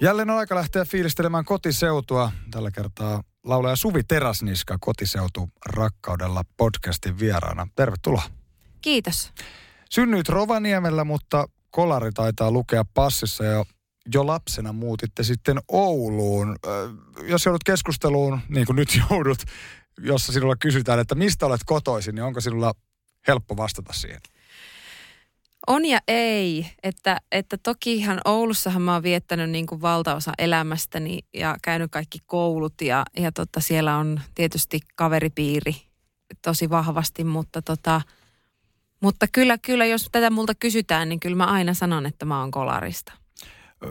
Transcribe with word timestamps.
Jälleen 0.00 0.30
on 0.30 0.38
aika 0.38 0.54
lähteä 0.54 0.84
fiilistelemään 0.84 1.44
kotiseutua. 1.44 2.32
Tällä 2.50 2.70
kertaa 2.70 3.22
laulaja 3.44 3.76
Suvi 3.76 4.02
Teräsniska 4.02 4.76
kotiseutu 4.80 5.48
rakkaudella 5.66 6.42
podcastin 6.56 7.18
vieraana. 7.18 7.66
Tervetuloa. 7.76 8.22
Kiitos. 8.80 9.32
Synnyit 9.90 10.28
Rovaniemellä, 10.28 11.04
mutta 11.04 11.48
kolari 11.70 12.12
taitaa 12.12 12.50
lukea 12.50 12.84
passissa 12.94 13.44
ja 13.44 13.64
jo 14.14 14.26
lapsena 14.26 14.72
muutitte 14.72 15.22
sitten 15.22 15.58
Ouluun. 15.68 16.56
Jos 17.22 17.46
joudut 17.46 17.64
keskusteluun, 17.64 18.40
niin 18.48 18.66
kuin 18.66 18.76
nyt 18.76 18.88
joudut, 19.10 19.38
jossa 20.00 20.32
sinulla 20.32 20.56
kysytään, 20.56 20.98
että 20.98 21.14
mistä 21.14 21.46
olet 21.46 21.60
kotoisin, 21.66 22.14
niin 22.14 22.22
onko 22.22 22.40
sinulla 22.40 22.74
helppo 23.28 23.56
vastata 23.56 23.92
siihen? 23.92 24.20
On 25.68 25.84
ja 25.84 25.98
ei. 26.08 26.66
Että, 26.82 27.20
että 27.32 27.58
tokihan 27.62 28.20
Oulussahan 28.24 28.82
mä 28.82 28.92
oon 28.92 29.02
viettänyt 29.02 29.50
niin 29.50 29.66
kuin 29.66 29.80
valtaosa 29.80 30.32
elämästäni 30.38 31.18
ja 31.34 31.56
käynyt 31.62 31.90
kaikki 31.90 32.18
koulut 32.26 32.74
ja, 32.80 33.04
ja 33.16 33.32
tota, 33.32 33.60
siellä 33.60 33.96
on 33.96 34.20
tietysti 34.34 34.80
kaveripiiri 34.96 35.76
tosi 36.42 36.70
vahvasti, 36.70 37.24
mutta 37.24 37.62
tota, 37.62 38.00
mutta 39.00 39.26
kyllä, 39.32 39.58
kyllä, 39.58 39.86
jos 39.86 40.08
tätä 40.12 40.30
multa 40.30 40.54
kysytään, 40.54 41.08
niin 41.08 41.20
kyllä 41.20 41.36
mä 41.36 41.46
aina 41.46 41.74
sanon, 41.74 42.06
että 42.06 42.24
mä 42.24 42.40
oon 42.40 42.50
kolarista. 42.50 43.12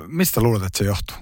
Mistä 0.07 0.41
luulet, 0.41 0.63
että 0.63 0.77
se 0.77 0.83
johtuu? 0.83 1.17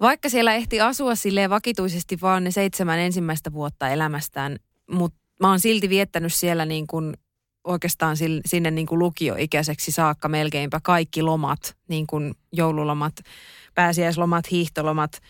Vaikka 0.00 0.28
siellä 0.28 0.54
ehti 0.54 0.80
asua 0.80 1.14
silleen 1.14 1.50
vakituisesti 1.50 2.20
vaan 2.20 2.44
ne 2.44 2.50
seitsemän 2.50 2.98
ensimmäistä 2.98 3.52
vuotta 3.52 3.88
elämästään, 3.88 4.56
mutta 4.90 5.18
mä 5.40 5.48
oon 5.48 5.60
silti 5.60 5.88
viettänyt 5.88 6.34
siellä 6.34 6.64
niin 6.64 6.86
kuin 6.86 7.14
oikeastaan 7.64 8.16
sinne 8.46 8.70
niin 8.70 8.86
kuin 8.86 8.98
lukioikäiseksi 8.98 9.92
saakka 9.92 10.28
melkeinpä 10.28 10.80
kaikki 10.82 11.22
lomat, 11.22 11.76
niin 11.88 12.06
kuin 12.06 12.34
joululomat, 12.52 13.14
pääsiäislomat, 13.74 14.50
hiihtolomat. 14.50 15.20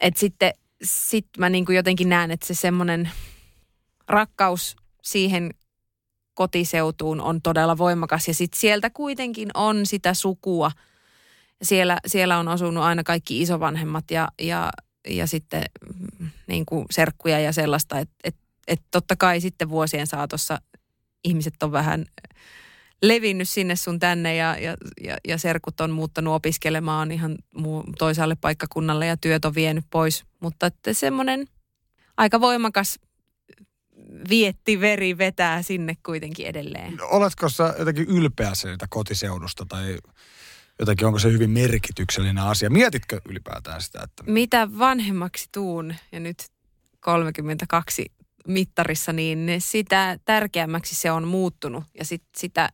Että 0.00 0.20
sitten 0.20 0.52
sit 0.82 1.26
mä 1.38 1.48
niin 1.48 1.66
kuin 1.66 1.76
jotenkin 1.76 2.08
näen, 2.08 2.30
että 2.30 2.46
se 2.46 2.54
semmoinen 2.54 3.10
rakkaus 4.08 4.76
siihen 5.02 5.50
kotiseutuun 6.34 7.20
on 7.20 7.42
todella 7.42 7.78
voimakas. 7.78 8.28
Ja 8.28 8.34
sitten 8.34 8.60
sieltä 8.60 8.90
kuitenkin 8.90 9.48
on 9.54 9.86
sitä 9.86 10.14
sukua. 10.14 10.70
Siellä, 11.62 11.98
siellä 12.06 12.38
on 12.38 12.48
asunut 12.48 12.84
aina 12.84 13.02
kaikki 13.02 13.42
isovanhemmat 13.42 14.10
ja, 14.10 14.28
ja, 14.42 14.70
ja 15.08 15.26
sitten 15.26 15.64
mm, 16.18 16.30
niin 16.46 16.66
kuin 16.66 16.86
serkkuja 16.90 17.40
ja 17.40 17.52
sellaista. 17.52 17.98
Että 17.98 18.14
et, 18.24 18.36
et 18.66 18.82
totta 18.90 19.16
kai 19.16 19.40
sitten 19.40 19.68
vuosien 19.68 20.06
saatossa 20.06 20.60
ihmiset 21.24 21.62
on 21.62 21.72
vähän 21.72 22.06
levinnyt 23.02 23.48
sinne 23.48 23.76
sun 23.76 23.98
tänne 23.98 24.36
ja, 24.36 24.58
ja, 24.58 24.76
ja, 25.04 25.16
ja 25.28 25.38
serkut 25.38 25.80
on 25.80 25.90
muuttanut 25.90 26.34
opiskelemaan 26.34 27.12
ihan 27.12 27.36
muu, 27.54 27.84
toisaalle 27.98 28.36
paikkakunnalle 28.36 29.06
ja 29.06 29.16
työt 29.16 29.44
on 29.44 29.54
vienyt 29.54 29.84
pois. 29.90 30.24
Mutta 30.40 30.66
että 30.66 30.92
semmoinen 30.92 31.48
aika 32.16 32.40
voimakas 32.40 32.98
vietti 34.28 34.80
veri 34.80 35.18
vetää 35.18 35.62
sinne 35.62 35.96
kuitenkin 36.06 36.46
edelleen. 36.46 36.96
No, 36.96 37.06
oletko 37.10 37.48
sä 37.48 37.74
jotenkin 37.78 38.08
ylpeä 38.08 38.54
siitä 38.54 38.86
kotiseudusta 38.90 39.66
tai 39.68 39.98
jotenkin 40.78 41.06
onko 41.06 41.18
se 41.18 41.32
hyvin 41.32 41.50
merkityksellinen 41.50 42.38
asia? 42.38 42.70
Mietitkö 42.70 43.20
ylipäätään 43.28 43.82
sitä? 43.82 44.00
Että... 44.02 44.22
Mitä 44.26 44.68
vanhemmaksi 44.78 45.48
tuun 45.52 45.94
ja 46.12 46.20
nyt 46.20 46.36
32 47.00 48.12
mittarissa, 48.48 49.12
niin 49.12 49.48
sitä 49.58 50.18
tärkeämmäksi 50.24 50.94
se 50.94 51.10
on 51.10 51.28
muuttunut. 51.28 51.84
Ja 51.98 52.04
sit 52.04 52.22
sitä, 52.36 52.68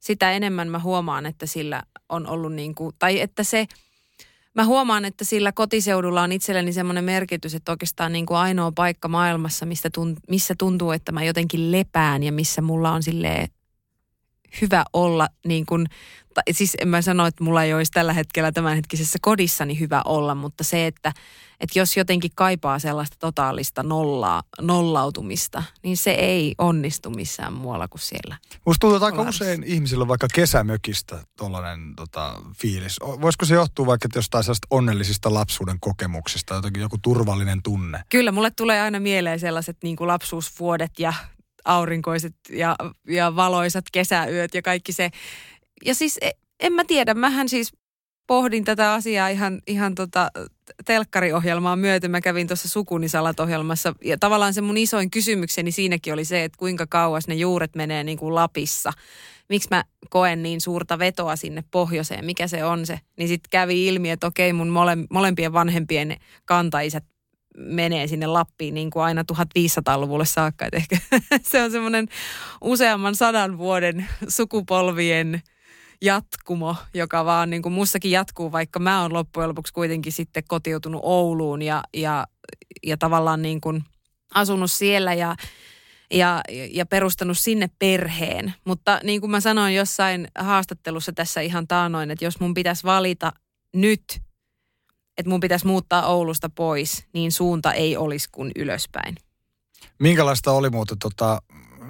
sitä 0.00 0.32
enemmän 0.32 0.68
mä 0.68 0.78
huomaan, 0.78 1.26
että 1.26 1.46
sillä 1.46 1.82
on 2.08 2.26
ollut 2.26 2.52
niin 2.52 2.74
kuin, 2.74 2.94
tai 2.98 3.20
että 3.20 3.44
se, 3.44 3.66
mä 4.54 4.64
huomaan, 4.64 5.04
että 5.04 5.24
sillä 5.24 5.52
kotiseudulla 5.52 6.22
on 6.22 6.32
itselleni 6.32 6.72
semmoinen 6.72 7.04
merkitys, 7.04 7.54
että 7.54 7.72
oikeastaan 7.72 8.12
niin 8.12 8.26
kuin 8.26 8.38
ainoa 8.38 8.72
paikka 8.74 9.08
maailmassa, 9.08 9.66
mistä 9.66 9.90
tunt, 9.94 10.18
missä 10.28 10.54
tuntuu, 10.58 10.90
että 10.90 11.12
mä 11.12 11.24
jotenkin 11.24 11.72
lepään 11.72 12.22
ja 12.22 12.32
missä 12.32 12.62
mulla 12.62 12.92
on 12.92 13.02
sille 13.02 13.48
hyvä 14.60 14.84
olla 14.92 15.28
niin 15.46 15.66
kuin, 15.66 15.86
siis 16.50 16.76
en 16.80 16.88
mä 16.88 17.02
sano, 17.02 17.26
että 17.26 17.44
mulla 17.44 17.64
ei 17.64 17.74
olisi 17.74 17.92
tällä 17.92 18.12
hetkellä 18.12 18.52
tämänhetkisessä 18.52 19.18
kodissani 19.22 19.80
hyvä 19.80 20.02
olla, 20.04 20.34
mutta 20.34 20.64
se, 20.64 20.86
että, 20.86 21.12
että 21.60 21.78
jos 21.78 21.96
jotenkin 21.96 22.30
kaipaa 22.34 22.78
sellaista 22.78 23.16
totaalista 23.20 23.82
nollaa, 23.82 24.42
nollautumista, 24.60 25.62
niin 25.82 25.96
se 25.96 26.10
ei 26.10 26.54
onnistu 26.58 27.10
missään 27.10 27.52
muualla 27.52 27.88
kuin 27.88 28.00
siellä. 28.00 28.36
Musta 28.66 28.80
tuntuu, 28.80 28.96
että 28.96 29.06
aika 29.06 29.28
usein 29.28 29.62
ihmisillä 29.62 30.08
vaikka 30.08 30.28
kesämökistä 30.34 31.18
tollainen 31.36 31.96
tota, 31.96 32.42
fiilis. 32.56 32.96
Voisiko 33.00 33.44
se 33.44 33.54
johtua 33.54 33.86
vaikka 33.86 34.08
jostain 34.14 34.44
sellaista 34.44 34.66
onnellisista 34.70 35.34
lapsuuden 35.34 35.80
kokemuksista, 35.80 36.54
jotenkin 36.54 36.80
joku 36.80 36.98
turvallinen 37.02 37.62
tunne? 37.62 38.02
Kyllä, 38.10 38.32
mulle 38.32 38.50
tulee 38.50 38.80
aina 38.80 39.00
mieleen 39.00 39.40
sellaiset 39.40 39.76
niin 39.82 39.96
kuin 39.96 40.08
lapsuusvuodet 40.08 40.98
ja 40.98 41.12
aurinkoiset 41.68 42.34
ja, 42.50 42.76
ja 43.08 43.36
valoisat 43.36 43.84
kesäyöt 43.92 44.54
ja 44.54 44.62
kaikki 44.62 44.92
se. 44.92 45.10
Ja 45.84 45.94
siis 45.94 46.18
e, 46.20 46.30
en 46.60 46.72
mä 46.72 46.84
tiedä, 46.84 47.14
mähän 47.14 47.48
siis 47.48 47.72
pohdin 48.26 48.64
tätä 48.64 48.92
asiaa 48.92 49.28
ihan, 49.28 49.62
ihan 49.66 49.94
tota 49.94 50.30
telkkariohjelmaa 50.84 51.76
myöten. 51.76 52.10
Mä 52.10 52.20
kävin 52.20 52.46
tuossa 52.46 52.68
Sukunisalat-ohjelmassa 52.68 53.94
ja 54.04 54.18
tavallaan 54.18 54.54
se 54.54 54.60
mun 54.60 54.76
isoin 54.76 55.10
kysymykseni 55.10 55.72
siinäkin 55.72 56.12
oli 56.12 56.24
se, 56.24 56.44
että 56.44 56.58
kuinka 56.58 56.86
kauas 56.86 57.28
ne 57.28 57.34
juuret 57.34 57.74
menee 57.74 58.04
niin 58.04 58.18
kuin 58.18 58.34
Lapissa. 58.34 58.92
Miksi 59.48 59.68
mä 59.70 59.84
koen 60.10 60.42
niin 60.42 60.60
suurta 60.60 60.98
vetoa 60.98 61.36
sinne 61.36 61.64
pohjoiseen, 61.70 62.24
mikä 62.24 62.48
se 62.48 62.64
on 62.64 62.86
se. 62.86 63.00
Niin 63.16 63.28
sitten 63.28 63.50
kävi 63.50 63.86
ilmi, 63.86 64.10
että 64.10 64.26
okei 64.26 64.52
mun 64.52 64.68
mole, 64.68 64.96
molempien 65.10 65.52
vanhempien 65.52 66.16
kantaisät 66.44 67.04
menee 67.58 68.06
sinne 68.06 68.26
Lappiin 68.26 68.74
niin 68.74 68.90
kuin 68.90 69.02
aina 69.02 69.24
1500-luvulle 69.32 70.26
saakka. 70.26 70.66
Et 70.66 70.74
ehkä 70.74 70.96
se 71.50 71.62
on 71.62 71.70
semmoinen 71.70 72.08
useamman 72.60 73.14
sadan 73.14 73.58
vuoden 73.58 74.06
sukupolvien 74.28 75.42
jatkumo, 76.02 76.76
joka 76.94 77.24
vaan 77.24 77.50
niin 77.50 77.62
kuin 77.62 77.72
mussakin 77.72 78.10
jatkuu, 78.10 78.52
vaikka 78.52 78.78
mä 78.78 79.02
oon 79.02 79.12
loppujen 79.12 79.48
lopuksi 79.48 79.72
kuitenkin 79.72 80.12
sitten 80.12 80.42
kotiutunut 80.48 81.00
Ouluun 81.04 81.62
ja, 81.62 81.82
ja, 81.94 82.26
ja 82.86 82.96
tavallaan 82.96 83.42
niin 83.42 83.60
kuin 83.60 83.84
asunut 84.34 84.70
siellä 84.70 85.14
ja, 85.14 85.36
ja, 86.10 86.40
ja 86.70 86.86
perustanut 86.86 87.38
sinne 87.38 87.70
perheen. 87.78 88.54
Mutta 88.64 89.00
niin 89.04 89.20
kuin 89.20 89.30
mä 89.30 89.40
sanoin 89.40 89.74
jossain 89.74 90.28
haastattelussa 90.38 91.12
tässä 91.12 91.40
ihan 91.40 91.68
taanoin, 91.68 92.10
että 92.10 92.24
jos 92.24 92.40
mun 92.40 92.54
pitäisi 92.54 92.84
valita 92.84 93.32
nyt 93.74 94.20
että 95.18 95.30
mun 95.30 95.40
pitäisi 95.40 95.66
muuttaa 95.66 96.06
Oulusta 96.06 96.50
pois, 96.50 97.04
niin 97.12 97.32
suunta 97.32 97.72
ei 97.72 97.96
olisi 97.96 98.28
kuin 98.32 98.52
ylöspäin. 98.56 99.16
Minkälaista 99.98 100.52
oli 100.52 100.70
muuten 100.70 100.98
tota, 100.98 101.42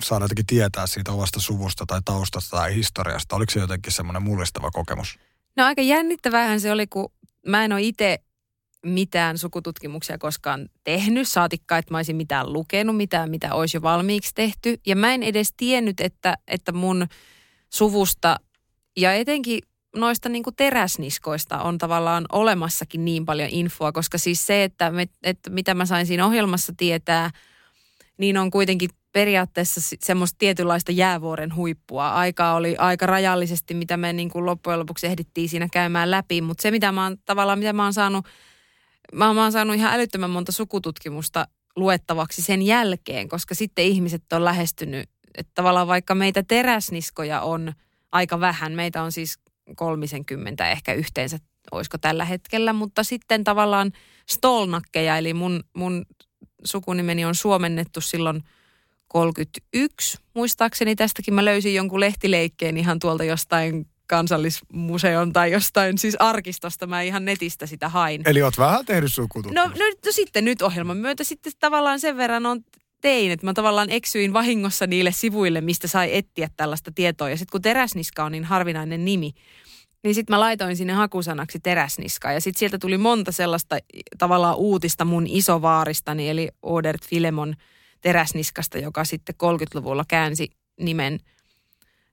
saada 0.02 0.24
jotenkin 0.24 0.46
tietää 0.46 0.86
siitä 0.86 1.12
omasta 1.12 1.40
suvusta 1.40 1.86
tai 1.86 2.00
taustasta 2.04 2.56
tai 2.56 2.74
historiasta? 2.74 3.36
Oliko 3.36 3.50
se 3.50 3.60
jotenkin 3.60 3.92
semmoinen 3.92 4.22
mullistava 4.22 4.70
kokemus? 4.70 5.18
No 5.56 5.64
aika 5.64 5.82
jännittävähän 5.82 6.60
se 6.60 6.72
oli, 6.72 6.86
kun 6.86 7.12
mä 7.46 7.64
en 7.64 7.72
ole 7.72 7.82
itse 7.82 8.18
mitään 8.86 9.38
sukututkimuksia 9.38 10.18
koskaan 10.18 10.68
tehnyt, 10.84 11.28
saatikka, 11.28 11.78
että 11.78 11.94
mä 11.94 11.98
olisin 11.98 12.16
mitään 12.16 12.52
lukenut, 12.52 12.96
mitään, 12.96 13.30
mitä 13.30 13.54
olisi 13.54 13.76
jo 13.76 13.82
valmiiksi 13.82 14.34
tehty. 14.34 14.80
Ja 14.86 14.96
mä 14.96 15.14
en 15.14 15.22
edes 15.22 15.52
tiennyt, 15.56 16.00
että, 16.00 16.34
että 16.46 16.72
mun 16.72 17.06
suvusta 17.70 18.40
ja 18.96 19.14
etenkin 19.14 19.60
noista 20.00 20.28
niin 20.28 20.42
kuin 20.42 20.56
teräsniskoista 20.56 21.62
on 21.62 21.78
tavallaan 21.78 22.24
olemassakin 22.32 23.04
niin 23.04 23.24
paljon 23.24 23.48
infoa, 23.52 23.92
koska 23.92 24.18
siis 24.18 24.46
se, 24.46 24.64
että, 24.64 24.90
me, 24.90 25.08
että 25.22 25.50
mitä 25.50 25.74
mä 25.74 25.86
sain 25.86 26.06
siinä 26.06 26.26
ohjelmassa 26.26 26.72
tietää, 26.76 27.30
niin 28.18 28.38
on 28.38 28.50
kuitenkin 28.50 28.90
periaatteessa 29.12 29.96
semmoista 30.00 30.36
tietynlaista 30.38 30.92
jäävuoren 30.92 31.54
huippua. 31.54 32.10
Aikaa 32.10 32.54
oli 32.54 32.76
aika 32.76 33.06
rajallisesti, 33.06 33.74
mitä 33.74 33.96
me 33.96 34.12
niin 34.12 34.30
kuin 34.30 34.46
loppujen 34.46 34.78
lopuksi 34.78 35.06
ehdittiin 35.06 35.48
siinä 35.48 35.68
käymään 35.72 36.10
läpi, 36.10 36.40
mutta 36.40 36.62
se 36.62 36.70
mitä 36.70 36.92
mä 36.92 37.02
oon 37.04 37.16
tavallaan, 37.24 37.58
mitä 37.58 37.72
mä 37.72 37.84
oon 37.84 37.94
saanut 37.94 38.26
mä, 39.12 39.34
mä 39.34 39.42
oon 39.42 39.52
saanut 39.52 39.76
ihan 39.76 39.94
älyttömän 39.94 40.30
monta 40.30 40.52
sukututkimusta 40.52 41.48
luettavaksi 41.76 42.42
sen 42.42 42.62
jälkeen, 42.62 43.28
koska 43.28 43.54
sitten 43.54 43.84
ihmiset 43.84 44.32
on 44.32 44.44
lähestynyt, 44.44 45.10
että 45.34 45.52
tavallaan 45.54 45.86
vaikka 45.86 46.14
meitä 46.14 46.42
teräsniskoja 46.42 47.40
on 47.40 47.72
aika 48.12 48.40
vähän, 48.40 48.72
meitä 48.72 49.02
on 49.02 49.12
siis 49.12 49.38
30 49.76 50.70
ehkä 50.70 50.92
yhteensä, 50.92 51.38
olisiko 51.72 51.98
tällä 51.98 52.24
hetkellä, 52.24 52.72
mutta 52.72 53.04
sitten 53.04 53.44
tavallaan 53.44 53.92
stolnakkeja, 54.30 55.18
eli 55.18 55.34
mun, 55.34 55.64
mun 55.74 56.06
sukunimeni 56.64 57.24
on 57.24 57.34
suomennettu 57.34 58.00
silloin 58.00 58.42
31, 59.08 60.18
muistaakseni 60.34 60.96
tästäkin 60.96 61.34
mä 61.34 61.44
löysin 61.44 61.74
jonkun 61.74 62.00
lehtileikkeen 62.00 62.76
ihan 62.76 62.98
tuolta 62.98 63.24
jostain 63.24 63.86
kansallismuseon 64.06 65.32
tai 65.32 65.52
jostain 65.52 65.98
siis 65.98 66.16
arkistosta. 66.18 66.86
Mä 66.86 67.02
ihan 67.02 67.24
netistä 67.24 67.66
sitä 67.66 67.88
hain. 67.88 68.22
Eli 68.26 68.42
oot 68.42 68.58
vähän 68.58 68.86
tehnyt 68.86 69.14
sukututkimusta. 69.14 69.78
No, 69.78 69.86
no, 69.86 69.94
no 70.06 70.12
sitten 70.12 70.44
nyt 70.44 70.62
ohjelman 70.62 70.96
myötä 70.96 71.24
sitten 71.24 71.52
tavallaan 71.58 72.00
sen 72.00 72.16
verran 72.16 72.46
on 72.46 72.60
tein, 73.00 73.32
että 73.32 73.46
mä 73.46 73.54
tavallaan 73.54 73.90
eksyin 73.90 74.32
vahingossa 74.32 74.86
niille 74.86 75.12
sivuille, 75.12 75.60
mistä 75.60 75.88
sai 75.88 76.16
etsiä 76.16 76.48
tällaista 76.56 76.92
tietoa. 76.94 77.30
Ja 77.30 77.36
sitten 77.36 77.52
kun 77.52 77.62
teräsniska 77.62 78.24
on 78.24 78.32
niin 78.32 78.44
harvinainen 78.44 79.04
nimi, 79.04 79.32
niin 80.04 80.14
sitten 80.14 80.34
mä 80.34 80.40
laitoin 80.40 80.76
sinne 80.76 80.92
hakusanaksi 80.92 81.60
teräsniska. 81.60 82.32
Ja 82.32 82.40
sitten 82.40 82.58
sieltä 82.58 82.78
tuli 82.78 82.98
monta 82.98 83.32
sellaista 83.32 83.78
tavallaan 84.18 84.56
uutista 84.56 85.04
mun 85.04 85.26
isovaaristani, 85.26 86.28
eli 86.28 86.48
Odert 86.62 87.04
Filemon 87.04 87.54
teräsniskasta, 88.00 88.78
joka 88.78 89.04
sitten 89.04 89.34
30-luvulla 89.34 90.04
käänsi 90.08 90.50
nimen– 90.80 91.18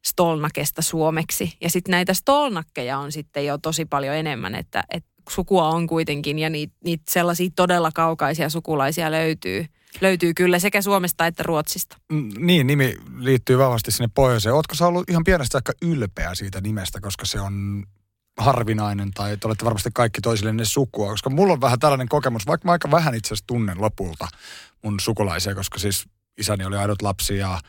stolnakesta 0.06 0.82
suomeksi. 0.82 1.54
Ja 1.62 1.70
sitten 1.70 1.92
näitä 1.92 2.14
stolnakkeja 2.14 2.98
on 2.98 3.12
sitten 3.12 3.46
jo 3.46 3.58
tosi 3.58 3.86
paljon 3.86 4.16
enemmän, 4.16 4.56
että, 4.56 4.84
että 4.90 5.10
sukua 5.30 5.70
on 5.70 5.88
kuitenkin 5.88 6.40
ja 6.40 6.50
niitä 6.50 6.74
niit 6.84 7.02
sellaisia 7.10 7.50
todella 7.56 7.92
kaukaisia 7.94 8.50
sukulaisia 8.50 9.12
löytyy. 9.12 9.66
Löytyy 10.02 10.34
kyllä 10.34 10.60
sekä 10.60 10.82
Suomesta 10.82 11.28
että 11.28 11.44
Ruotsista. 11.44 11.98
Mm, 12.12 12.30
niin, 12.38 12.68
nimi 12.68 12.96
liittyy 13.18 13.58
vahvasti 13.58 13.92
sinne 13.92 14.10
pohjoiseen. 14.16 14.56
Oletko 14.56 14.76
sä 14.76 14.88
ollut 14.88 15.10
ihan 15.10 15.24
pienestä 15.24 15.58
aika 15.58 15.74
ylpeä 15.82 16.36
siitä 16.36 16.62
nimestä, 16.62 17.02
koska 17.02 17.26
se 17.26 17.40
on 17.40 17.84
harvinainen 18.38 19.12
tai 19.12 19.38
te 19.38 19.48
olette 19.48 19.66
varmasti 19.66 19.90
kaikki 19.94 20.22
toisillenne 20.22 20.66
sukua, 20.66 21.10
koska 21.10 21.30
mulla 21.30 21.54
on 21.54 21.62
vähän 21.62 21.80
tällainen 21.80 22.10
kokemus, 22.10 22.48
vaikka 22.48 22.68
mä 22.68 22.72
aika 22.72 22.92
vähän 22.92 23.16
itse 23.16 23.28
asiassa 23.28 23.48
tunnen 23.48 23.82
lopulta 23.82 24.28
mun 24.84 25.00
sukulaisia, 25.00 25.56
koska 25.56 25.80
siis 25.80 26.06
isäni 26.38 26.66
oli 26.66 26.78
aidot 26.78 27.02
lapsi 27.02 27.38
ja 27.38 27.60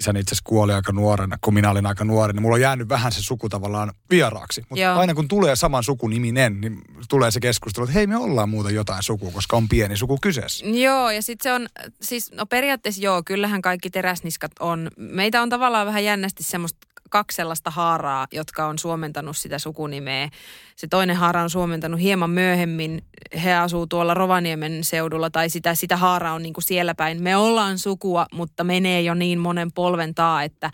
isäni 0.00 0.20
itse 0.20 0.34
asiassa 0.34 0.48
kuoli 0.48 0.72
aika 0.72 0.92
nuorena, 0.92 1.38
kun 1.40 1.54
minä 1.54 1.70
olin 1.70 1.86
aika 1.86 2.04
nuori, 2.04 2.32
niin 2.32 2.42
mulla 2.42 2.54
on 2.54 2.60
jäänyt 2.60 2.88
vähän 2.88 3.12
se 3.12 3.22
suku 3.22 3.48
tavallaan 3.48 3.92
vieraaksi. 4.10 4.62
Mutta 4.68 4.94
aina 4.94 5.14
kun 5.14 5.28
tulee 5.28 5.56
saman 5.56 5.82
sukuniminen, 5.82 6.60
niin 6.60 6.78
tulee 7.08 7.30
se 7.30 7.40
keskustelu, 7.40 7.84
että 7.84 7.94
hei 7.94 8.06
me 8.06 8.16
ollaan 8.16 8.48
muuten 8.48 8.74
jotain 8.74 9.02
sukua, 9.02 9.30
koska 9.30 9.56
on 9.56 9.68
pieni 9.68 9.96
suku 9.96 10.18
kyseessä. 10.22 10.66
Joo, 10.66 11.10
ja 11.10 11.22
sitten 11.22 11.42
se 11.42 11.52
on, 11.52 11.68
siis 12.02 12.32
no 12.32 12.46
periaatteessa 12.46 13.02
joo, 13.02 13.22
kyllähän 13.26 13.62
kaikki 13.62 13.90
teräsniskat 13.90 14.52
on. 14.60 14.90
Meitä 14.96 15.42
on 15.42 15.48
tavallaan 15.48 15.86
vähän 15.86 16.04
jännästi 16.04 16.42
semmoista 16.42 16.91
kaksi 17.12 17.36
sellaista 17.36 17.70
haaraa, 17.70 18.26
jotka 18.32 18.66
on 18.66 18.78
suomentanut 18.78 19.36
sitä 19.36 19.58
sukunimeä. 19.58 20.28
Se 20.76 20.86
toinen 20.86 21.16
haara 21.16 21.42
on 21.42 21.50
suomentanut 21.50 22.00
hieman 22.00 22.30
myöhemmin. 22.30 23.04
He 23.44 23.54
asuu 23.54 23.86
tuolla 23.86 24.14
Rovaniemen 24.14 24.84
seudulla 24.84 25.30
tai 25.30 25.50
sitä, 25.50 25.74
sitä 25.74 25.96
haara 25.96 26.32
on 26.32 26.42
niin 26.42 26.54
kuin 26.54 26.64
siellä 26.64 26.94
päin. 26.94 27.22
Me 27.22 27.36
ollaan 27.36 27.78
sukua, 27.78 28.26
mutta 28.32 28.64
menee 28.64 29.02
jo 29.02 29.14
niin 29.14 29.38
monen 29.38 29.72
polven 29.72 30.14
taa, 30.14 30.42
että 30.42 30.70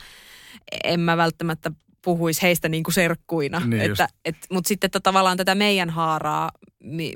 en 0.84 1.00
mä 1.00 1.16
välttämättä 1.16 1.70
puhuisi 2.02 2.42
heistä 2.42 2.68
niin 2.68 2.84
kuin 2.84 2.94
serkkuina. 2.94 3.60
Niin 3.60 3.82
että, 3.82 4.08
et, 4.24 4.36
mutta 4.52 4.68
sitten 4.68 4.88
että 4.88 5.00
tavallaan 5.00 5.36
tätä 5.36 5.54
meidän 5.54 5.90
haaraa, 5.90 6.50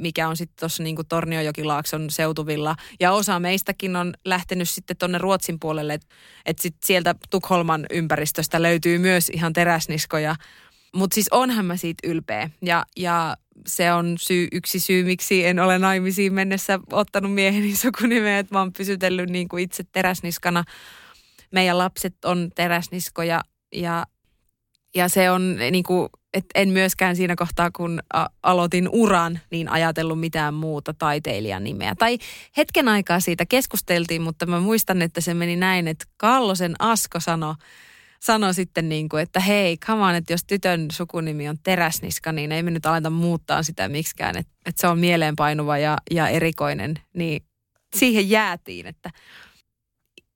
mikä 0.01 0.29
on 0.29 0.37
sitten 0.37 0.57
tuossa 0.61 0.83
niin 0.83 0.97
Torniojokilaakson 1.09 2.11
seutuvilla. 2.11 2.77
Ja 3.01 3.13
osa 3.13 3.41
meistäkin 3.41 3.97
on 3.97 4.15
lähtenyt 4.25 4.69
sitten 4.69 4.97
tuonne 4.97 5.19
Ruotsin 5.19 5.61
puolelle, 5.61 5.95
että 5.95 6.07
et 6.47 6.59
sit 6.59 6.77
sieltä 6.85 7.15
Tukholman 7.31 7.87
ympäristöstä 7.91 8.63
löytyy 8.63 8.99
myös 8.99 9.29
ihan 9.29 9.53
teräsniskoja. 9.53 10.37
Mutta 10.95 11.15
siis 11.15 11.29
onhan 11.31 11.65
mä 11.65 11.77
siitä 11.77 12.09
ylpeä. 12.09 12.51
Ja, 12.63 12.85
ja 12.97 13.37
se 13.67 13.93
on 13.93 14.15
syy, 14.19 14.49
yksi 14.53 14.81
syy, 14.81 15.05
miksi 15.05 15.47
en 15.47 15.59
ole 15.59 15.79
naimisiin 15.79 16.35
mennessä 16.35 16.81
ottanut 16.93 17.35
mieheni 17.35 17.77
sukunimeä, 17.77 18.39
että 18.39 18.55
mä 18.55 18.59
oon 18.59 18.73
pysytellyt 18.73 19.31
niin 19.31 19.49
kuin 19.49 19.65
itse 19.65 19.85
teräsniskana. 19.93 20.65
Meidän 21.51 21.79
lapset 21.79 22.25
on 22.25 22.51
teräsniskoja 22.55 23.41
ja 23.75 24.07
ja 24.95 25.09
se 25.09 25.31
on 25.31 25.57
niin 25.71 25.85
kuin, 25.85 26.09
että 26.35 26.61
en 26.61 26.69
myöskään 26.69 27.17
siinä 27.17 27.37
kohtaa, 27.37 27.71
kun 27.71 28.03
aloitin 28.43 28.89
uran, 28.93 29.41
niin 29.51 29.69
ajatellut 29.69 30.21
mitään 30.21 30.55
muuta 30.55 30.95
taiteilijan 30.95 31.65
nimeä. 31.65 31.95
Tai 31.99 32.19
hetken 32.57 32.89
aikaa 32.89 33.21
siitä 33.21 33.47
keskusteltiin, 33.47 34.23
mutta 34.23 34.47
mä 34.47 34.61
muistan, 34.61 35.03
että 35.03 35.21
se 35.21 35.35
meni 35.35 35.57
näin, 35.57 35.89
että 35.89 36.05
Kallosen 36.17 36.75
Asko 36.79 37.21
sanoi, 37.21 37.55
sano 38.21 38.53
sitten 38.53 38.89
niin 38.89 39.09
kuin, 39.09 39.23
että 39.23 39.41
hei, 39.41 39.77
come 39.77 40.03
on, 40.03 40.15
että 40.15 40.33
jos 40.33 40.45
tytön 40.45 40.87
sukunimi 40.93 41.49
on 41.49 41.57
Teräsniska, 41.63 42.33
niin 42.33 42.53
ei 42.53 42.63
me 42.63 42.71
nyt 42.71 42.87
aleta 42.87 43.11
muuttaa 43.11 43.63
sitä 43.63 43.89
miksikään, 43.89 44.37
että, 44.37 44.53
että 44.67 44.81
se 44.81 44.87
on 44.87 44.99
mieleenpainuva 44.99 45.79
ja, 45.79 45.99
ja 46.11 46.29
erikoinen, 46.29 46.95
niin 47.15 47.43
siihen 47.97 48.31
jäätiin, 48.31 48.87
että 48.87 49.11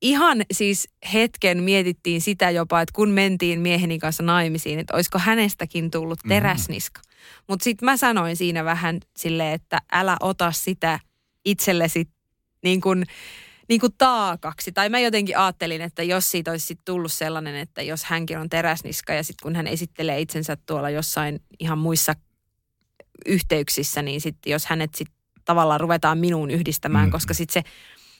ihan 0.02 0.43
siis 0.52 0.88
hetken 1.12 1.62
mietittiin 1.62 2.20
sitä 2.20 2.50
jopa, 2.50 2.81
että 2.81 2.93
kun 2.93 3.10
mentiin 3.10 3.60
mieheni 3.60 3.98
kanssa 3.98 4.22
naimisiin, 4.22 4.78
että 4.78 4.94
olisiko 4.94 5.19
hänestäkin 5.19 5.90
tullut 5.90 6.19
mhm. 6.25 6.28
teräsniska. 6.28 7.00
Mm-hmm. 7.00 7.44
Mutta 7.48 7.64
sitten 7.64 7.87
mä 7.87 7.96
sanoin 7.96 8.37
siinä 8.37 8.64
vähän 8.64 9.00
silleen, 9.16 9.54
että 9.54 9.78
älä 9.93 10.16
ota 10.20 10.52
sitä 10.52 11.00
itsellesi 11.44 12.08
niin 12.62 12.81
kuin, 12.81 13.04
niin 13.69 13.81
kuin 13.81 13.93
taakaksi. 13.98 14.72
Tai 14.72 14.88
mä 14.88 14.98
jotenkin 14.98 15.38
ajattelin, 15.38 15.81
että 15.81 16.02
jos 16.02 16.31
siitä 16.31 16.50
olisi 16.50 16.66
sit 16.66 16.81
tullut 16.84 17.12
sellainen, 17.12 17.56
että 17.56 17.82
jos 17.82 18.04
hänkin 18.04 18.38
on 18.38 18.48
teräsniska 18.48 19.14
ja 19.14 19.22
sitten 19.22 19.43
kun 19.43 19.56
hän 19.56 19.66
esittelee 19.66 20.20
itsensä 20.20 20.56
tuolla 20.66 20.90
jossain 20.90 21.40
ihan 21.60 21.78
muissa 21.78 22.14
yhteyksissä, 23.26 24.02
niin 24.02 24.20
sitten 24.20 24.50
jos 24.50 24.66
hänet 24.66 24.94
sitten 24.94 25.16
tavallaan 25.44 25.81
ruvetaan 25.81 26.19
minuun 26.19 26.50
yhdistämään, 26.50 27.04
mm-hmm. 27.04 27.12
koska 27.12 27.34
sitten 27.34 27.62
se 27.62 27.70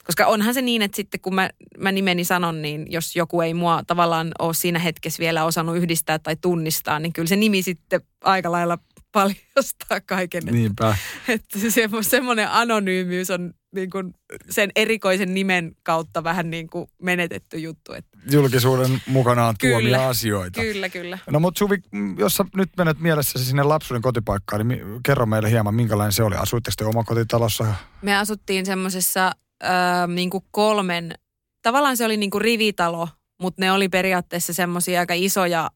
koska 0.07 0.27
onhan 0.27 0.55
se 0.55 0.63
niin, 0.63 0.83
että 0.83 0.97
sitten 0.97 1.21
kun 1.21 1.35
mä, 1.35 1.51
mä 1.79 1.93
nimeni 1.93 2.25
sanon, 2.25 2.63
niin 2.63 2.87
jos 2.91 3.17
joku 3.17 3.41
ei 3.41 3.55
mua 3.55 3.83
tavallaan 3.87 4.33
ole 4.39 4.55
siinä 4.55 4.79
hetkessä 4.79 5.21
vielä 5.21 5.45
osannut 5.45 5.77
yhdistää 5.77 6.19
tai 6.19 6.37
tunnistaa, 6.41 6.99
niin 6.99 7.13
kyllä 7.13 7.29
se 7.29 7.37
nimi 7.37 7.63
sitten 7.63 8.01
aika 8.25 8.53
lailla 8.53 8.79
paljastaa 9.13 10.01
kaiken. 10.07 10.43
Niinpä. 10.45 10.97
Että, 11.29 11.59
että 11.67 12.03
semmoinen 12.03 12.51
anonyymiys 12.51 13.31
on 13.31 13.55
niin 13.75 13.91
kuin 13.91 14.15
sen 14.51 14.71
erikoisen 14.77 15.35
nimen 15.35 15.77
kautta 15.83 16.25
vähän 16.25 16.51
niin 16.51 16.69
kuin 16.71 16.91
menetetty 17.03 17.59
juttu. 17.59 17.93
Että. 17.93 18.19
Julkisuuden 18.31 19.03
mukanaan 19.07 19.55
tuomia 19.61 19.81
kyllä, 19.81 20.07
asioita. 20.09 20.61
Kyllä, 20.61 20.89
kyllä. 20.89 21.19
No 21.31 21.41
mutta 21.41 21.59
Suvi, 21.59 21.77
jos 22.19 22.35
sä 22.35 22.45
nyt 22.57 22.71
menet 22.77 23.01
mielessäsi 23.01 23.45
sinne 23.45 23.63
lapsuuden 23.63 24.03
kotipaikkaan, 24.03 24.69
niin 24.69 24.81
kerro 25.03 25.27
meille 25.27 25.51
hieman, 25.51 25.75
minkälainen 25.75 26.13
se 26.13 26.23
oli. 26.23 26.37
Asuitteko 26.37 26.75
te 26.79 26.85
omakotitalossa? 26.85 27.75
Me 28.03 28.17
asuttiin 28.17 28.67
semmoisessa 28.67 29.33
öö, 29.65 30.07
niin 30.07 30.31
kuin 30.31 30.45
kolmen, 30.51 31.15
tavallaan 31.63 31.97
se 31.97 32.05
oli 32.05 32.17
niin 32.17 32.31
kuin 32.31 32.43
rivitalo, 32.43 33.09
mutta 33.43 33.63
ne 33.63 33.73
oli 33.73 33.89
periaatteessa 33.89 34.53
semmoisia 34.53 35.01
aika 35.01 35.15
isoja 35.17 35.71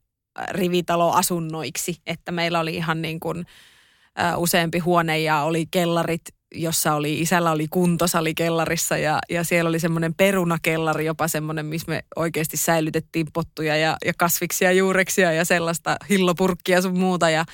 rivitaloasunnoiksi, 0.51 1.97
että 2.07 2.33
meillä 2.33 2.61
oli 2.61 2.75
ihan 2.75 3.03
niin 3.03 3.21
kuin, 3.21 3.47
ö, 4.19 4.37
useampi 4.37 4.79
huone 4.79 5.19
ja 5.19 5.43
oli 5.43 5.67
kellarit, 5.71 6.23
jossa 6.55 6.95
oli, 6.95 7.21
isällä 7.21 7.51
oli 7.51 7.69
kuntosali 7.69 8.35
kellarissa 8.35 8.97
ja, 8.97 9.19
ja 9.31 9.45
siellä 9.45 9.69
oli 9.69 9.81
semmoinen 9.81 10.15
perunakellari, 10.15 11.05
jopa 11.05 11.29
semmoinen, 11.29 11.67
missä 11.67 11.91
me 11.91 12.05
oikeasti 12.17 12.57
säilytettiin 12.57 13.27
pottuja 13.33 13.77
ja, 13.77 13.97
ja 14.05 14.13
kasviksia, 14.19 14.73
juureksia 14.73 15.33
ja 15.33 15.45
sellaista 15.45 15.97
hillopurkkia 16.09 16.83
sun 16.83 16.99
muuta 16.99 17.31
ja 17.31 17.45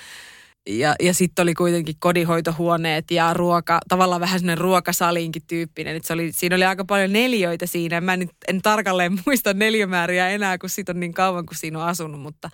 ja, 0.67 0.95
ja 1.01 1.15
sitten 1.15 1.43
oli 1.43 1.55
kuitenkin 1.55 1.95
kodinhoitohuoneet 1.99 3.11
ja 3.11 3.35
ruoka, 3.35 3.79
tavallaan 3.89 4.21
vähän 4.21 4.41
sellainen 4.41 4.59
ruokasaliinkin 4.59 5.43
tyyppinen. 5.47 6.01
Se 6.05 6.13
oli, 6.13 6.33
siinä 6.33 6.57
oli 6.57 6.65
aika 6.65 6.85
paljon 6.85 7.13
neljöitä 7.13 7.67
siinä. 7.67 8.01
Mä 8.01 8.15
en, 8.15 8.31
en 8.49 8.63
tarkalleen 8.63 9.19
muista 9.27 9.55
neljömääriä 9.55 10.29
enää, 10.29 10.59
kun 10.59 10.71
siitä 10.71 10.93
on 10.93 11.01
niin 11.01 11.15
kauan, 11.15 11.47
kun 11.47 11.57
siinä 11.57 11.79
on 11.79 11.89
asunut. 11.89 12.21
Mutta 12.21 12.51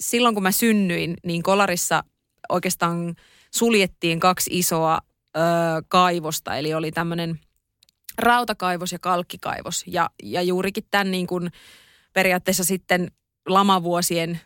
silloin 0.00 0.34
kun 0.34 0.42
mä 0.42 0.52
synnyin, 0.52 1.16
niin 1.24 1.42
Kolarissa 1.42 2.04
oikeastaan 2.48 3.14
suljettiin 3.54 4.20
kaksi 4.20 4.50
isoa 4.58 4.98
ö, 5.36 5.40
kaivosta. 5.88 6.56
Eli 6.56 6.74
oli 6.74 6.92
tämmöinen 6.92 7.40
rautakaivos 8.18 8.92
ja 8.92 8.98
kalkkikaivos. 8.98 9.84
Ja, 9.86 10.10
ja 10.22 10.42
juurikin 10.42 10.84
tämän 10.90 11.10
niin 11.10 11.26
kuin 11.26 11.50
periaatteessa 12.12 12.64
sitten 12.64 13.10
lamavuosien 13.48 14.40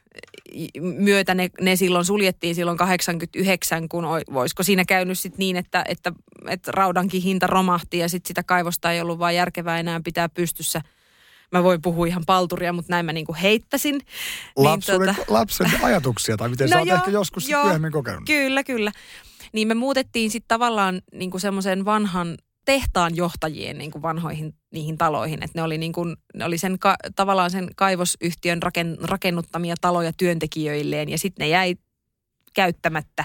myötä 0.80 1.34
ne, 1.34 1.50
ne 1.60 1.76
silloin 1.76 2.04
suljettiin 2.04 2.54
silloin 2.54 2.78
89, 2.78 3.88
kun 3.88 4.04
voisiko 4.32 4.62
siinä 4.62 4.84
käynyt 4.84 5.18
sitten 5.18 5.38
niin, 5.38 5.56
että, 5.56 5.84
että, 5.88 6.12
että 6.48 6.72
raudankin 6.72 7.22
hinta 7.22 7.46
romahti 7.46 7.98
ja 7.98 8.08
sitten 8.08 8.28
sitä 8.28 8.42
kaivosta 8.42 8.92
ei 8.92 9.00
ollut 9.00 9.18
vaan 9.18 9.34
järkevää 9.34 9.80
enää 9.80 10.00
pitää 10.04 10.28
pystyssä, 10.28 10.80
mä 11.52 11.62
voin 11.62 11.82
puhua 11.82 12.06
ihan 12.06 12.22
palturia, 12.26 12.72
mutta 12.72 12.92
näin 12.92 13.06
mä 13.06 13.12
niinku 13.12 13.36
heittäsin. 13.42 14.00
Lapsuuden, 14.56 15.06
niin, 15.06 15.16
tota... 15.16 15.32
Lapsen 15.32 15.70
ajatuksia, 15.82 16.36
tai 16.36 16.48
miten 16.48 16.70
no 16.70 16.74
sä 16.74 16.78
oot 16.78 16.88
joo, 16.88 16.96
ehkä 16.96 17.10
joskus 17.10 17.48
joo, 17.48 17.64
myöhemmin 17.64 17.92
kokenut. 17.92 18.22
Kyllä, 18.26 18.64
kyllä. 18.64 18.92
Niin 19.52 19.68
me 19.68 19.74
muutettiin 19.74 20.30
sitten 20.30 20.48
tavallaan 20.48 21.02
niinku 21.12 21.38
semmoisen 21.38 21.84
vanhan 21.84 22.36
tehtaan 22.68 23.16
johtajien 23.16 23.78
niin 23.78 23.90
kuin 23.90 24.02
vanhoihin 24.02 24.54
niihin 24.72 24.98
taloihin. 24.98 25.42
Että 25.42 25.58
ne 25.58 25.62
oli, 25.62 25.78
niin 25.78 25.92
kuin, 25.92 26.16
ne 26.34 26.44
oli 26.44 26.58
sen 26.58 26.78
ka, 26.78 26.96
tavallaan 27.16 27.50
sen 27.50 27.68
kaivosyhtiön 27.76 28.62
raken, 28.62 28.96
rakennuttamia 29.02 29.74
taloja 29.80 30.12
työntekijöilleen 30.12 31.08
ja 31.08 31.18
sitten 31.18 31.44
ne 31.44 31.48
jäi 31.48 31.76
käyttämättä. 32.54 33.24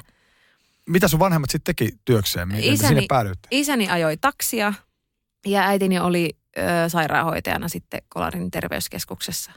Mitä 0.90 1.08
sun 1.08 1.20
vanhemmat 1.20 1.50
sitten 1.50 1.76
teki 1.76 1.98
työkseen? 2.06 2.48
Miten 2.48 2.74
isäni, 2.74 2.88
sinne 2.88 3.06
päädyitte? 3.10 3.48
Isäni 3.52 3.90
ajoi 3.90 4.18
taksia 4.18 4.74
ja 5.46 5.62
äitini 5.62 6.00
oli 6.00 6.30
ö, 6.58 6.90
sairaanhoitajana 6.90 7.68
sitten 7.68 8.02
Kolarin 8.10 8.52
terveyskeskuksessa. 8.52 9.52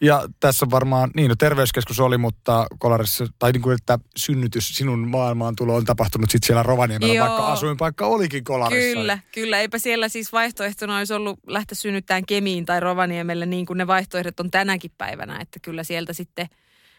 Ja 0.00 0.28
tässä 0.40 0.66
varmaan, 0.70 1.10
niin 1.14 1.28
no 1.28 1.34
terveyskeskus 1.38 2.00
oli, 2.00 2.18
mutta 2.18 2.66
Kolarissa, 2.78 3.26
tai 3.38 3.52
niin 3.52 3.62
kuin, 3.62 3.74
että 3.74 3.98
synnytys 4.16 4.68
sinun 4.68 5.08
maailmaan 5.08 5.56
tulo 5.56 5.74
on 5.74 5.84
tapahtunut 5.84 6.30
sitten 6.30 6.46
siellä 6.46 6.62
Rovaniemellä, 6.62 7.14
Joo. 7.14 7.28
vaikka 7.28 7.52
asuinpaikka 7.52 8.06
olikin 8.06 8.44
Kolarissa. 8.44 8.98
Kyllä, 8.98 9.18
kyllä. 9.32 9.60
Eipä 9.60 9.78
siellä 9.78 10.08
siis 10.08 10.32
vaihtoehtona 10.32 10.98
olisi 10.98 11.14
ollut 11.14 11.38
lähteä 11.46 11.74
synnyttämään 11.74 12.26
Kemiin 12.26 12.66
tai 12.66 12.80
Rovaniemelle 12.80 13.46
niin 13.46 13.66
kuin 13.66 13.78
ne 13.78 13.86
vaihtoehdot 13.86 14.40
on 14.40 14.50
tänäkin 14.50 14.90
päivänä. 14.98 15.38
Että 15.40 15.60
kyllä 15.60 15.84
sieltä 15.84 16.12
sitten 16.12 16.46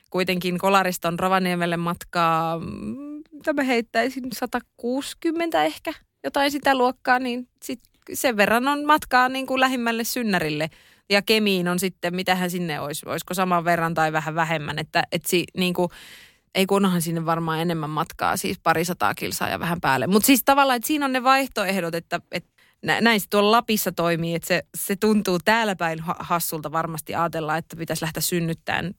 kuitenkin 0.09 0.57
Kolarista 0.57 1.07
on 1.07 1.19
Rovaniemelle 1.19 1.77
matkaa, 1.77 2.59
mitä 3.31 3.53
mä 3.53 3.63
heittäisin, 3.63 4.23
160 4.33 5.63
ehkä, 5.63 5.93
jotain 6.23 6.51
sitä 6.51 6.75
luokkaa, 6.75 7.19
niin 7.19 7.47
sit 7.63 7.79
sen 8.13 8.37
verran 8.37 8.67
on 8.67 8.85
matkaa 8.85 9.29
niin 9.29 9.47
kuin 9.47 9.59
lähimmälle 9.59 10.03
synnärille– 10.03 10.69
ja 11.09 11.21
Kemiin 11.21 11.67
on 11.67 11.79
sitten, 11.79 12.15
mitähän 12.15 12.51
sinne 12.51 12.79
olisi, 12.79 13.09
olisiko 13.09 13.33
saman 13.33 13.65
verran 13.65 13.93
tai 13.93 14.13
vähän 14.13 14.35
vähemmän, 14.35 14.79
että 14.79 15.03
et 15.11 15.25
si, 15.25 15.43
niin 15.57 15.73
kuin, 15.73 15.89
ei 16.55 16.65
kunhan 16.65 17.01
sinne 17.01 17.25
varmaan 17.25 17.59
enemmän 17.59 17.89
matkaa, 17.89 18.37
siis 18.37 18.59
parisataa 18.59 19.15
kilsaa 19.15 19.49
ja 19.49 19.59
vähän 19.59 19.81
päälle. 19.81 20.07
Mutta 20.07 20.27
siis 20.27 20.41
tavallaan, 20.45 20.77
että 20.77 20.87
siinä 20.87 21.05
on 21.05 21.13
ne 21.13 21.23
vaihtoehdot, 21.23 21.95
että, 21.95 22.21
että 22.31 22.49
näin 23.01 23.19
se 23.19 23.27
tuolla 23.29 23.51
Lapissa 23.51 23.91
toimii, 23.91 24.35
että 24.35 24.47
se, 24.47 24.63
se 24.77 24.95
tuntuu 24.95 25.39
täällä 25.45 25.75
päin 25.75 25.99
hassulta 26.19 26.71
varmasti 26.71 27.15
ajatella, 27.15 27.57
että 27.57 27.75
pitäisi 27.75 28.01
lähteä 28.01 28.21
synnyttämään 28.21 28.93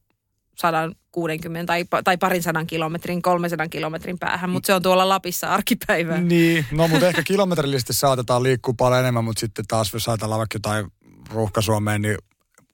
160 0.58 1.66
tai, 1.66 1.84
tai 2.04 2.16
parin 2.16 2.42
sadan 2.42 2.66
kilometrin, 2.66 3.22
300 3.22 3.68
kilometrin 3.68 4.18
päähän, 4.18 4.50
mutta 4.50 4.66
se 4.66 4.74
on 4.74 4.82
tuolla 4.82 5.08
Lapissa 5.08 5.48
arkipäivää. 5.48 6.20
Niin, 6.20 6.66
no 6.72 6.88
mutta 6.88 7.08
ehkä 7.08 7.22
kilometrillisesti 7.22 7.92
saatetaan 7.92 8.42
liikkua 8.42 8.74
paljon 8.76 9.00
enemmän, 9.00 9.24
mutta 9.24 9.40
sitten 9.40 9.64
taas 9.68 9.92
jos 9.92 10.08
ajatellaan 10.08 10.38
vaikka 10.38 10.56
jotain 10.56 10.86
ruuhka-Suomeen, 11.30 12.02
niin 12.02 12.16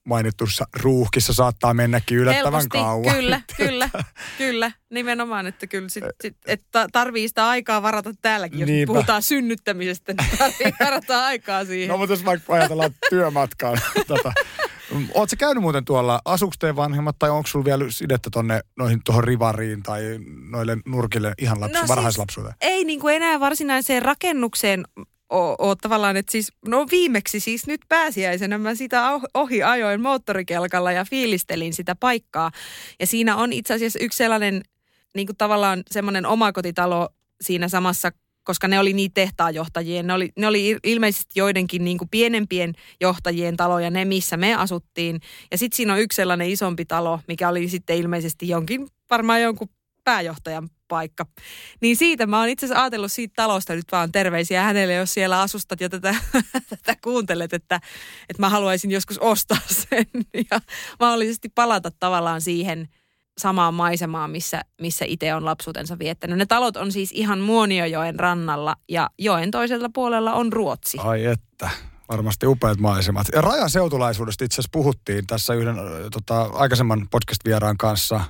mainitussa 0.05 0.65
ruuhkissa 0.83 1.33
saattaa 1.33 1.75
mennäkin 1.75 2.19
yllättävän 2.19 2.53
Helposti, 2.53 2.69
kauan. 2.69 3.15
Kyllä, 3.17 3.41
kyllä, 3.57 3.91
kyllä. 4.39 4.73
Nimenomaan, 4.91 5.47
että 5.47 5.67
kyllä 5.67 5.89
sit, 5.89 6.05
sit, 6.23 6.37
että 6.47 6.87
tarvii 6.93 7.29
sitä 7.29 7.49
aikaa 7.49 7.83
varata 7.83 8.11
täälläkin. 8.23 8.61
Jos 8.61 8.69
Niinpä. 8.69 8.93
puhutaan 8.93 9.23
synnyttämisestä, 9.23 10.13
niin 10.13 10.39
tarvii 10.39 10.73
varata 10.85 11.25
aikaa 11.25 11.65
siihen. 11.65 11.89
No 11.89 11.97
mutta 11.99 12.13
jos 12.13 12.25
vaikka 12.25 12.53
ajatellaan 12.55 12.91
työmatkaan. 13.11 13.79
tota. 14.07 14.33
Oletko 15.15 15.37
käynyt 15.39 15.63
muuten 15.63 15.85
tuolla, 15.85 16.21
asuuko 16.25 16.55
teidän 16.59 16.77
vanhemmat 16.77 17.17
tai 17.19 17.31
onko 17.31 17.47
sulla 17.47 17.65
vielä 17.65 17.85
sidettä 17.89 18.31
tonne 18.31 18.61
noihin 18.79 19.01
tuohon 19.05 19.25
rivariin 19.25 19.83
tai 19.83 20.03
noille 20.51 20.77
nurkille 20.87 21.33
ihan 21.39 21.61
lapsi, 21.61 21.81
no 21.81 21.89
varhaislapsuuteen? 21.89 22.55
Siis 22.61 22.73
ei 22.75 22.85
niin 22.85 23.01
kuin 23.01 23.17
enää 23.17 23.41
varsinaiseen 23.41 24.03
rakennukseen 24.03 24.85
ole 25.59 25.76
tavallaan, 25.81 26.17
että 26.17 26.33
siis, 26.33 26.53
no 26.69 26.87
viimeksi 26.91 27.41
siis 27.41 27.67
nyt 27.67 27.81
pääsiäisenä 27.88 28.59
mä 28.59 28.75
sitä 28.75 29.03
ohi 29.35 29.62
ajoin 29.62 30.00
moottorikelkalla 30.00 30.93
ja 30.93 31.05
fiilistelin 31.05 31.75
sitä 31.75 31.95
paikkaa. 31.95 32.50
Ja 33.00 33.07
siinä 33.07 33.37
on 33.37 33.53
itse 33.53 33.75
asiassa 33.75 33.99
yksi 33.99 34.17
sellainen 34.17 34.62
niin 35.14 35.26
kuin 35.26 35.37
tavallaan 35.37 35.83
semmoinen 35.91 36.26
omakotitalo 36.26 37.09
siinä 37.41 37.69
samassa 37.69 38.11
koska 38.45 38.69
ne 38.69 38.79
oli 38.79 38.93
niin 38.93 39.12
tehtaanjohtajien, 39.14 40.07
ne 40.07 40.12
oli, 40.12 40.33
ne 40.37 40.47
oli 40.47 40.76
ilmeisesti 40.85 41.33
joidenkin 41.37 41.85
niin 41.85 41.99
kuin 41.99 42.09
pienempien 42.09 42.73
johtajien 43.00 43.57
taloja, 43.57 43.91
ne 43.91 44.05
missä 44.05 44.37
me 44.37 44.55
asuttiin. 44.55 45.21
Ja 45.50 45.59
sitten 45.59 45.76
siinä 45.76 45.93
on 45.93 46.00
yksi 46.00 46.17
sellainen 46.17 46.50
isompi 46.50 46.85
talo, 46.85 47.21
mikä 47.29 47.49
oli 47.49 47.69
sitten 47.69 47.97
ilmeisesti 47.97 48.49
jonkin, 48.49 48.88
varmaan 49.11 49.43
jonkun 49.43 49.69
pääjohtajan 50.05 50.69
paikka. 50.89 51.27
Niin 51.81 51.97
siitä 51.97 52.27
mä 52.27 52.41
oon 52.41 52.49
itse 52.49 52.67
asiassa 52.67 52.83
ajatellut 52.83 53.13
siitä 53.13 53.33
talosta 53.37 53.75
nyt 53.75 53.93
vaan 53.93 54.13
terveisiä 54.13 54.63
hänelle, 54.63 54.95
jos 54.95 55.15
siellä 55.15 55.41
asustat 55.41 55.81
ja 55.81 55.89
tätä, 55.89 56.15
tätä 56.71 56.97
kuuntelet, 57.05 57.53
että, 57.53 57.81
että 58.29 58.41
mä 58.41 58.49
haluaisin 58.49 58.91
joskus 58.91 59.19
ostaa 59.19 59.59
sen 59.91 60.07
ja 60.51 60.61
mahdollisesti 61.01 61.49
palata 61.49 61.91
tavallaan 62.01 62.41
siihen 62.41 62.89
samaan 63.39 63.75
maisemaan, 63.75 64.31
missä, 64.31 64.61
missä 64.81 65.05
itse 65.09 65.35
on 65.35 65.45
lapsuutensa 65.45 65.99
viettänyt. 65.99 66.39
Ne 66.39 66.47
talot 66.47 66.77
on 66.77 66.93
siis 66.93 67.13
ihan 67.13 67.39
Muoniojoen 67.39 68.21
rannalla 68.21 68.77
ja 68.89 69.11
joen 69.19 69.51
toisella 69.51 69.89
puolella 69.95 70.33
on 70.33 70.53
Ruotsi. 70.53 70.99
Ai 71.01 71.25
että. 71.25 71.71
Varmasti 72.09 72.47
upeat 72.47 72.79
maisemat. 72.79 73.27
Ja 73.33 73.41
rajan 73.41 73.71
seutulaisuudesta 73.71 74.45
itse 74.45 74.55
asiassa 74.55 74.69
puhuttiin 74.73 75.27
tässä 75.27 75.55
yhden 75.55 75.77
tota, 76.13 76.43
aikaisemman 76.43 77.09
podcast-vieraan 77.11 77.77
kanssa. 77.77 78.21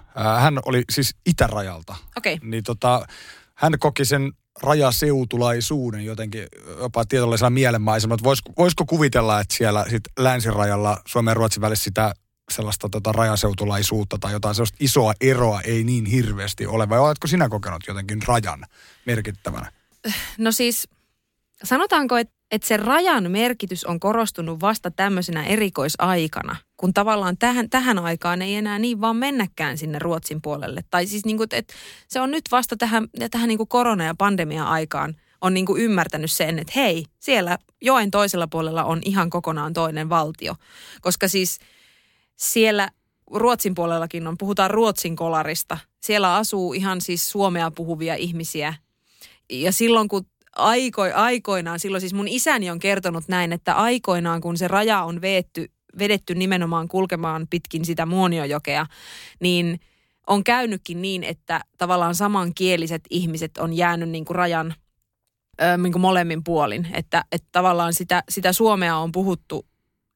hän 0.40 0.58
oli 0.66 0.82
siis 0.90 1.16
itärajalta. 1.26 1.96
Okei. 2.16 2.34
Okay. 2.34 2.48
Niin 2.48 2.64
tota, 2.64 3.06
hän 3.54 3.78
koki 3.78 4.04
sen 4.04 4.32
rajaseutulaisuuden 4.62 6.04
jotenkin 6.04 6.46
jopa 6.78 7.04
tietynlaisella 7.04 7.50
mielenmaisella. 7.50 8.16
Voisiko, 8.22 8.52
voisiko 8.58 8.84
kuvitella, 8.86 9.40
että 9.40 9.56
siellä 9.56 9.84
sit 9.90 10.02
länsirajalla 10.18 11.02
Suomen 11.06 11.30
ja 11.30 11.34
Ruotsin 11.34 11.60
välissä 11.60 11.84
sitä 11.84 12.14
sellaista 12.52 12.88
tota 12.88 13.12
rajaseutulaisuutta 13.12 14.18
tai 14.20 14.32
jotain 14.32 14.54
sellaista 14.54 14.76
isoa 14.80 15.14
eroa 15.20 15.60
ei 15.60 15.84
niin 15.84 16.06
hirveästi 16.06 16.66
ole? 16.66 16.88
Vai 16.88 16.98
oletko 16.98 17.26
sinä 17.26 17.48
kokenut 17.48 17.82
jotenkin 17.88 18.22
rajan 18.26 18.64
merkittävänä? 19.06 19.72
No 20.38 20.52
siis 20.52 20.88
sanotaanko, 21.64 22.16
että 22.16 22.34
että 22.54 22.68
se 22.68 22.76
rajan 22.76 23.30
merkitys 23.30 23.84
on 23.84 24.00
korostunut 24.00 24.60
vasta 24.60 24.90
tämmöisenä 24.90 25.44
erikoisaikana, 25.44 26.56
kun 26.76 26.94
tavallaan 26.94 27.36
tähän, 27.38 27.70
tähän 27.70 27.98
aikaan 27.98 28.42
ei 28.42 28.54
enää 28.54 28.78
niin 28.78 29.00
vaan 29.00 29.16
mennäkään 29.16 29.78
sinne 29.78 29.98
Ruotsin 29.98 30.42
puolelle. 30.42 30.84
Tai 30.90 31.06
siis 31.06 31.24
niin 31.24 31.36
kuin, 31.36 31.48
että 31.52 31.74
se 32.08 32.20
on 32.20 32.30
nyt 32.30 32.44
vasta 32.50 32.76
tähän, 32.76 33.08
tähän 33.30 33.48
niin 33.48 33.58
kuin 33.58 33.68
korona- 33.68 34.04
ja 34.04 34.14
pandemia-aikaan 34.14 35.16
on 35.40 35.54
niin 35.54 35.66
kuin 35.66 35.82
ymmärtänyt 35.82 36.32
sen, 36.32 36.58
että 36.58 36.72
hei, 36.76 37.04
siellä 37.20 37.58
joen 37.82 38.10
toisella 38.10 38.46
puolella 38.46 38.84
on 38.84 39.00
ihan 39.04 39.30
kokonaan 39.30 39.72
toinen 39.72 40.08
valtio. 40.08 40.54
Koska 41.00 41.28
siis 41.28 41.58
siellä 42.36 42.88
Ruotsin 43.30 43.74
puolellakin 43.74 44.26
on, 44.26 44.38
puhutaan 44.38 44.70
Ruotsin 44.70 45.16
kolarista. 45.16 45.78
Siellä 46.00 46.34
asuu 46.34 46.72
ihan 46.72 47.00
siis 47.00 47.30
suomea 47.30 47.70
puhuvia 47.70 48.14
ihmisiä. 48.14 48.74
Ja 49.50 49.72
silloin 49.72 50.08
kun 50.08 50.26
aiko, 50.56 51.02
aikoinaan, 51.14 51.80
silloin 51.80 52.00
siis 52.00 52.14
mun 52.14 52.28
isäni 52.28 52.70
on 52.70 52.78
kertonut 52.78 53.28
näin, 53.28 53.52
että 53.52 53.74
aikoinaan 53.74 54.40
kun 54.40 54.56
se 54.56 54.68
raja 54.68 55.02
on 55.02 55.20
veetty, 55.20 55.70
vedetty 55.98 56.34
nimenomaan 56.34 56.88
kulkemaan 56.88 57.46
pitkin 57.50 57.84
sitä 57.84 58.06
Muoniojokea, 58.06 58.86
niin 59.40 59.80
on 60.26 60.44
käynytkin 60.44 61.02
niin, 61.02 61.24
että 61.24 61.60
tavallaan 61.78 62.14
samankieliset 62.14 63.02
ihmiset 63.10 63.58
on 63.58 63.72
jäänyt 63.72 64.08
niin 64.08 64.24
kuin 64.24 64.36
rajan 64.36 64.74
ö, 65.62 65.76
niin 65.76 65.92
kuin 65.92 66.02
molemmin 66.02 66.44
puolin. 66.44 66.88
Että, 66.92 67.24
että 67.32 67.48
tavallaan 67.52 67.94
sitä, 67.94 68.22
sitä 68.28 68.52
suomea 68.52 68.96
on 68.96 69.12
puhuttu 69.12 69.66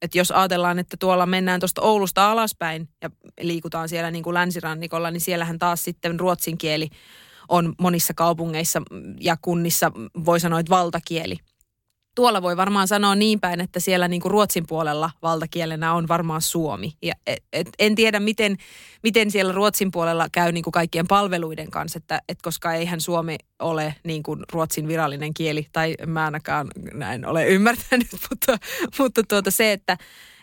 että 0.01 0.17
jos 0.17 0.31
ajatellaan, 0.31 0.79
että 0.79 0.97
tuolla 0.97 1.25
mennään 1.25 1.59
tuosta 1.59 1.81
Oulusta 1.81 2.31
alaspäin 2.31 2.89
ja 3.01 3.09
liikutaan 3.41 3.89
siellä 3.89 4.11
niin 4.11 4.23
kuin 4.23 4.33
länsirannikolla, 4.33 5.11
niin 5.11 5.21
siellähän 5.21 5.59
taas 5.59 5.83
sitten 5.83 6.19
ruotsin 6.19 6.57
kieli 6.57 6.89
on 7.49 7.73
monissa 7.81 8.13
kaupungeissa 8.13 8.81
ja 9.19 9.37
kunnissa, 9.41 9.91
voi 10.25 10.39
sanoa, 10.39 10.59
että 10.59 10.69
valtakieli. 10.69 11.37
Tuolla 12.15 12.41
voi 12.41 12.57
varmaan 12.57 12.87
sanoa 12.87 13.15
niin 13.15 13.39
päin, 13.39 13.61
että 13.61 13.79
siellä 13.79 14.07
niin 14.07 14.21
kuin 14.21 14.31
Ruotsin 14.31 14.67
puolella 14.67 15.11
valtakielenä 15.21 15.93
on 15.93 16.07
varmaan 16.07 16.41
suomi. 16.41 16.93
Ja 17.01 17.13
et, 17.27 17.43
et, 17.53 17.69
en 17.79 17.95
tiedä, 17.95 18.19
miten, 18.19 18.57
miten 19.03 19.31
siellä 19.31 19.53
Ruotsin 19.53 19.91
puolella 19.91 20.27
käy 20.31 20.51
niin 20.51 20.63
kuin 20.63 20.71
kaikkien 20.71 21.07
palveluiden 21.07 21.71
kanssa, 21.71 21.97
että 21.97 22.21
et 22.29 22.41
koska 22.41 22.73
eihän 22.73 23.01
suomi 23.01 23.35
ole 23.59 23.95
niin 24.03 24.23
kuin 24.23 24.39
Ruotsin 24.51 24.87
virallinen 24.87 25.33
kieli, 25.33 25.67
tai 25.71 25.95
mä 26.07 26.25
ainakaan 26.25 26.67
näin 26.93 27.25
ole 27.25 27.47
ymmärtänyt, 27.47 28.07
mutta, 28.29 28.57
mutta 28.99 29.23
tuota 29.23 29.51
se, 29.51 29.71
että 29.71 29.97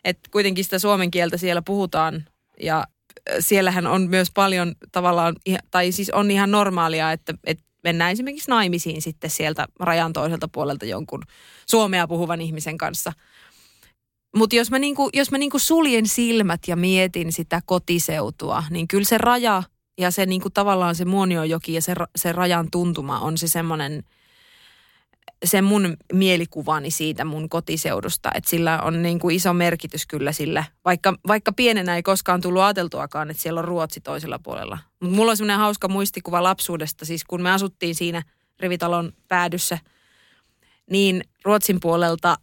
et 0.05 0.19
kuitenkin 0.31 0.65
sitä 0.65 0.79
suomen 0.79 1.11
kieltä 1.11 1.37
siellä 1.37 1.63
puhutaan 1.63 2.25
ja 2.61 2.85
siellähän 3.41 3.87
on 3.87 4.11
myös 4.11 4.31
paljon 4.35 4.75
tavallaan, 4.93 5.37
tai 5.71 5.93
siis 5.93 6.11
on 6.11 6.31
ihan 6.31 6.51
normaalia, 6.51 7.13
että, 7.13 7.35
että 7.45 7.65
mennään 7.85 8.13
esimerkiksi 8.13 8.51
naimisiin 8.51 9.03
sitten 9.03 9.31
sieltä 9.31 9.67
rajan 9.81 10.13
toiselta 10.13 10.49
puolelta 10.49 10.87
jonkun 10.87 11.23
suomea 11.67 12.09
puhuvan 12.09 12.41
ihmisen 12.41 12.79
kanssa. 12.79 13.13
Mutta 14.37 14.57
jos 14.57 14.71
mä, 14.71 14.79
niinku, 14.79 15.11
jos 15.15 15.31
mä 15.31 15.39
niinku 15.39 15.59
suljen 15.59 16.09
silmät 16.09 16.61
ja 16.67 16.77
mietin 16.77 17.33
sitä 17.33 17.61
kotiseutua, 17.67 18.65
niin 18.71 18.89
kyllä 18.89 19.05
se 19.05 19.19
raja 19.19 19.63
ja 19.99 20.11
se 20.11 20.27
niinku 20.27 20.51
tavallaan 20.51 20.95
se 20.95 21.05
Muoniojoki 21.05 21.73
ja 21.73 21.83
se, 21.83 21.95
se 22.17 22.33
rajan 22.33 22.71
tuntuma 22.71 23.21
on 23.21 23.39
se 23.39 23.49
semmoinen, 23.49 24.03
se 25.45 25.63
mun 25.63 25.97
mielikuvani 26.13 26.91
siitä 26.91 27.25
mun 27.25 27.49
kotiseudusta, 27.49 28.31
että 28.35 28.51
sillä 28.51 28.83
on 28.83 29.03
niin 29.03 29.19
kuin 29.19 29.37
iso 29.37 29.53
merkitys 29.53 30.07
kyllä 30.07 30.33
sillä, 30.33 30.65
vaikka, 30.85 31.15
vaikka 31.27 31.53
pienenä 31.53 31.97
ei 31.97 32.03
koskaan 32.03 32.41
tullut 32.41 32.63
ajateltuakaan, 32.63 33.31
että 33.31 33.43
siellä 33.43 33.59
on 33.59 33.65
Ruotsi 33.65 34.01
toisella 34.01 34.39
puolella. 34.39 34.79
Mutta 35.01 35.17
mulla 35.17 35.31
on 35.31 35.37
semmoinen 35.37 35.59
hauska 35.59 35.89
muistikuva 35.89 36.43
lapsuudesta, 36.43 37.05
siis 37.05 37.25
kun 37.25 37.43
me 37.43 37.51
asuttiin 37.51 37.95
siinä 37.95 38.23
Rivitalon 38.61 39.13
päädyssä, 39.29 39.79
niin 40.91 41.25
Ruotsin 41.45 41.81
puolelta 41.81 42.37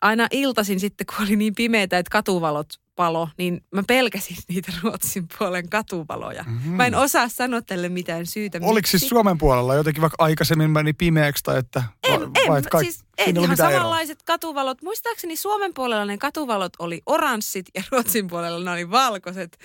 aina 0.00 0.28
iltasin 0.30 0.80
sitten, 0.80 1.06
kun 1.06 1.26
oli 1.26 1.36
niin 1.36 1.54
pimeitä, 1.54 1.98
että 1.98 2.10
katuvalot 2.10 2.81
palo, 2.94 3.28
niin 3.38 3.60
mä 3.74 3.82
pelkäsin 3.86 4.36
niitä 4.48 4.72
Ruotsin 4.82 5.26
puolen 5.38 5.68
katuvaloja. 5.68 6.42
Mm-hmm. 6.42 6.72
Mä 6.72 6.86
en 6.86 6.94
osaa 6.94 7.28
sanoa 7.28 7.62
tälle 7.62 7.88
mitään 7.88 8.26
syytä. 8.26 8.58
Oliko 8.58 8.74
miksi. 8.74 8.98
siis 8.98 9.08
Suomen 9.08 9.38
puolella 9.38 9.74
jotenkin 9.74 10.00
vaikka 10.00 10.24
aikaisemmin 10.24 10.70
meni 10.70 10.92
pimeäksi 10.92 11.44
tai 11.44 11.58
että... 11.58 11.82
En, 12.02 12.20
vai, 12.48 12.58
en, 12.58 12.64
kaik- 12.64 12.84
siis 12.84 13.04
en, 13.18 13.26
ei 13.26 13.32
ihan 13.32 13.50
mitään 13.50 13.70
eroa? 13.70 13.80
samanlaiset 13.80 14.22
katuvallot. 14.22 14.82
Muistaakseni 14.82 15.36
Suomen 15.36 15.74
puolella 15.74 16.04
ne 16.04 16.18
katuvalot 16.18 16.72
oli 16.78 17.02
oranssit 17.06 17.66
ja 17.74 17.82
Ruotsin 17.92 18.26
puolella 18.28 18.64
ne 18.64 18.70
oli 18.70 18.90
valkoiset. 18.90 19.58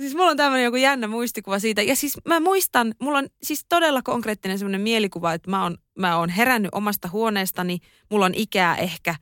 Siis 0.00 0.14
mulla 0.14 0.30
on 0.30 0.36
tämmöinen 0.36 0.64
joku 0.64 0.76
jännä 0.76 1.08
muistikuva 1.08 1.58
siitä. 1.58 1.82
Ja 1.82 1.96
siis 1.96 2.18
mä 2.28 2.40
muistan, 2.40 2.94
mulla 2.98 3.18
on 3.18 3.28
siis 3.42 3.64
todella 3.68 4.02
konkreettinen 4.02 4.58
semmoinen 4.58 4.80
mielikuva, 4.80 5.32
että 5.32 5.50
mä 5.50 5.62
oon, 5.62 5.78
mä 5.98 6.16
oon 6.16 6.28
herännyt 6.28 6.70
omasta 6.74 7.08
huoneestani. 7.08 7.78
Mulla 8.10 8.26
on 8.26 8.34
ikää 8.34 8.76
ehkä 8.76 9.14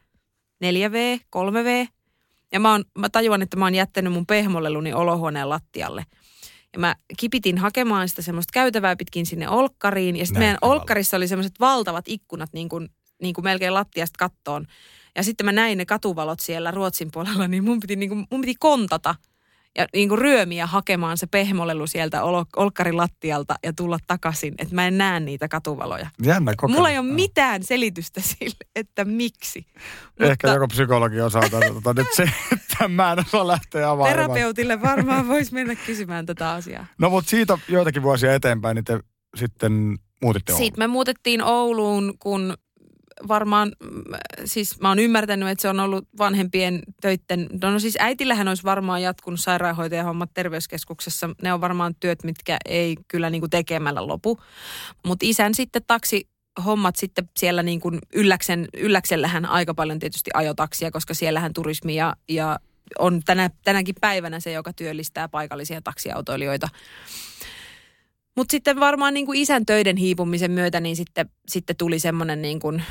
4V, 0.65 1.21
3V. 1.37 1.89
Ja 2.53 2.61
mä, 2.61 2.71
oon, 2.73 2.85
mä 2.99 3.09
tajuan, 3.09 3.43
että 3.43 3.57
mä 3.57 3.65
oon 3.65 3.75
jättänyt 3.75 4.13
mun 4.13 4.27
pehmoleluni 4.27 4.93
olohuoneen 4.93 5.49
lattialle. 5.49 6.07
Ja 6.73 6.79
mä 6.79 6.95
kipitin 7.17 7.59
hakemaan 7.59 8.09
sitä 8.09 8.23
semmoista 8.23 8.53
käytävää 8.53 8.97
pitkin 8.97 9.27
sinne 9.27 9.49
olkkariin. 9.49 10.17
Ja 10.17 10.27
sitten 10.27 10.43
meidän 10.43 10.59
olkkarissa 10.63 11.17
oli 11.17 11.29
semmoiset 11.29 11.61
valtavat 11.61 12.05
ikkunat 12.09 12.53
niin 12.53 12.69
kuin, 12.69 12.89
niin 13.23 13.35
kuin 13.35 13.45
melkein 13.45 13.75
lattiasta 13.75 14.19
kattoon. 14.19 14.67
Ja 15.17 15.23
sitten 15.23 15.45
mä 15.45 15.53
näin 15.53 15.79
ne 15.79 15.87
katuvalot 15.87 16.41
siellä 16.41 16.71
Ruotsin 16.71 17.11
puolella, 17.13 17.49
niin 17.49 17.65
mun 17.65 17.81
piti, 17.81 17.97
niin 17.97 18.09
kuin, 18.09 18.27
mun 18.31 18.41
piti 18.41 18.55
kontata 18.59 19.15
ja 19.79 19.87
niin 19.93 20.09
kuin 20.09 20.19
ryömiä 20.19 20.67
hakemaan 20.67 21.19
se 21.19 21.27
pehmolelu 21.27 21.87
sieltä 21.87 22.23
ol- 22.23 22.45
olkkarin 22.57 22.97
lattialta 22.97 23.55
ja 23.65 23.73
tulla 23.73 23.99
takaisin, 24.07 24.55
että 24.59 24.75
mä 24.75 24.87
en 24.87 24.99
näe 24.99 25.21
niitä 25.21 25.49
katuvaloja. 25.49 26.11
Jännä 26.23 26.53
kokemus. 26.57 26.77
Mulla 26.77 26.91
ei 26.91 26.99
ole 26.99 27.07
mitään 27.07 27.63
selitystä 27.63 28.21
sille, 28.39 28.67
että 28.77 29.05
miksi. 29.05 29.67
Ehkä 30.21 30.49
joku 30.49 30.67
psykologi 30.69 31.21
osaa 31.21 31.43
tätä, 31.43 31.67
tota, 31.75 31.95
nyt 31.95 32.13
se, 32.13 32.31
että 32.53 32.89
mä 32.89 33.13
en 33.13 33.19
osaa 33.19 33.47
lähteä 33.47 33.91
avaamaan. 33.91 34.11
Terapeutille 34.11 34.83
varmaan 34.83 35.29
voisi 35.29 35.55
mennä 35.55 35.75
kysymään 35.75 36.27
tätä 36.27 36.51
asiaa. 36.51 36.87
No 36.99 37.11
mutta 37.11 37.31
siitä 37.31 37.59
joitakin 37.69 38.03
vuosia 38.03 38.35
eteenpäin, 38.35 38.75
niin 38.75 38.85
te 38.85 39.01
sitten 39.37 39.99
muutitte 40.23 40.53
Ouluun. 40.53 40.67
Sitten 40.67 40.83
me 40.83 40.87
muutettiin 40.87 41.43
Ouluun, 41.43 42.15
kun 42.19 42.55
varmaan, 43.29 43.73
mm, 43.83 44.03
siis 44.45 44.81
mä 44.81 44.89
oon 44.89 44.99
ymmärtänyt, 44.99 45.49
että 45.49 45.63
se 45.63 45.69
on 45.69 45.81
ollut 45.81 46.09
vanhempien 46.19 46.83
töitten, 47.01 47.47
no, 47.63 47.71
no 47.71 47.79
siis 47.79 47.97
äitillähän 48.01 48.49
olisi 48.49 48.65
varmaan 48.65 49.03
jatkunut 49.03 49.41
sairaanhoitajahommat 49.41 50.31
terveyskeskuksessa. 50.35 51.31
Ne 51.43 51.53
on 51.53 51.61
varmaan 51.61 51.95
työt, 52.01 52.25
mitkä 52.25 52.57
ei 52.65 52.97
kyllä 53.09 53.31
niin 53.31 53.41
kuin 53.41 53.51
tekemällä 53.51 54.07
lopu. 54.07 54.39
Mutta 55.07 55.27
isän 55.27 55.55
sitten 55.55 55.83
taksi 55.87 56.29
hommat 56.65 56.97
sitten 56.97 57.29
siellä 57.39 57.63
niin 57.63 57.81
kuin 57.81 57.99
ylläksen, 58.15 58.69
ylläksellähän 58.75 59.47
aika 59.47 59.75
paljon 59.75 59.99
tietysti 59.99 60.31
ajotaksia, 60.35 60.91
koska 60.91 61.15
siellähän 61.15 61.53
turismi 61.53 61.95
ja, 61.95 62.17
ja 62.29 62.59
on 62.99 63.21
tänä, 63.25 63.51
tänäkin 63.65 63.95
päivänä 64.01 64.41
se, 64.41 64.53
joka 64.53 64.73
työllistää 64.73 65.29
paikallisia 65.29 65.83
taksiautoilijoita. 65.83 66.69
Mutta 68.41 68.53
sitten 68.53 68.81
varmaan 68.81 69.15
niin 69.15 69.27
kuin 69.27 69.39
isän 69.39 69.67
töiden 69.67 69.97
hiipumisen 69.97 70.51
myötä, 70.51 70.81
niin 70.81 70.97
sitten, 70.97 71.31
sitten 71.49 71.77
tuli 71.77 71.99
semmoinen 71.99 72.43
niin 72.43 72.61
kuin, 72.61 72.83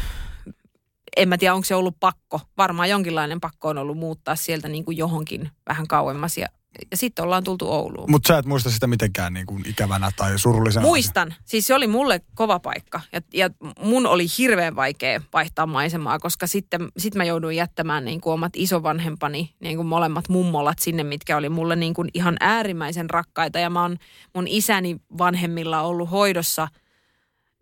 en 1.18 1.30
mä 1.30 1.38
tiedä 1.38 1.54
onko 1.54 1.66
se 1.66 1.76
ollut 1.76 1.96
pakko, 2.00 2.42
varmaan 2.58 2.90
jonkinlainen 2.90 3.40
pakko 3.42 3.68
on 3.68 3.78
ollut 3.78 3.98
muuttaa 3.98 4.36
sieltä 4.36 4.68
niin 4.68 4.86
kuin 4.86 4.98
johonkin 4.98 5.50
vähän 5.70 5.88
kauemmas 5.88 6.38
ja, 6.38 6.48
ja 6.92 6.98
sitten 6.98 7.26
ollaan 7.26 7.44
tultu 7.44 7.72
Ouluun. 7.72 8.12
Mutta 8.12 8.28
sä 8.28 8.38
et 8.38 8.46
muista 8.46 8.70
sitä 8.70 8.88
mitenkään 8.88 9.34
niin 9.34 9.46
kuin 9.46 9.64
ikävänä 9.70 10.12
tai 10.16 10.40
surullisena. 10.40 10.86
Muistan. 10.86 11.34
Siis 11.46 11.68
se 11.68 11.76
oli 11.76 11.88
mulle 11.88 12.22
kova 12.36 12.60
paikka. 12.60 13.02
Ja, 13.14 13.22
ja 13.34 13.50
mun 13.84 14.06
oli 14.06 14.26
hirveän 14.38 14.76
vaikea 14.76 15.22
vaihtaa 15.34 15.66
maisemaa, 15.66 16.20
koska 16.20 16.48
sitten 16.48 16.88
sit 16.98 17.16
mä 17.16 17.24
jouduin 17.24 17.56
jättämään 17.56 18.06
niin 18.06 18.22
kuin 18.22 18.34
omat 18.34 18.54
isovanhempani, 18.56 19.56
niin 19.60 19.76
kuin 19.76 19.88
molemmat 19.88 20.30
mummolat 20.30 20.80
sinne, 20.80 21.04
mitkä 21.04 21.38
oli 21.38 21.50
mulle 21.50 21.76
niin 21.76 21.94
kuin 21.94 22.10
ihan 22.14 22.38
äärimmäisen 22.40 23.10
rakkaita. 23.10 23.60
Ja 23.60 23.70
mä 23.70 23.82
oon 23.82 23.98
mun 24.36 24.48
isäni 24.48 24.98
vanhemmilla 25.18 25.82
ollut 25.82 26.12
hoidossa 26.12 26.68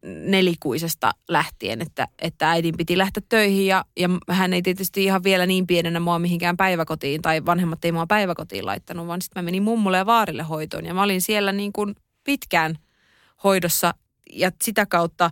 nelikuisesta 0.08 1.12
lähtien, 1.30 1.82
että, 1.82 2.08
että 2.22 2.50
äidin 2.50 2.78
piti 2.78 2.98
lähteä 2.98 3.24
töihin 3.30 3.68
ja, 3.68 3.86
ja 4.00 4.10
hän 4.30 4.54
ei 4.54 4.62
tietysti 4.62 5.04
ihan 5.04 5.24
vielä 5.24 5.46
niin 5.46 5.68
pienenä 5.68 6.00
mua 6.00 6.20
mihinkään 6.20 6.58
päiväkotiin 6.58 7.22
tai 7.22 7.46
vanhemmat 7.46 7.86
ei 7.86 7.92
mua 7.92 8.08
päiväkotiin 8.08 8.66
laittanut, 8.66 9.08
vaan 9.08 9.22
sitten 9.22 9.44
mä 9.44 9.46
menin 9.46 9.64
mummulle 9.64 9.98
ja 9.98 10.06
vaarille 10.06 10.44
hoitoon 10.44 10.86
ja 10.86 10.94
mä 10.94 11.04
olin 11.04 11.22
siellä 11.22 11.52
niin 11.52 11.74
kuin 11.74 11.96
pitkään 12.24 12.78
hoidossa 13.44 13.94
ja 14.34 14.52
sitä 14.64 14.86
kautta 14.86 15.32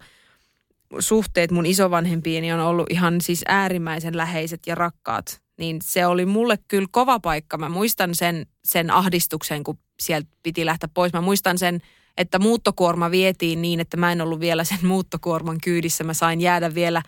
suhteet 0.99 1.51
mun 1.51 1.65
isovanhempiini 1.65 2.53
on 2.53 2.59
ollut 2.59 2.91
ihan 2.91 3.21
siis 3.21 3.43
äärimmäisen 3.47 4.17
läheiset 4.17 4.59
ja 4.67 4.75
rakkaat. 4.75 5.41
Niin 5.57 5.79
se 5.83 6.05
oli 6.05 6.25
mulle 6.25 6.59
kyllä 6.67 6.87
kova 6.91 7.19
paikka. 7.19 7.57
Mä 7.57 7.69
muistan 7.69 8.15
sen, 8.15 8.45
sen 8.63 8.91
ahdistuksen, 8.91 9.63
kun 9.63 9.77
sieltä 9.99 10.27
piti 10.43 10.65
lähteä 10.65 10.89
pois. 10.93 11.13
Mä 11.13 11.21
muistan 11.21 11.57
sen, 11.57 11.81
että 12.17 12.39
muuttokuorma 12.39 13.11
vietiin 13.11 13.61
niin, 13.61 13.79
että 13.79 13.97
mä 13.97 14.11
en 14.11 14.21
ollut 14.21 14.39
vielä 14.39 14.63
sen 14.63 14.85
muuttokuorman 14.93 15.57
kyydissä. 15.63 16.03
Mä 16.03 16.13
sain 16.13 16.41
jäädä 16.41 16.73
vielä, 16.73 17.01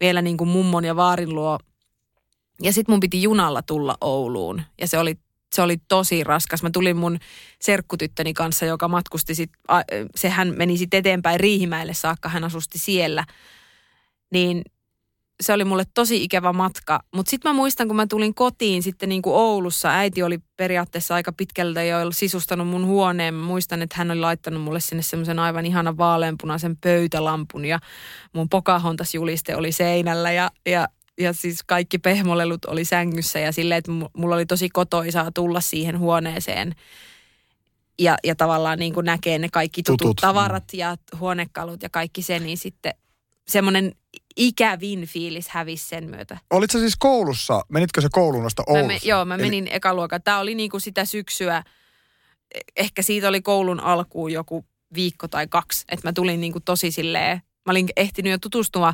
vielä 0.00 0.22
niin 0.22 0.36
kuin 0.36 0.48
mummon 0.48 0.84
ja 0.84 0.96
vaarin 0.96 1.34
luo. 1.34 1.58
Ja 2.62 2.72
sitten 2.72 2.92
mun 2.92 3.00
piti 3.00 3.22
junalla 3.22 3.62
tulla 3.62 3.96
Ouluun. 4.00 4.62
Ja 4.80 4.88
se 4.88 4.98
oli 4.98 5.16
se 5.54 5.62
oli 5.62 5.76
tosi 5.88 6.24
raskas. 6.24 6.62
Mä 6.62 6.70
tulin 6.70 6.96
mun 6.96 7.18
serkkutyttöni 7.60 8.34
kanssa, 8.34 8.66
joka 8.66 8.88
matkusti 8.88 9.34
sit, 9.34 9.50
sehän 10.14 10.54
meni 10.56 10.76
sitten 10.76 10.98
eteenpäin 10.98 11.40
Riihimäelle 11.40 11.94
saakka, 11.94 12.28
hän 12.28 12.44
asusti 12.44 12.78
siellä. 12.78 13.24
Niin 14.30 14.62
se 15.40 15.52
oli 15.52 15.64
mulle 15.64 15.84
tosi 15.94 16.24
ikävä 16.24 16.52
matka. 16.52 17.00
Mutta 17.14 17.30
sitten 17.30 17.50
mä 17.50 17.56
muistan, 17.56 17.86
kun 17.86 17.96
mä 17.96 18.06
tulin 18.06 18.34
kotiin 18.34 18.82
sitten 18.82 19.08
niin 19.08 19.22
kuin 19.22 19.34
Oulussa, 19.34 19.90
äiti 19.90 20.22
oli 20.22 20.38
periaatteessa 20.56 21.14
aika 21.14 21.32
pitkältä 21.32 21.82
jo 21.82 21.98
sisustanut 22.12 22.68
mun 22.68 22.86
huoneen. 22.86 23.34
Mä 23.34 23.46
muistan, 23.46 23.82
että 23.82 23.96
hän 23.98 24.10
oli 24.10 24.20
laittanut 24.20 24.62
mulle 24.62 24.80
sinne 24.80 25.02
semmoisen 25.02 25.38
aivan 25.38 25.66
ihanan 25.66 25.98
vaaleanpunaisen 25.98 26.76
pöytälampun 26.76 27.64
ja 27.64 27.78
mun 28.32 28.48
Pocahontas 28.48 29.14
juliste 29.14 29.56
oli 29.56 29.72
seinällä 29.72 30.32
ja, 30.32 30.50
ja 30.66 30.88
ja 31.20 31.32
siis 31.32 31.58
kaikki 31.66 31.98
pehmolelut 31.98 32.64
oli 32.64 32.84
sängyssä 32.84 33.38
ja 33.38 33.52
silleen, 33.52 33.78
että 33.78 33.92
mulla 34.16 34.34
oli 34.34 34.46
tosi 34.46 34.68
kotoisaa 34.68 35.30
tulla 35.32 35.60
siihen 35.60 35.98
huoneeseen 35.98 36.74
ja, 37.98 38.16
ja 38.24 38.34
tavallaan 38.34 38.78
niin 38.78 38.94
kuin 38.94 39.06
näkee 39.06 39.38
ne 39.38 39.48
kaikki 39.52 39.82
tutut, 39.82 39.98
Tutut, 39.98 40.16
tutut 40.16 40.20
tavarat 40.20 40.64
ja 40.72 40.96
huonekalut 41.20 41.82
ja 41.82 41.88
kaikki 41.88 42.22
se, 42.22 42.38
niin 42.38 42.58
sitten 42.58 42.94
semmoinen 43.48 43.92
ikävin 44.36 45.06
fiilis 45.06 45.48
hävisi 45.48 45.88
sen 45.88 46.10
myötä. 46.10 46.38
Olitko 46.50 46.78
siis 46.78 46.96
koulussa, 46.98 47.60
menitkö 47.68 48.00
se 48.00 48.08
kouluun 48.12 48.42
noista 48.42 48.62
Mä 48.68 48.72
Oulussa? 48.72 49.06
me, 49.06 49.10
joo, 49.10 49.24
mä 49.24 49.36
menin 49.36 49.66
Eli... 49.66 49.76
ekaluokan. 49.76 50.22
Tämä 50.22 50.38
oli 50.38 50.54
niin 50.54 50.70
kuin 50.70 50.80
sitä 50.80 51.04
syksyä, 51.04 51.62
ehkä 52.76 53.02
siitä 53.02 53.28
oli 53.28 53.42
koulun 53.42 53.80
alkuun 53.80 54.32
joku 54.32 54.64
viikko 54.94 55.28
tai 55.28 55.46
kaksi, 55.46 55.84
että 55.88 56.08
mä 56.08 56.12
tulin 56.12 56.40
niin 56.40 56.52
kuin 56.52 56.64
tosi 56.64 56.90
silleen, 56.90 57.42
mä 57.66 57.70
olin 57.70 57.88
ehtinyt 57.96 58.30
jo 58.30 58.38
tutustua 58.38 58.92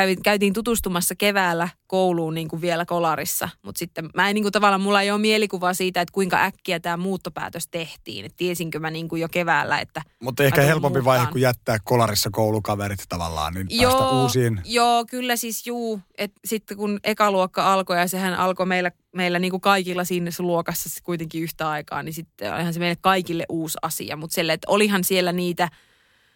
kävin, 0.00 0.22
käytiin 0.22 0.52
tutustumassa 0.52 1.14
keväällä 1.14 1.68
kouluun 1.86 2.34
niin 2.34 2.48
kuin 2.48 2.60
vielä 2.62 2.84
kolarissa, 2.84 3.48
mutta 3.62 3.78
sitten 3.78 4.10
mä 4.14 4.28
en 4.28 4.34
niin 4.34 4.44
kuin 4.44 4.52
tavallaan, 4.52 4.80
mulla 4.80 5.02
ei 5.02 5.10
ole 5.10 5.20
mielikuvaa 5.20 5.74
siitä, 5.74 6.00
että 6.00 6.12
kuinka 6.12 6.44
äkkiä 6.44 6.80
tämä 6.80 6.96
muuttopäätös 6.96 7.68
tehtiin. 7.68 8.24
Et 8.24 8.32
tiesinkö 8.36 8.78
mä 8.78 8.90
niin 8.90 9.08
kuin 9.08 9.22
jo 9.22 9.28
keväällä, 9.28 9.78
että 9.78 10.02
Mutta 10.22 10.44
ehkä 10.44 10.62
helpompi 10.62 10.98
muuttaan. 10.98 11.18
vaihe 11.18 11.32
kuin 11.32 11.42
jättää 11.42 11.78
kolarissa 11.84 12.30
koulukaverit 12.32 13.04
tavallaan, 13.08 13.54
niin 13.54 13.66
päästä 13.68 13.82
joo, 13.82 14.22
uusiin. 14.22 14.60
Joo, 14.64 15.04
kyllä 15.10 15.36
siis 15.36 15.66
juu. 15.66 16.00
Et 16.18 16.32
sitten 16.44 16.76
kun 16.76 17.00
ekaluokka 17.04 17.72
alkoi 17.72 17.98
ja 17.98 18.08
sehän 18.08 18.34
alkoi 18.34 18.66
meillä, 18.66 18.90
meillä 19.12 19.38
niin 19.38 19.50
kuin 19.50 19.60
kaikilla 19.60 20.04
siinä 20.04 20.30
luokassa 20.38 21.00
kuitenkin 21.04 21.42
yhtä 21.42 21.70
aikaa, 21.70 22.02
niin 22.02 22.14
sitten 22.14 22.54
olihan 22.54 22.74
se 22.74 22.80
meille 22.80 22.98
kaikille 23.00 23.44
uusi 23.48 23.78
asia. 23.82 24.16
Mutta 24.16 24.52
että 24.52 24.70
olihan 24.70 25.04
siellä 25.04 25.32
niitä 25.32 25.68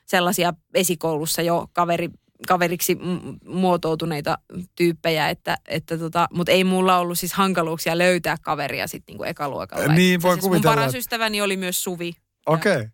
sellaisia 0.06 0.52
esikoulussa 0.74 1.42
jo 1.42 1.66
kaveri, 1.72 2.10
kaveriksi 2.48 2.98
muotoutuneita 3.46 4.38
tyyppejä, 4.76 5.28
että, 5.28 5.58
että 5.68 5.98
tota, 5.98 6.28
mutta 6.32 6.52
ei 6.52 6.64
mulla 6.64 6.98
ollut 6.98 7.18
siis 7.18 7.32
hankaluuksia 7.32 7.98
löytää 7.98 8.36
kaveria 8.42 8.86
sitten 8.86 9.12
niinku 9.12 9.24
ekaluokalla. 9.24 9.92
Niin, 9.92 10.22
voi 10.22 10.30
asiassa 10.30 10.48
kuvitella, 10.48 10.70
Mun 10.72 10.78
paras 10.78 10.88
että- 10.88 10.98
ystäväni 10.98 11.40
oli 11.42 11.56
myös 11.56 11.84
Suvi. 11.84 12.12
Okei. 12.46 12.72
Okay. 12.76 12.88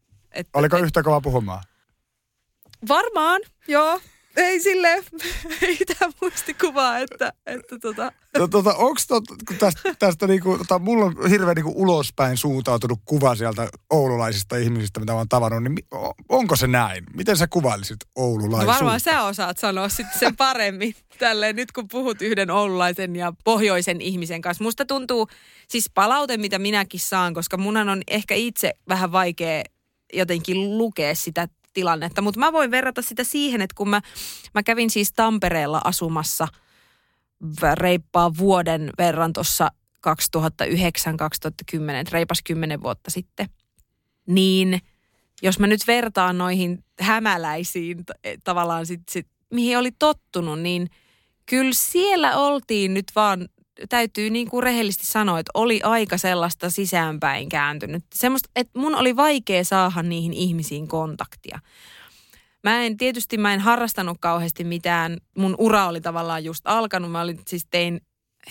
Oliko 0.54 0.76
et, 0.76 0.82
yhtä 0.84 1.02
kova 1.02 1.20
puhumaan? 1.20 1.62
Varmaan, 2.88 3.40
joo. 3.68 4.00
Ei 4.36 4.60
sille 4.60 4.88
ei 5.62 5.76
tämä 5.76 6.12
muistikuvaa, 6.20 6.98
että, 6.98 7.32
että 7.46 7.78
tota. 7.78 8.12
No, 8.38 8.48
tota, 8.48 8.74
onks 8.74 9.06
tot, 9.06 9.24
tästä, 9.58 9.94
tästä 9.98 10.26
niinku, 10.26 10.58
tota, 10.58 10.78
mulla 10.78 11.04
on 11.04 11.30
hirveän 11.30 11.54
niinku 11.54 11.72
ulospäin 11.76 12.36
suuntautunut 12.36 12.98
kuva 13.04 13.34
sieltä 13.34 13.68
oululaisista 13.90 14.56
ihmisistä, 14.56 15.00
mitä 15.00 15.12
mä 15.12 15.18
oon 15.18 15.28
tavannut, 15.28 15.62
niin 15.62 15.74
onko 16.28 16.56
se 16.56 16.66
näin? 16.66 17.04
Miten 17.14 17.36
sä 17.36 17.46
kuvailisit 17.46 17.96
oululaisuutta? 18.14 18.72
No 18.72 18.74
varmaan 18.74 19.00
sä 19.00 19.22
osaat 19.22 19.58
sanoa 19.58 19.88
sitten 19.88 20.18
sen 20.18 20.36
paremmin 20.36 20.94
tälleen 21.18 21.56
nyt 21.56 21.72
kun 21.72 21.88
puhut 21.88 22.22
yhden 22.22 22.50
oululaisen 22.50 23.16
ja 23.16 23.32
pohjoisen 23.44 24.00
ihmisen 24.00 24.40
kanssa. 24.40 24.64
Musta 24.64 24.84
tuntuu, 24.84 25.28
siis 25.68 25.90
palaute 25.94 26.36
mitä 26.36 26.58
minäkin 26.58 27.00
saan, 27.00 27.34
koska 27.34 27.56
munhan 27.56 27.88
on 27.88 28.02
ehkä 28.08 28.34
itse 28.34 28.72
vähän 28.88 29.12
vaikea 29.12 29.62
jotenkin 30.12 30.78
lukea 30.78 31.14
sitä 31.14 31.48
tilannetta. 31.76 32.22
Mutta 32.22 32.40
mä 32.40 32.52
voin 32.52 32.70
verrata 32.70 33.02
sitä 33.02 33.24
siihen, 33.24 33.62
että 33.62 33.74
kun 33.74 33.88
mä, 33.88 34.00
mä 34.54 34.62
kävin 34.62 34.90
siis 34.90 35.12
Tampereella 35.12 35.80
asumassa 35.84 36.48
reippaa 37.74 38.36
vuoden 38.38 38.90
verran 38.98 39.32
tuossa 39.32 39.70
2009-2010, 40.08 40.10
reipas 42.12 42.42
kymmenen 42.44 42.82
vuotta 42.82 43.10
sitten, 43.10 43.48
niin 44.26 44.80
jos 45.42 45.58
mä 45.58 45.66
nyt 45.66 45.86
vertaan 45.86 46.38
noihin 46.38 46.84
hämäläisiin 47.00 48.04
tavallaan 48.44 48.86
sit, 48.86 49.00
sit, 49.10 49.26
mihin 49.52 49.78
oli 49.78 49.90
tottunut, 49.98 50.60
niin 50.60 50.90
kyllä 51.46 51.72
siellä 51.74 52.36
oltiin 52.36 52.94
nyt 52.94 53.06
vaan 53.16 53.48
täytyy 53.88 54.30
niin 54.30 54.50
kuin 54.50 54.62
rehellisesti 54.62 55.06
sanoa, 55.06 55.38
että 55.38 55.50
oli 55.54 55.80
aika 55.82 56.18
sellaista 56.18 56.70
sisäänpäin 56.70 57.48
kääntynyt. 57.48 58.04
Semmoista, 58.14 58.50
että 58.56 58.78
mun 58.78 58.94
oli 58.94 59.16
vaikea 59.16 59.64
saada 59.64 60.02
niihin 60.02 60.32
ihmisiin 60.32 60.88
kontaktia. 60.88 61.58
Mä 62.64 62.82
en, 62.82 62.96
tietysti 62.96 63.38
mä 63.38 63.54
en 63.54 63.60
harrastanut 63.60 64.16
kauheasti 64.20 64.64
mitään. 64.64 65.16
Mun 65.36 65.54
ura 65.58 65.86
oli 65.86 66.00
tavallaan 66.00 66.44
just 66.44 66.60
alkanut. 66.64 67.10
Mä 67.10 67.20
olin, 67.20 67.40
siis 67.46 67.66
tein 67.70 68.00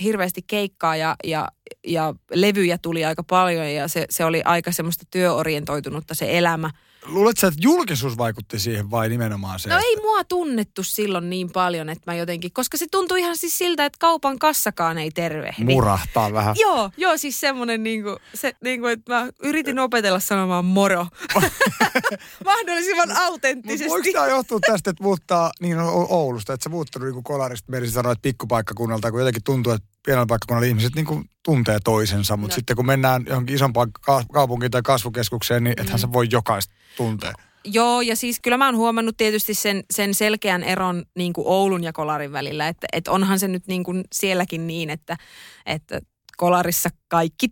hirveästi 0.03 0.41
keikkaa 0.47 0.95
ja, 0.95 1.15
ja, 1.23 1.47
ja 1.87 2.13
levyjä 2.33 2.77
tuli 2.77 3.05
aika 3.05 3.23
paljon 3.23 3.73
ja 3.73 3.87
se, 3.87 4.05
se 4.09 4.25
oli 4.25 4.41
aika 4.45 4.71
semmoista 4.71 5.05
työorientoitunutta 5.11 6.15
se 6.15 6.37
elämä– 6.37 6.71
Luuletko 7.07 7.47
että 7.47 7.59
julkisuus 7.63 8.17
vaikutti 8.17 8.59
siihen 8.59 8.91
vai 8.91 9.09
nimenomaan 9.09 9.59
se? 9.59 9.69
No 9.69 9.77
ei 9.77 9.95
mua 10.01 10.23
tunnettu 10.23 10.83
silloin 10.83 11.29
niin 11.29 11.51
paljon, 11.51 11.89
että 11.89 12.11
mä 12.11 12.15
jotenkin, 12.15 12.51
koska 12.53 12.77
se 12.77 12.85
tuntui 12.91 13.19
ihan 13.19 13.37
siis 13.37 13.57
siltä, 13.57 13.85
että 13.85 13.97
kaupan 13.99 14.39
kassakaan 14.39 14.97
ei 14.97 15.11
tervehdi. 15.11 15.63
Murahtaa 15.63 16.33
vähän. 16.33 16.55
Joo, 16.59 16.91
joo 16.97 17.17
siis 17.17 17.39
semmoinen 17.39 17.83
niinku, 17.83 18.17
se, 18.33 18.53
niinku, 18.63 18.87
että 18.87 19.13
mä 19.13 19.27
yritin 19.43 19.79
opetella 19.79 20.19
sanomaan 20.19 20.65
moro. 20.65 21.07
Mahdollisimman 22.45 23.11
autenttisesti. 23.17 23.89
voiko 23.89 24.09
tämä 24.13 24.27
johtua 24.27 24.59
tästä, 24.59 24.89
että 24.89 25.03
muuttaa 25.03 25.51
niin 25.61 25.77
Oulusta, 26.09 26.53
että 26.53 26.63
sä 26.63 26.69
muuttanut 26.69 27.13
niin 27.13 27.23
kolarista, 27.23 27.71
Merisi 27.71 27.93
sanoi, 27.93 28.11
että 28.11 28.21
pikkupaikkakunnalta, 28.21 29.11
kun 29.11 29.19
jotenkin 29.19 29.43
tuntuu, 29.43 29.73
että 29.73 29.94
pienellä 30.05 30.25
paikkakunnalla 30.25 30.67
ihmiset 30.67 30.95
niin 30.95 31.05
kuin 31.05 31.29
tuntee 31.43 31.77
toisensa, 31.83 32.37
mutta 32.37 32.53
no. 32.53 32.55
sitten 32.55 32.75
kun 32.75 32.85
mennään 32.85 33.25
johonkin 33.27 33.55
isompaan 33.55 33.91
kaupunkiin 34.33 34.71
tai 34.71 34.81
kasvukeskukseen, 34.81 35.63
niin 35.63 35.81
ethän 35.81 35.97
mm. 35.97 36.01
se 36.01 36.13
voi 36.13 36.27
jokaista 36.31 36.73
tuntea. 36.97 37.33
Joo, 37.63 38.01
ja 38.01 38.15
siis 38.15 38.39
kyllä 38.39 38.57
mä 38.57 38.65
oon 38.65 38.75
huomannut 38.75 39.17
tietysti 39.17 39.53
sen, 39.53 39.83
sen 39.91 40.13
selkeän 40.13 40.63
eron 40.63 41.05
niin 41.15 41.33
kuin 41.33 41.47
Oulun 41.47 41.83
ja 41.83 41.93
Kolarin 41.93 42.31
välillä, 42.31 42.67
että, 42.67 42.87
että 42.93 43.11
onhan 43.11 43.39
se 43.39 43.47
nyt 43.47 43.67
niin 43.67 43.83
kuin 43.83 44.03
sielläkin 44.13 44.67
niin, 44.67 44.89
että, 44.89 45.17
että 45.65 45.99
Kolarissa 46.37 46.89
kaikki 47.07 47.47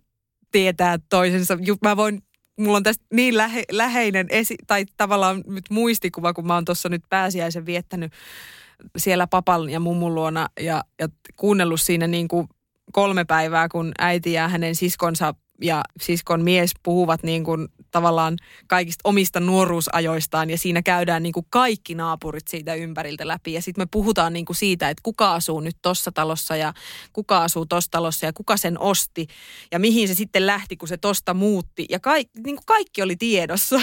tietää 0.52 0.98
toisensa. 1.10 1.58
Mä 1.82 1.98
voin 1.98 2.24
mulla 2.60 2.78
on 2.78 2.84
tästä 2.84 3.06
niin 3.14 3.38
lähe, 3.38 3.64
läheinen 3.72 4.28
esi- 4.30 4.58
tai 4.68 4.86
tavallaan 4.98 5.44
nyt 5.48 5.66
muistikuva, 5.70 6.34
kun 6.34 6.48
mä 6.48 6.54
oon 6.54 6.66
tuossa 6.66 6.90
nyt 6.90 7.04
pääsiäisen 7.10 7.66
viettänyt 7.66 8.14
siellä 8.98 9.28
papan 9.28 9.70
ja 9.70 9.80
mummun 9.80 10.16
luona 10.16 10.48
ja, 10.60 10.84
ja 11.00 11.08
kuunnellut 11.36 11.82
siinä 11.82 12.08
niin 12.08 12.28
kuin 12.28 12.48
kolme 12.92 13.26
päivää, 13.26 13.70
kun 13.70 13.92
äiti 14.00 14.34
ja 14.34 14.48
hänen 14.48 14.76
siskonsa 14.76 15.36
ja 15.62 15.84
siskon 16.02 16.44
mies 16.44 16.72
puhuvat 16.84 17.24
niin 17.24 17.44
kuin 17.44 17.68
tavallaan 17.92 18.38
kaikista 18.68 19.02
omista 19.04 19.40
nuoruusajoistaan 19.40 20.50
ja 20.50 20.58
siinä 20.58 20.82
käydään 20.82 21.24
niin 21.24 21.34
kuin 21.34 21.46
kaikki 21.50 21.96
naapurit 21.96 22.48
siitä 22.48 22.74
ympäriltä 22.76 23.28
läpi. 23.28 23.54
Ja 23.54 23.62
sitten 23.62 23.82
me 23.82 23.88
puhutaan 23.92 24.34
niin 24.34 24.46
kuin 24.46 24.56
siitä, 24.56 24.90
että 24.90 25.02
kuka 25.04 25.34
asuu 25.34 25.60
nyt 25.60 25.78
tuossa 25.82 26.12
talossa 26.12 26.56
ja 26.56 26.74
kuka 27.14 27.44
asuu 27.44 27.66
tuossa 27.66 27.92
talossa 27.92 28.26
ja 28.26 28.34
kuka 28.34 28.58
sen 28.58 28.80
osti 28.80 29.28
ja 29.72 29.80
mihin 29.80 30.08
se 30.08 30.14
sitten 30.14 30.48
lähti, 30.48 30.78
kun 30.78 30.88
se 30.88 30.98
tosta 30.98 31.34
muutti. 31.34 31.86
Ja 31.90 32.00
kaikki, 32.00 32.42
niin 32.42 32.56
kuin 32.56 32.66
kaikki 32.66 33.02
oli 33.02 33.16
tiedossa. 33.16 33.82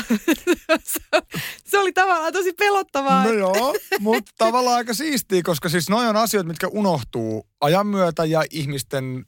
se 1.71 1.79
oli 1.79 1.93
tavallaan 1.93 2.33
tosi 2.33 2.53
pelottavaa. 2.53 3.25
No 3.25 3.33
joo, 3.33 3.75
mutta 4.01 4.33
tavallaan 4.39 4.77
aika 4.77 4.95
siistiä, 4.95 5.43
koska 5.43 5.69
siis 5.69 5.89
noin 5.89 6.09
on 6.09 6.17
asioita, 6.17 6.49
mitkä 6.49 6.69
unohtuu 6.69 7.47
ajan 7.61 7.87
myötä 7.87 8.25
ja 8.25 8.45
ihmisten 8.51 9.27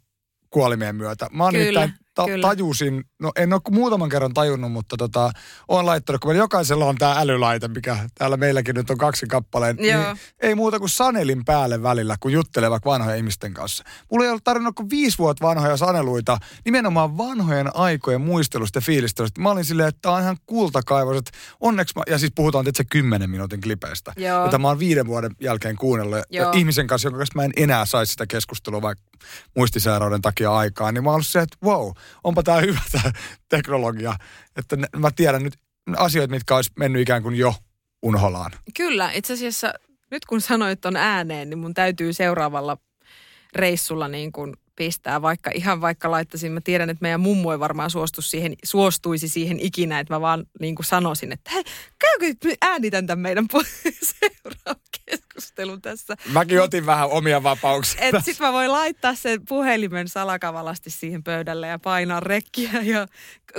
kuolimien 0.51 0.97
myötä. 0.97 1.29
Mä 1.33 1.45
oon 1.45 1.53
Kyllä 1.53 2.02
ta- 2.15 2.27
tajusin, 2.43 3.05
no 3.21 3.33
en 3.37 3.53
ole 3.53 3.61
muutaman 3.71 4.09
kerran 4.09 4.35
tajunnut, 4.35 4.73
mutta 4.73 4.97
tota, 4.97 5.31
olen 5.69 5.87
laittanut, 5.87 6.21
kun 6.21 6.37
jokaisella 6.37 6.87
on 6.87 6.97
tämä 6.97 7.15
älylaite, 7.19 7.69
mikä 7.69 7.97
täällä 8.15 8.37
meilläkin 8.37 8.75
nyt 8.75 8.91
on 8.91 8.99
kaksi 8.99 9.27
kappaleen, 9.27 9.77
niin 9.77 9.97
ei 10.41 10.55
muuta 10.55 10.79
kuin 10.79 10.89
sanelin 10.89 11.45
päälle 11.45 11.83
välillä, 11.83 12.17
kun 12.21 12.33
juttelee 12.33 12.71
vaikka 12.71 12.91
vanhojen 12.91 13.19
ihmisten 13.19 13.55
kanssa. 13.55 13.85
Mulla 14.11 14.25
ei 14.25 14.31
ollut 14.31 14.45
tarvinnut 14.45 14.75
kuin 14.75 14.91
viisi 14.91 15.19
vuotta 15.19 15.47
vanhoja 15.47 15.77
saneluita, 15.77 16.39
nimenomaan 16.65 17.19
vanhojen 17.19 17.77
aikojen 17.77 18.21
muistelusta 18.21 18.77
ja 18.77 18.83
fiilistelystä. 18.83 19.41
Mä 19.41 19.51
olin 19.51 19.65
silleen, 19.65 19.89
että 19.89 19.99
tämä 20.03 20.15
on 20.15 20.23
ihan 20.23 20.37
kultakaivos, 20.47 21.17
että 21.17 21.31
onneksi 21.61 21.95
mä, 21.97 22.03
ja 22.07 22.19
siis 22.19 22.33
puhutaan 22.35 22.65
tietysti 22.65 22.85
kymmenen 22.91 23.31
minuutin 23.31 23.61
klipeistä, 23.61 24.13
Joo. 24.17 24.45
jota 24.45 24.59
mä 24.59 24.69
oon 24.69 24.79
viiden 24.79 25.07
vuoden 25.07 25.31
jälkeen 25.41 25.77
kuunnellut. 25.77 26.19
Ja 26.31 26.51
ihmisen 26.55 26.87
kanssa, 26.87 27.07
jonka 27.07 27.19
kanssa 27.19 27.37
mä 27.37 27.45
en 27.45 27.53
enää 27.57 27.85
saisi 27.85 28.13
sitä 28.13 28.27
keskustelua 28.27 28.83
vaikka 28.83 29.05
muistisairauden 29.57 30.23
takia 30.23 30.57
aikaa, 30.57 30.93
niin 30.93 31.05
mä 31.05 31.11
oon 31.11 31.25
se, 31.25 31.41
että 31.41 31.57
wow, 31.65 31.91
onpa 32.25 32.43
tämä 32.43 32.61
hyvä 32.61 32.81
tämä 32.93 33.13
teknologia. 33.49 34.17
Että 34.57 34.77
mä 34.97 35.11
tiedän 35.11 35.43
nyt 35.43 35.55
asioita, 35.97 36.31
mitkä 36.35 36.57
olisi 36.57 36.71
mennyt 36.79 37.03
ikään 37.03 37.23
kuin 37.23 37.35
jo 37.35 37.55
unholaan. 38.03 38.53
Kyllä, 38.77 39.11
itse 39.13 39.33
asiassa 39.33 39.75
nyt 40.11 40.25
kun 40.25 40.41
sanoit 40.41 40.85
on 40.85 40.97
ääneen, 40.97 41.51
niin 41.51 41.59
mun 41.59 41.75
täytyy 41.75 42.13
seuraavalla 42.13 42.79
reissulla 43.55 44.09
niin 44.09 44.33
kuin 44.33 44.57
pistää, 44.77 45.23
vaikka 45.23 45.51
ihan 45.55 45.81
vaikka 45.81 46.11
laittaisin, 46.11 46.53
mä 46.53 46.61
tiedän, 46.61 46.91
että 46.91 47.03
meidän 47.03 47.21
mummu 47.21 47.51
ei 47.51 47.59
varmaan 47.59 47.91
suostu 47.91 48.23
siihen, 48.23 48.55
suostuisi 48.65 49.29
siihen 49.29 49.61
ikinä, 49.61 50.01
että 50.01 50.15
mä 50.15 50.21
vaan 50.21 50.47
niin 50.61 50.75
kuin 50.75 50.87
sanoisin, 50.87 51.33
että 51.33 51.51
hei, 51.51 51.65
käykö 51.99 52.57
äänitän 52.61 53.07
tämän 53.07 53.23
meidän 53.23 53.47
seuraavan 54.21 54.83
keskustelun 55.07 55.83
tässä. 55.83 56.17
Mäkin 56.33 56.61
otin 56.61 56.87
vähän 56.87 57.09
omia 57.09 57.43
vapauksia. 57.43 58.21
Sitten 58.21 58.47
mä 58.47 58.53
voin 58.53 58.73
laittaa 58.73 59.15
sen 59.15 59.41
puhelimen 59.49 60.09
salakavalasti 60.09 60.91
siihen 60.91 61.25
pöydälle 61.25 61.67
ja 61.67 61.79
painaa 61.79 62.21
rekkiä. 62.21 62.71
Ja, 62.83 63.07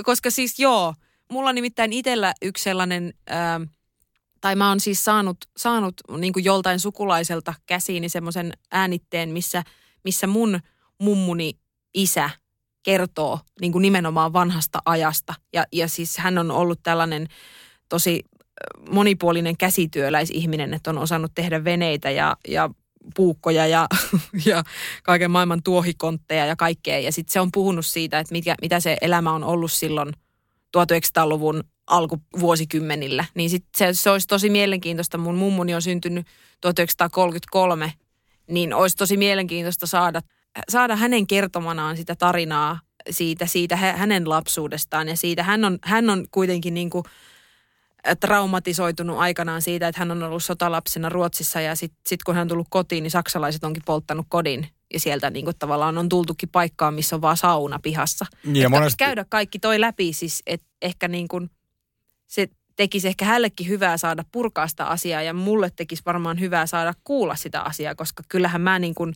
koska 0.04 0.30
siis 0.30 0.58
joo, 0.58 0.94
mulla 1.30 1.48
on 1.48 1.54
nimittäin 1.54 1.92
itsellä 1.92 2.34
yksi 2.42 2.64
sellainen... 2.64 3.14
Ää, 3.26 3.60
tai 4.40 4.56
mä 4.56 4.68
oon 4.68 4.80
siis 4.80 5.04
saanut, 5.04 5.36
saanut 5.56 5.94
niin 6.18 6.32
joltain 6.36 6.80
sukulaiselta 6.80 7.54
käsiini 7.66 8.08
semmoisen 8.08 8.52
äänitteen, 8.70 9.28
missä, 9.28 9.62
missä 10.04 10.26
mun 10.26 10.60
mummuni 10.98 11.52
isä 11.94 12.30
kertoo 12.82 13.40
niin 13.60 13.72
kuin 13.72 13.82
nimenomaan 13.82 14.32
vanhasta 14.32 14.78
ajasta. 14.84 15.34
Ja, 15.52 15.64
ja 15.72 15.88
siis 15.88 16.18
hän 16.18 16.38
on 16.38 16.50
ollut 16.50 16.80
tällainen 16.82 17.26
tosi 17.88 18.22
monipuolinen 18.90 19.56
käsityöläisihminen, 19.56 20.74
että 20.74 20.90
on 20.90 20.98
osannut 20.98 21.32
tehdä 21.34 21.64
veneitä 21.64 22.10
ja, 22.10 22.36
ja 22.48 22.70
puukkoja 23.16 23.66
ja, 23.66 23.86
ja 24.46 24.64
kaiken 25.02 25.30
maailman 25.30 25.62
tuohikontteja 25.62 26.46
ja 26.46 26.56
kaikkea. 26.56 26.98
Ja 26.98 27.12
sitten 27.12 27.32
se 27.32 27.40
on 27.40 27.52
puhunut 27.52 27.86
siitä, 27.86 28.18
että 28.18 28.32
mikä, 28.32 28.54
mitä 28.62 28.80
se 28.80 28.96
elämä 29.00 29.32
on 29.32 29.44
ollut 29.44 29.72
silloin 29.72 30.12
1900-luvun 30.76 31.64
alkuvuosikymmenillä. 31.86 33.24
Niin 33.34 33.50
sit 33.50 33.64
se, 33.76 33.88
se 33.92 34.10
olisi 34.10 34.26
tosi 34.26 34.50
mielenkiintoista. 34.50 35.18
Mun 35.18 35.34
mummuni 35.34 35.74
on 35.74 35.82
syntynyt 35.82 36.26
1933, 36.60 37.92
niin 38.46 38.74
olisi 38.74 38.96
tosi 38.96 39.16
mielenkiintoista 39.16 39.86
saada, 39.86 40.20
saada 40.68 40.96
hänen 40.96 41.26
kertomanaan 41.26 41.96
sitä 41.96 42.16
tarinaa 42.16 42.80
siitä, 43.10 43.46
siitä 43.46 43.76
hänen 43.76 44.28
lapsuudestaan. 44.28 45.08
Ja 45.08 45.16
siitä 45.16 45.42
hän 45.42 45.64
on, 45.64 45.78
hän 45.82 46.10
on 46.10 46.26
kuitenkin 46.30 46.74
niin 46.74 46.90
kuin– 46.90 47.04
traumatisoitunut 48.20 49.18
aikanaan 49.18 49.62
siitä, 49.62 49.88
että 49.88 49.98
hän 49.98 50.10
on 50.10 50.22
ollut 50.22 50.44
sotalapsena 50.44 51.08
Ruotsissa 51.08 51.60
ja 51.60 51.74
sitten 51.74 52.00
sit 52.06 52.22
kun 52.22 52.34
hän 52.34 52.42
on 52.42 52.48
tullut 52.48 52.66
kotiin, 52.70 53.02
niin 53.02 53.10
saksalaiset 53.10 53.64
onkin 53.64 53.82
polttanut 53.86 54.26
kodin. 54.28 54.68
Ja 54.92 55.00
sieltä 55.00 55.30
niin 55.30 55.44
kuin 55.44 55.56
tavallaan 55.58 55.98
on 55.98 56.08
tultukin 56.08 56.48
paikkaan, 56.48 56.94
missä 56.94 57.16
on 57.16 57.22
vaan 57.22 57.36
sauna 57.36 57.78
pihassa. 57.82 58.26
Niin 58.44 58.62
ja 58.62 58.68
monesti... 58.68 58.96
Käydä 58.98 59.24
kaikki 59.28 59.58
toi 59.58 59.80
läpi, 59.80 60.12
siis 60.12 60.42
että 60.46 60.66
ehkä 60.82 61.08
niin 61.08 61.28
kuin 61.28 61.50
se 62.26 62.48
tekisi 62.76 63.08
ehkä 63.08 63.24
hänellekin 63.24 63.68
hyvää 63.68 63.96
saada 63.96 64.24
purkaa 64.32 64.68
sitä 64.68 64.86
asiaa 64.86 65.22
ja 65.22 65.34
mulle 65.34 65.70
tekisi 65.76 66.02
varmaan 66.06 66.40
hyvää 66.40 66.66
saada 66.66 66.94
kuulla 67.04 67.36
sitä 67.36 67.60
asiaa, 67.60 67.94
koska 67.94 68.22
kyllähän 68.28 68.60
mä 68.60 68.78
niin 68.78 68.94
kuin 68.94 69.14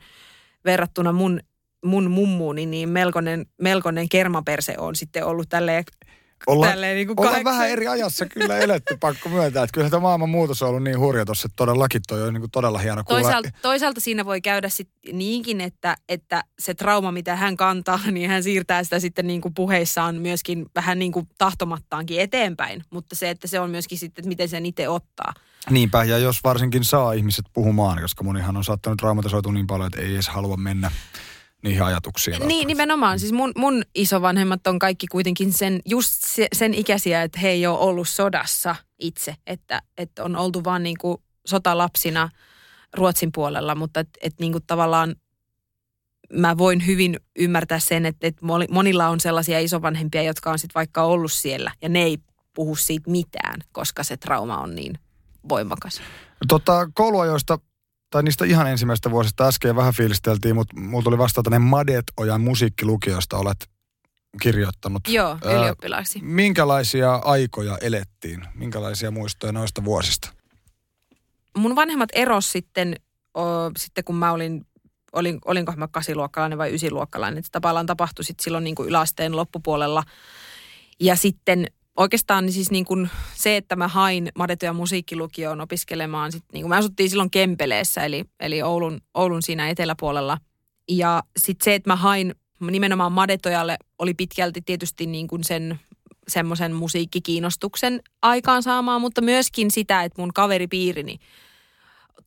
verrattuna 0.64 1.12
mun, 1.12 1.40
mun 1.84 2.10
mummuuni, 2.10 2.66
niin 2.66 2.88
melkoinen, 2.88 3.46
melkoinen 3.62 4.08
kermaperse 4.08 4.74
on 4.78 4.96
sitten 4.96 5.24
ollut 5.24 5.48
tälleen 5.48 5.84
Ollaan, 6.46 6.72
Tälleen 6.72 6.96
niin 6.96 7.06
kuin 7.06 7.20
ollaan 7.20 7.34
kahdeksan- 7.34 7.44
vähän 7.44 7.70
eri 7.70 7.86
ajassa 7.88 8.26
kyllä 8.26 8.58
eletty, 8.58 8.96
pakko 9.00 9.28
myöntää. 9.28 9.62
Että 9.62 9.74
kyllä 9.74 9.90
tämä 9.90 10.00
maailman 10.00 10.30
muutos 10.30 10.62
on 10.62 10.68
ollut 10.68 10.82
niin 10.82 10.98
hurja 10.98 11.24
tuossa, 11.24 11.46
että 11.46 11.56
todellakin 11.56 12.00
toi 12.08 12.22
on 12.22 12.34
niin 12.34 12.40
kuin 12.40 12.50
todella 12.50 12.78
hieno 12.78 13.04
kuulla. 13.04 13.22
Toisaalta, 13.22 13.50
toisaalta 13.62 14.00
siinä 14.00 14.24
voi 14.24 14.40
käydä 14.40 14.68
sit 14.68 14.88
niinkin, 15.12 15.60
että, 15.60 15.96
että 16.08 16.44
se 16.58 16.74
trauma, 16.74 17.12
mitä 17.12 17.36
hän 17.36 17.56
kantaa, 17.56 18.00
niin 18.10 18.30
hän 18.30 18.42
siirtää 18.42 18.84
sitä 18.84 19.00
sitten 19.00 19.26
niin 19.26 19.40
kuin 19.40 19.54
puheissaan 19.54 20.14
myöskin 20.16 20.66
vähän 20.74 20.98
niin 20.98 21.12
kuin 21.12 21.28
tahtomattaankin 21.38 22.20
eteenpäin. 22.20 22.82
Mutta 22.90 23.16
se, 23.16 23.30
että 23.30 23.46
se 23.46 23.60
on 23.60 23.70
myöskin 23.70 23.98
sitten, 23.98 24.22
että 24.22 24.28
miten 24.28 24.48
sen 24.48 24.66
itse 24.66 24.88
ottaa. 24.88 25.34
Niinpä, 25.70 26.04
ja 26.04 26.18
jos 26.18 26.44
varsinkin 26.44 26.84
saa 26.84 27.12
ihmiset 27.12 27.44
puhumaan, 27.52 28.02
koska 28.02 28.24
monihan 28.24 28.56
on 28.56 28.64
saattanut 28.64 28.98
traumatisoitua 28.98 29.52
niin 29.52 29.66
paljon, 29.66 29.86
että 29.86 30.00
ei 30.00 30.14
edes 30.14 30.28
halua 30.28 30.56
mennä 30.56 30.90
niihin 31.62 31.82
ajatuksiin. 31.82 32.32
Niin, 32.32 32.40
välttämättä. 32.40 32.66
nimenomaan. 32.66 33.18
Siis 33.18 33.32
mun, 33.32 33.52
mun 33.56 33.82
isovanhemmat 33.94 34.66
on 34.66 34.78
kaikki 34.78 35.06
kuitenkin 35.06 35.52
sen, 35.52 35.80
just 35.84 36.24
se, 36.26 36.48
sen 36.52 36.74
ikäisiä, 36.74 37.22
että 37.22 37.40
he 37.40 37.48
ei 37.48 37.66
ole 37.66 37.78
ollut 37.78 38.08
sodassa 38.08 38.76
itse. 38.98 39.34
Että, 39.46 39.82
että 39.98 40.24
on 40.24 40.36
oltu 40.36 40.64
vaan 40.64 40.82
niin 40.82 40.98
kuin 41.00 41.18
sotalapsina 41.46 42.28
Ruotsin 42.96 43.32
puolella, 43.32 43.74
mutta 43.74 44.00
että 44.00 44.18
et 44.22 44.34
niin 44.40 44.52
kuin 44.52 44.64
tavallaan 44.66 45.14
mä 46.32 46.58
voin 46.58 46.86
hyvin 46.86 47.20
ymmärtää 47.38 47.78
sen, 47.78 48.06
että, 48.06 48.26
että 48.26 48.46
moni- 48.46 48.68
monilla 48.70 49.08
on 49.08 49.20
sellaisia 49.20 49.60
isovanhempia, 49.60 50.22
jotka 50.22 50.50
on 50.50 50.58
sitten 50.58 50.74
vaikka 50.74 51.02
ollut 51.02 51.32
siellä 51.32 51.72
ja 51.82 51.88
ne 51.88 52.02
ei 52.02 52.18
puhu 52.54 52.76
siitä 52.76 53.10
mitään, 53.10 53.60
koska 53.72 54.02
se 54.02 54.16
trauma 54.16 54.58
on 54.58 54.74
niin 54.74 54.98
voimakas. 55.48 56.00
Tota, 56.48 56.88
kouluajoista 56.94 57.58
tai 58.10 58.22
niistä 58.22 58.44
ihan 58.44 58.70
ensimmäistä 58.70 59.10
vuosista 59.10 59.46
äsken 59.48 59.76
vähän 59.76 59.94
fiilisteltiin, 59.94 60.54
mutta 60.54 60.80
mulla 60.80 61.04
tuli 61.04 61.18
vastaan 61.18 61.44
tänne 61.44 61.58
Madet 61.58 62.04
Ojan 62.16 62.40
musiikkilukiosta 62.40 63.36
olet 63.36 63.70
kirjoittanut. 64.42 65.02
Joo, 65.08 65.38
ylioppilaaksi. 65.60 66.18
Minkälaisia 66.22 67.14
aikoja 67.14 67.78
elettiin? 67.80 68.44
Minkälaisia 68.54 69.10
muistoja 69.10 69.52
noista 69.52 69.84
vuosista? 69.84 70.38
mun 71.58 71.76
vanhemmat 71.76 72.08
eros 72.12 72.52
sitten, 72.52 72.96
o, 73.34 73.42
sitten 73.76 74.04
kun 74.04 74.16
mä 74.16 74.32
olin, 74.32 74.66
olin 75.12 75.38
olinko 75.44 75.72
mä 75.76 75.88
kasiluokkalainen 75.88 76.58
vai 76.58 76.74
ysiluokkalainen. 76.74 77.44
Se 77.44 77.50
tavallaan 77.52 77.86
tapahtui 77.86 78.24
sitten 78.24 78.44
silloin 78.44 78.64
niin 78.64 78.74
kuin 78.74 78.88
yläasteen 78.88 79.36
loppupuolella. 79.36 80.02
Ja 81.00 81.16
sitten 81.16 81.66
oikeastaan 81.98 82.46
niin 82.46 82.52
siis 82.52 82.70
niin 82.70 82.84
kuin 82.84 83.10
se, 83.34 83.56
että 83.56 83.76
mä 83.76 83.88
hain 83.88 84.32
ja 84.62 84.72
musiikkilukioon 84.72 85.60
opiskelemaan. 85.60 86.32
Sit 86.32 86.44
niin 86.52 86.62
kuin 86.62 86.70
me 86.70 86.76
asuttiin 86.76 87.10
silloin 87.10 87.30
Kempeleessä, 87.30 88.04
eli, 88.04 88.24
eli 88.40 88.62
Oulun, 88.62 89.00
Oulun 89.14 89.42
siinä 89.42 89.68
eteläpuolella. 89.68 90.38
Ja 90.88 91.22
sitten 91.38 91.64
se, 91.64 91.74
että 91.74 91.90
mä 91.90 91.96
hain 91.96 92.34
nimenomaan 92.70 93.12
Madetojalle, 93.12 93.76
oli 93.98 94.14
pitkälti 94.14 94.60
tietysti 94.60 95.06
niin 95.06 95.28
kuin 95.28 95.44
sen 95.44 95.80
semmoisen 96.28 96.72
musiikkikiinnostuksen 96.72 98.00
aikaansaamaan, 98.22 99.00
mutta 99.00 99.20
myöskin 99.20 99.70
sitä, 99.70 100.04
että 100.04 100.22
mun 100.22 100.32
kaveripiirini 100.34 101.18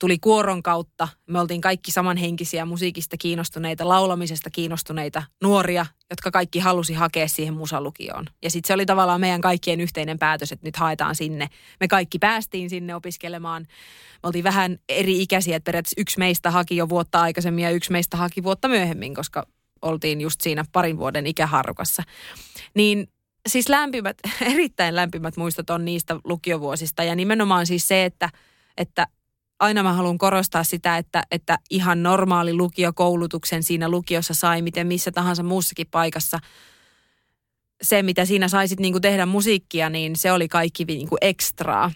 tuli 0.02 0.20
kuoron 0.20 0.64
kautta. 0.64 1.08
Me 1.28 1.40
oltiin 1.40 1.62
kaikki 1.62 1.92
samanhenkisiä 1.92 2.66
musiikista 2.66 3.18
kiinnostuneita, 3.18 3.88
laulamisesta 3.88 4.50
kiinnostuneita 4.50 5.24
nuoria, 5.42 5.86
jotka 6.10 6.32
kaikki 6.32 6.60
halusi 6.60 6.94
hakea 6.94 7.28
siihen 7.28 7.54
musalukioon. 7.54 8.26
Ja 8.44 8.50
sitten 8.50 8.68
se 8.68 8.74
oli 8.74 8.86
tavallaan 8.86 9.22
meidän 9.22 9.42
kaikkien 9.42 9.82
yhteinen 9.82 10.20
päätös, 10.20 10.52
että 10.52 10.68
nyt 10.68 10.76
haetaan 10.76 11.16
sinne. 11.16 11.48
Me 11.80 11.88
kaikki 11.88 12.20
päästiin 12.20 12.70
sinne 12.70 12.96
opiskelemaan. 12.96 13.62
Me 14.24 14.28
oltiin 14.28 14.44
vähän 14.44 14.78
eri 14.90 15.22
ikäisiä, 15.22 15.58
että 15.58 15.66
periaatteessa 15.66 16.02
yksi 16.02 16.20
meistä 16.20 16.52
haki 16.52 16.76
jo 16.76 16.90
vuotta 16.90 17.22
aikaisemmin 17.22 17.64
ja 17.64 17.70
yksi 17.70 17.92
meistä 17.92 18.18
haki 18.18 18.44
vuotta 18.44 18.68
myöhemmin, 18.68 19.16
koska 19.16 19.48
oltiin 19.82 20.22
just 20.22 20.42
siinä 20.42 20.66
parin 20.72 20.98
vuoden 20.98 21.28
ikäharukassa. 21.28 22.04
Niin 22.76 23.08
siis 23.50 23.70
lämpimät, 23.70 24.18
erittäin 24.54 24.96
lämpimät 24.96 25.38
muistot 25.38 25.70
on 25.70 25.86
niistä 25.86 26.16
lukiovuosista 26.24 27.04
ja 27.04 27.16
nimenomaan 27.16 27.66
siis 27.66 27.88
se, 27.88 28.06
että, 28.06 28.30
että 28.78 29.08
aina 29.62 29.84
mä 29.84 29.94
haluan 29.94 30.18
korostaa 30.18 30.64
sitä, 30.64 30.98
että, 30.98 31.24
että 31.32 31.58
ihan 31.70 32.04
normaali 32.04 32.54
lukiokoulutuksen 32.54 33.64
siinä 33.64 33.90
lukiossa 33.90 34.34
sai, 34.34 34.62
miten 34.62 34.88
missä 34.88 35.12
tahansa 35.12 35.44
muussakin 35.44 35.88
paikassa. 35.92 36.40
Se, 37.82 38.04
mitä 38.04 38.26
siinä 38.26 38.48
saisit 38.48 38.80
niin 38.80 38.94
kuin 38.94 39.02
tehdä 39.02 39.26
musiikkia, 39.26 39.90
niin 39.90 40.16
se 40.16 40.32
oli 40.32 40.48
kaikki 40.48 40.86
niin 40.86 41.10
kuin 41.10 41.18
ekstraa. 41.22 41.92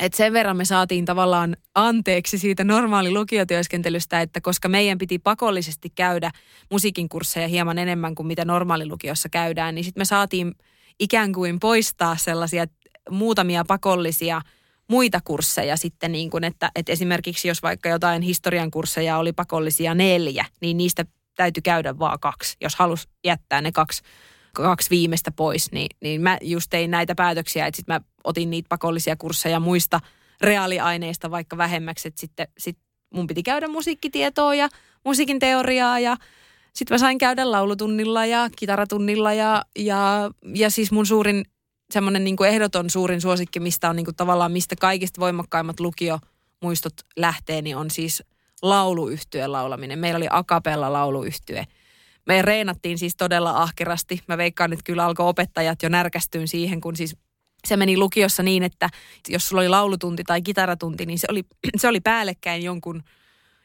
Et 0.00 0.14
sen 0.14 0.32
verran 0.32 0.56
me 0.56 0.64
saatiin 0.64 1.04
tavallaan 1.04 1.56
anteeksi 1.74 2.38
siitä 2.38 2.64
normaali 2.64 3.10
lukiotyöskentelystä, 3.10 4.20
että 4.20 4.40
koska 4.40 4.68
meidän 4.68 4.98
piti 4.98 5.18
pakollisesti 5.18 5.90
käydä 5.90 6.30
musiikin 6.70 7.08
kursseja 7.08 7.48
hieman 7.48 7.78
enemmän 7.78 8.14
kuin 8.14 8.26
mitä 8.26 8.44
normaalilukiossa 8.44 9.28
käydään, 9.28 9.74
niin 9.74 9.84
sitten 9.84 10.00
me 10.00 10.04
saatiin 10.04 10.54
ikään 11.00 11.32
kuin 11.32 11.60
poistaa 11.60 12.16
sellaisia 12.16 12.66
muutamia 13.10 13.64
pakollisia 13.64 14.40
muita 14.88 15.20
kursseja 15.24 15.76
sitten 15.76 16.12
niin 16.12 16.30
kuin, 16.30 16.44
että, 16.44 16.70
että 16.74 16.92
esimerkiksi 16.92 17.48
jos 17.48 17.62
vaikka 17.62 17.88
jotain 17.88 18.22
historian 18.22 18.70
kursseja 18.70 19.18
oli 19.18 19.32
pakollisia 19.32 19.94
neljä, 19.94 20.44
niin 20.60 20.76
niistä 20.76 21.04
täytyy 21.34 21.60
käydä 21.60 21.98
vaan 21.98 22.20
kaksi. 22.20 22.56
Jos 22.60 22.76
halus 22.76 23.08
jättää 23.24 23.60
ne 23.60 23.72
kaksi, 23.72 24.02
kaksi 24.52 24.90
viimeistä 24.90 25.30
pois, 25.30 25.72
niin, 25.72 25.96
niin 26.02 26.20
mä 26.20 26.38
just 26.42 26.70
tein 26.70 26.90
näitä 26.90 27.14
päätöksiä, 27.14 27.66
että 27.66 27.76
sitten 27.76 27.94
mä 27.94 28.00
otin 28.24 28.50
niitä 28.50 28.68
pakollisia 28.68 29.16
kursseja 29.16 29.60
muista 29.60 30.00
reaaliaineista 30.40 31.30
vaikka 31.30 31.56
vähemmäksi, 31.56 32.08
että 32.08 32.20
sitten 32.20 32.48
sit 32.58 32.78
mun 33.14 33.26
piti 33.26 33.42
käydä 33.42 33.68
musiikkitietoa 33.68 34.54
ja 34.54 34.68
musiikin 35.04 35.38
teoriaa 35.38 35.98
ja 35.98 36.16
sitten 36.74 36.94
mä 36.94 36.98
sain 36.98 37.18
käydä 37.18 37.50
laulutunnilla 37.50 38.26
ja 38.26 38.50
kitaratunnilla 38.56 39.32
ja, 39.32 39.64
ja, 39.78 40.30
ja 40.54 40.70
siis 40.70 40.92
mun 40.92 41.06
suurin 41.06 41.44
semmoinen 41.90 42.24
niin 42.24 42.36
kuin 42.36 42.50
ehdoton 42.50 42.90
suurin 42.90 43.20
suosikki, 43.20 43.60
mistä 43.60 43.90
on 43.90 43.96
niin 43.96 44.04
kuin 44.04 44.16
tavallaan 44.16 44.52
mistä 44.52 44.76
kaikista 44.80 45.20
voimakkaimmat 45.20 45.80
lukiomuistot 45.80 46.94
lähtee, 47.16 47.62
niin 47.62 47.76
on 47.76 47.90
siis 47.90 48.22
lauluyhtyeen 48.62 49.52
laulaminen. 49.52 49.98
Meillä 49.98 50.16
oli 50.16 50.26
akapella 50.30 50.92
lauluyhtye. 50.92 51.66
Me 52.26 52.42
reenattiin 52.42 52.98
siis 52.98 53.16
todella 53.16 53.62
ahkerasti. 53.62 54.22
Mä 54.28 54.38
veikkaan, 54.38 54.72
että 54.72 54.84
kyllä 54.84 55.04
alkoi 55.04 55.28
opettajat 55.28 55.82
jo 55.82 55.88
närkästyä 55.88 56.46
siihen, 56.46 56.80
kun 56.80 56.96
siis 56.96 57.16
se 57.66 57.76
meni 57.76 57.96
lukiossa 57.96 58.42
niin, 58.42 58.62
että 58.62 58.88
jos 59.28 59.48
sulla 59.48 59.60
oli 59.60 59.68
laulutunti 59.68 60.24
tai 60.24 60.42
kitaratunti, 60.42 61.06
niin 61.06 61.18
se 61.18 61.26
oli, 61.30 61.42
se 61.76 61.88
oli 61.88 62.00
päällekkäin 62.00 62.62
jonkun, 62.62 63.02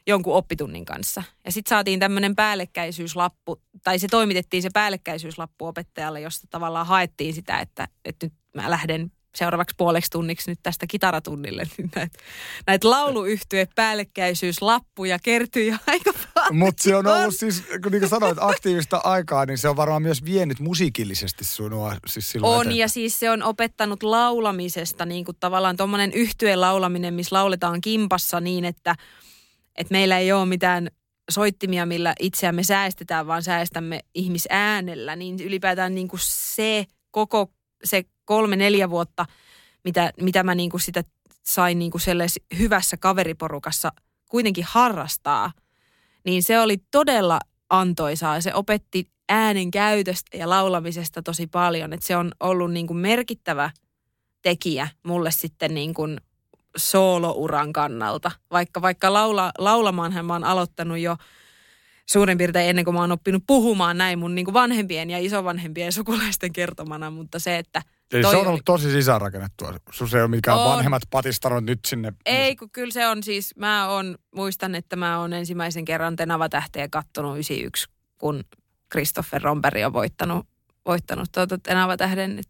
jonkun 0.07 0.35
oppitunnin 0.35 0.85
kanssa. 0.85 1.23
Ja 1.45 1.51
sitten 1.51 1.69
saatiin 1.69 1.99
tämmöinen 1.99 2.35
päällekkäisyyslappu, 2.35 3.61
tai 3.83 3.99
se 3.99 4.07
toimitettiin 4.11 4.63
se 4.63 4.69
päällekkäisyyslappu 4.73 5.65
opettajalle, 5.65 6.21
josta 6.21 6.47
tavallaan 6.49 6.87
haettiin 6.87 7.33
sitä, 7.33 7.59
että, 7.59 7.87
että 8.05 8.25
nyt 8.25 8.33
mä 8.55 8.71
lähden 8.71 9.11
seuraavaksi 9.35 9.75
puoleksi 9.77 10.11
tunniksi 10.11 10.51
nyt 10.51 10.59
tästä 10.63 10.87
kitaratunnille. 10.87 11.63
Niin 11.77 11.91
näitä, 11.95 12.19
näitä 12.67 12.89
lauluyhtyö 12.89 13.65
päällekkäisyyslappuja 13.75 15.19
kertyi 15.23 15.67
jo 15.67 15.75
aika 15.87 16.11
paljon. 16.33 16.55
Mutta 16.55 16.83
se 16.83 16.95
on 16.95 17.07
ollut 17.07 17.35
siis, 17.39 17.63
kun 17.83 17.91
niin 17.91 17.99
kuin 18.01 18.09
sanoit, 18.09 18.37
aktiivista 18.41 19.01
aikaa, 19.03 19.45
niin 19.45 19.57
se 19.57 19.69
on 19.69 19.75
varmaan 19.75 20.01
myös 20.01 20.25
vienyt 20.25 20.59
musiikillisesti 20.59 21.45
sinua 21.45 21.95
siis 22.07 22.31
silloin 22.31 22.53
On 22.53 22.61
eteenpäin. 22.61 22.79
ja 22.79 22.87
siis 22.87 23.19
se 23.19 23.31
on 23.31 23.43
opettanut 23.43 24.03
laulamisesta 24.03 25.05
niin 25.05 25.25
kuin 25.25 25.37
tavallaan 25.39 25.77
tuommoinen 25.77 26.11
yhtyeen 26.13 26.61
laulaminen, 26.61 27.13
missä 27.13 27.35
lauletaan 27.35 27.81
kimpassa 27.81 28.39
niin, 28.39 28.65
että, 28.65 28.95
että 29.75 29.91
meillä 29.91 30.17
ei 30.17 30.31
ole 30.31 30.45
mitään 30.45 30.87
soittimia, 31.31 31.85
millä 31.85 32.13
itseämme 32.19 32.63
säästetään, 32.63 33.27
vaan 33.27 33.43
säästämme 33.43 33.99
ihmisäänellä, 34.15 35.15
niin 35.15 35.39
ylipäätään 35.39 35.95
niin 35.95 36.07
kuin 36.07 36.19
se 36.23 36.85
koko 37.11 37.51
se 37.83 38.03
kolme-neljä 38.25 38.89
vuotta, 38.89 39.25
mitä, 39.83 40.13
mitä 40.21 40.43
mä 40.43 40.55
niin 40.55 40.69
kuin 40.69 40.81
sitä 40.81 41.03
sain 41.45 41.79
niin 41.79 41.91
kuin 41.91 42.01
hyvässä 42.57 42.97
kaveriporukassa 42.97 43.91
kuitenkin 44.29 44.65
harrastaa, 44.67 45.51
niin 46.25 46.43
se 46.43 46.59
oli 46.59 46.77
todella 46.91 47.39
antoisaa. 47.69 48.41
Se 48.41 48.53
opetti 48.53 49.09
äänen 49.29 49.71
käytöstä 49.71 50.37
ja 50.37 50.49
laulamisesta 50.49 51.21
tosi 51.21 51.47
paljon. 51.47 51.93
Että 51.93 52.07
se 52.07 52.17
on 52.17 52.31
ollut 52.39 52.71
niin 52.71 52.87
kuin 52.87 52.97
merkittävä 52.97 53.69
tekijä 54.41 54.87
mulle 55.03 55.31
sitten 55.31 55.73
niin 55.73 55.93
kuin 55.93 56.21
soolouran 56.77 57.73
kannalta. 57.73 58.31
Vaikka, 58.51 58.81
vaikka 58.81 59.13
laula, 59.13 59.51
laulamaanhan 59.57 60.25
mä 60.25 60.33
oon 60.33 60.43
aloittanut 60.43 60.97
jo 60.99 61.17
suurin 62.09 62.37
piirtein 62.37 62.69
ennen 62.69 62.85
kuin 62.85 62.95
mä 62.95 63.01
oon 63.01 63.11
oppinut 63.11 63.43
puhumaan 63.47 63.97
näin 63.97 64.19
mun 64.19 64.35
niin 64.35 64.45
kuin 64.45 64.53
vanhempien 64.53 65.09
ja 65.09 65.19
isovanhempien 65.19 65.85
ja 65.85 65.91
sukulaisten 65.91 66.53
kertomana, 66.53 67.11
mutta 67.11 67.39
se, 67.39 67.57
että 67.57 67.81
Eli 68.11 68.21
toi 68.21 68.31
se 68.31 68.37
on 68.37 68.47
ollut 68.47 68.65
tosi 68.65 68.91
sisäänrakennettua. 68.91 69.73
Se 70.09 70.17
ei 70.17 70.21
ole 70.23 70.29
mikään 70.29 70.57
On. 70.57 70.69
vanhemmat 70.69 71.03
patistanut 71.09 71.63
nyt 71.63 71.79
sinne. 71.87 72.13
Ei, 72.25 72.55
kun 72.55 72.69
kyllä 72.69 72.91
se 72.91 73.07
on 73.07 73.23
siis, 73.23 73.55
mä 73.55 73.89
on, 73.89 74.17
muistan, 74.35 74.75
että 74.75 74.95
mä 74.95 75.19
oon 75.19 75.33
ensimmäisen 75.33 75.85
kerran 75.85 76.15
Tenava-tähteä 76.15 76.87
kattonut 76.91 77.33
91, 77.33 77.87
kun 78.17 78.43
Christopher 78.91 79.41
Romberi 79.41 79.85
on 79.85 79.93
voittanut, 79.93 80.47
voittanut 80.85 81.31
tuota 81.31 81.57
Tenava-tähden. 81.57 82.41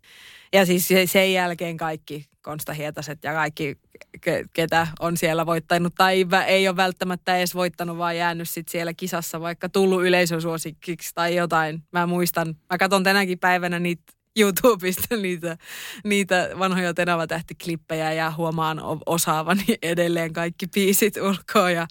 Ja 0.53 0.65
siis 0.65 0.87
se- 0.87 1.05
sen 1.05 1.33
jälkeen 1.33 1.77
kaikki 1.77 2.25
Konsta 2.43 2.73
Hietaset 2.73 3.23
ja 3.23 3.33
kaikki, 3.33 3.77
ke, 4.21 4.45
ketä 4.53 4.87
on 4.99 5.17
siellä 5.17 5.45
voittanut 5.45 5.95
tai 5.95 6.25
ei 6.47 6.67
ole 6.67 6.75
välttämättä 6.75 7.37
edes 7.37 7.55
voittanut, 7.55 7.97
vaan 7.97 8.17
jäänyt 8.17 8.49
sit 8.49 8.67
siellä 8.67 8.93
kisassa 8.93 9.41
vaikka 9.41 9.69
tullut 9.69 10.05
yleisösuosikkiksi 10.05 11.11
tai 11.15 11.35
jotain. 11.35 11.83
Mä 11.91 12.07
muistan, 12.07 12.55
mä 12.69 12.77
katson 12.77 13.03
tänäkin 13.03 13.39
päivänä 13.39 13.79
niitä 13.79 14.13
YouTubesta 14.39 15.15
niitä, 15.21 15.57
niitä 16.03 16.49
vanhoja 16.59 16.93
tähtiklippejä 17.27 18.13
ja 18.13 18.31
huomaan 18.37 18.81
osaavani 19.05 19.65
edelleen 19.81 20.33
kaikki 20.33 20.67
biisit 20.67 21.17
ulkoa 21.17 21.71
ja, 21.71 21.87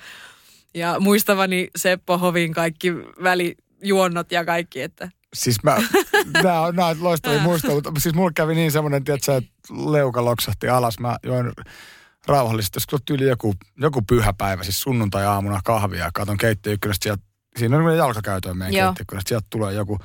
ja 0.75 0.97
muistavani 1.01 1.69
Seppo 1.77 2.19
Hovin 2.19 2.53
kaikki 2.53 2.95
välijuonnot 3.23 4.33
ja 4.33 4.45
kaikki, 4.45 4.83
että 4.83 5.11
Siis 5.35 5.62
mä, 5.62 5.77
nämä 6.42 6.61
on, 6.61 6.77
nämä 6.77 6.88
on 6.88 7.05
loistavia 7.05 7.40
muistoja, 7.40 7.75
mutta 7.75 7.92
siis 7.99 8.14
mulla 8.14 8.33
kävi 8.35 8.55
niin 8.55 8.73
semmoinen, 8.73 9.05
tiedätkö, 9.05 9.37
että 9.37 9.51
leuka 9.92 10.25
loksahti 10.25 10.68
alas. 10.68 10.99
Mä 10.99 11.16
join 11.23 11.53
rauhallisesti, 12.27 12.79
jos 12.92 13.03
tyyli 13.05 13.29
joku, 13.29 13.55
joku 13.77 14.03
pyhäpäivä, 14.03 14.62
siis 14.62 14.83
sunnuntai-aamuna 14.83 15.61
kahvia 15.64 16.05
ja 16.05 16.11
katon 16.14 16.37
keittiöykkönestä 16.37 17.05
sieltä, 17.05 17.23
siinä 17.59 17.77
on 17.77 17.97
jalkakäytöön 17.97 18.59
meidän 18.59 18.85
keittiöykkönestä, 18.85 19.29
sieltä 19.29 19.47
tulee 19.51 19.73
joku 19.73 19.99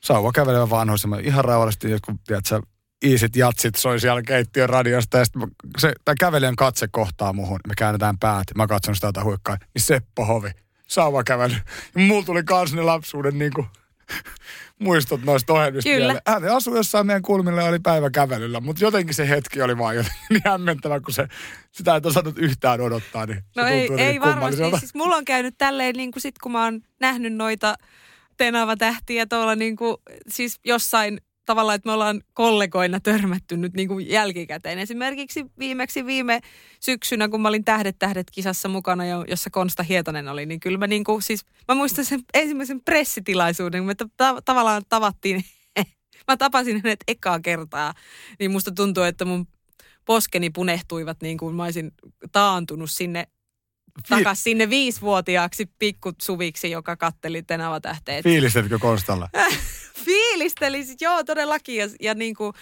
sauva 0.00 0.32
kävelevä 0.32 0.70
vanhois, 0.70 1.06
ihan 1.22 1.44
rauhallisesti 1.44 1.90
joku, 1.90 2.12
tiedätkö, 2.26 2.62
iisit 3.04 3.36
jatsit 3.36 3.74
soi 3.74 4.00
siellä 4.00 4.22
keittiön 4.22 4.68
radiosta 4.68 5.18
ja 5.18 5.24
sitten 5.24 5.42
se, 5.78 5.92
tämä 6.04 6.14
kävelijän 6.20 6.56
katse 6.56 6.88
kohtaa 6.88 7.32
muhun, 7.32 7.60
me 7.68 7.74
käännetään 7.78 8.18
päät, 8.18 8.44
mä 8.56 8.66
katson 8.66 8.94
sitä 8.94 9.24
huikkaa, 9.24 9.56
niin 9.74 9.82
Seppo 9.82 10.24
Hovi, 10.24 10.50
sauva 10.86 11.24
kävely. 11.24 11.54
Ja 11.94 12.00
mulla 12.06 12.24
tuli 12.24 12.44
kans 12.44 12.72
ne 12.72 12.82
lapsuuden 12.82 13.38
niin 13.38 13.52
kuin, 13.52 13.66
muistot 14.78 15.22
noista 15.24 15.52
ohjelmista 15.52 15.90
Kyllä. 15.90 16.06
Vielä. 16.06 16.20
Hän 16.26 16.56
asui 16.56 16.76
jossain 16.76 17.06
meidän 17.06 17.22
kulmilla 17.22 17.62
ja 17.62 17.68
oli 17.68 17.78
päiväkävelyllä, 17.78 18.60
mutta 18.60 18.84
jotenkin 18.84 19.14
se 19.14 19.28
hetki 19.28 19.62
oli 19.62 19.78
vaan 19.78 19.96
jotenkin 19.96 20.20
niin 20.30 20.42
hämmentävä, 20.44 21.00
kun 21.00 21.14
se, 21.14 21.28
sitä 21.72 21.94
ei 21.94 22.00
osannut 22.04 22.38
yhtään 22.38 22.80
odottaa. 22.80 23.26
Niin 23.26 23.44
no 23.56 23.66
ei, 23.66 23.88
ei 23.96 24.20
varmasti. 24.20 24.62
Siis 24.78 24.94
mulla 24.94 25.16
on 25.16 25.24
käynyt 25.24 25.54
tälleen, 25.58 25.94
niin 25.94 26.12
kuin 26.12 26.22
sit 26.22 26.38
kun 26.38 26.52
mä 26.52 26.64
oon 26.64 26.80
nähnyt 27.00 27.34
noita 27.34 27.74
Tenava 28.36 28.76
tähtiä 28.76 29.26
tuolla 29.26 29.54
niin 29.54 29.76
kuin, 29.76 29.96
siis 30.28 30.60
jossain 30.64 31.20
tavallaan, 31.52 31.76
että 31.76 31.88
me 31.88 31.92
ollaan 31.92 32.22
kollegoina 32.32 33.00
törmätty 33.00 33.56
nyt 33.56 33.74
niin 33.74 33.88
kuin 33.88 34.08
jälkikäteen. 34.08 34.78
Esimerkiksi 34.78 35.46
viimeksi 35.58 36.06
viime 36.06 36.40
syksynä, 36.80 37.28
kun 37.28 37.40
mä 37.40 37.48
olin 37.48 37.64
Tähdet 37.64 37.96
tähdet 37.98 38.30
kisassa 38.30 38.68
mukana, 38.68 39.04
jossa 39.28 39.50
Konsta 39.50 39.82
Hietonen 39.82 40.28
oli, 40.28 40.46
niin 40.46 40.60
kyllä 40.60 40.78
mä 40.78 40.86
niin 40.86 41.04
kuin, 41.04 41.22
siis, 41.22 41.44
mä 41.68 41.74
muistan 41.74 42.04
sen 42.04 42.20
ensimmäisen 42.34 42.80
pressitilaisuuden, 42.80 43.80
kun 43.80 43.86
me 43.86 43.94
ta- 44.16 44.42
tavallaan 44.44 44.82
tavattiin, 44.88 45.44
mä 46.28 46.36
tapasin 46.36 46.80
hänet 46.84 47.00
ekaa 47.08 47.40
kertaa, 47.40 47.94
niin 48.38 48.50
musta 48.50 48.70
tuntuu, 48.70 49.02
että 49.02 49.24
mun 49.24 49.46
poskeni 50.04 50.50
punehtuivat 50.50 51.22
niin 51.22 51.38
kuin 51.38 51.54
mä 51.54 51.64
olisin 51.64 51.92
taantunut 52.32 52.90
sinne 52.90 53.26
takas 54.08 54.42
sinne 54.42 54.70
viisivuotiaaksi 54.70 55.70
pikkusuviksi, 55.78 56.70
joka 56.70 56.96
katteli 56.96 57.42
Tenava 57.42 57.80
tähteet. 57.80 58.24
Fiilistelitkö 58.24 58.78
Konstalla? 58.78 59.28
Fiilistelisin, 60.04 60.96
joo 61.00 61.24
todellakin. 61.24 61.76
Ja, 61.76 61.88
ja, 62.00 62.14
niin 62.14 62.34
kuin, 62.34 62.52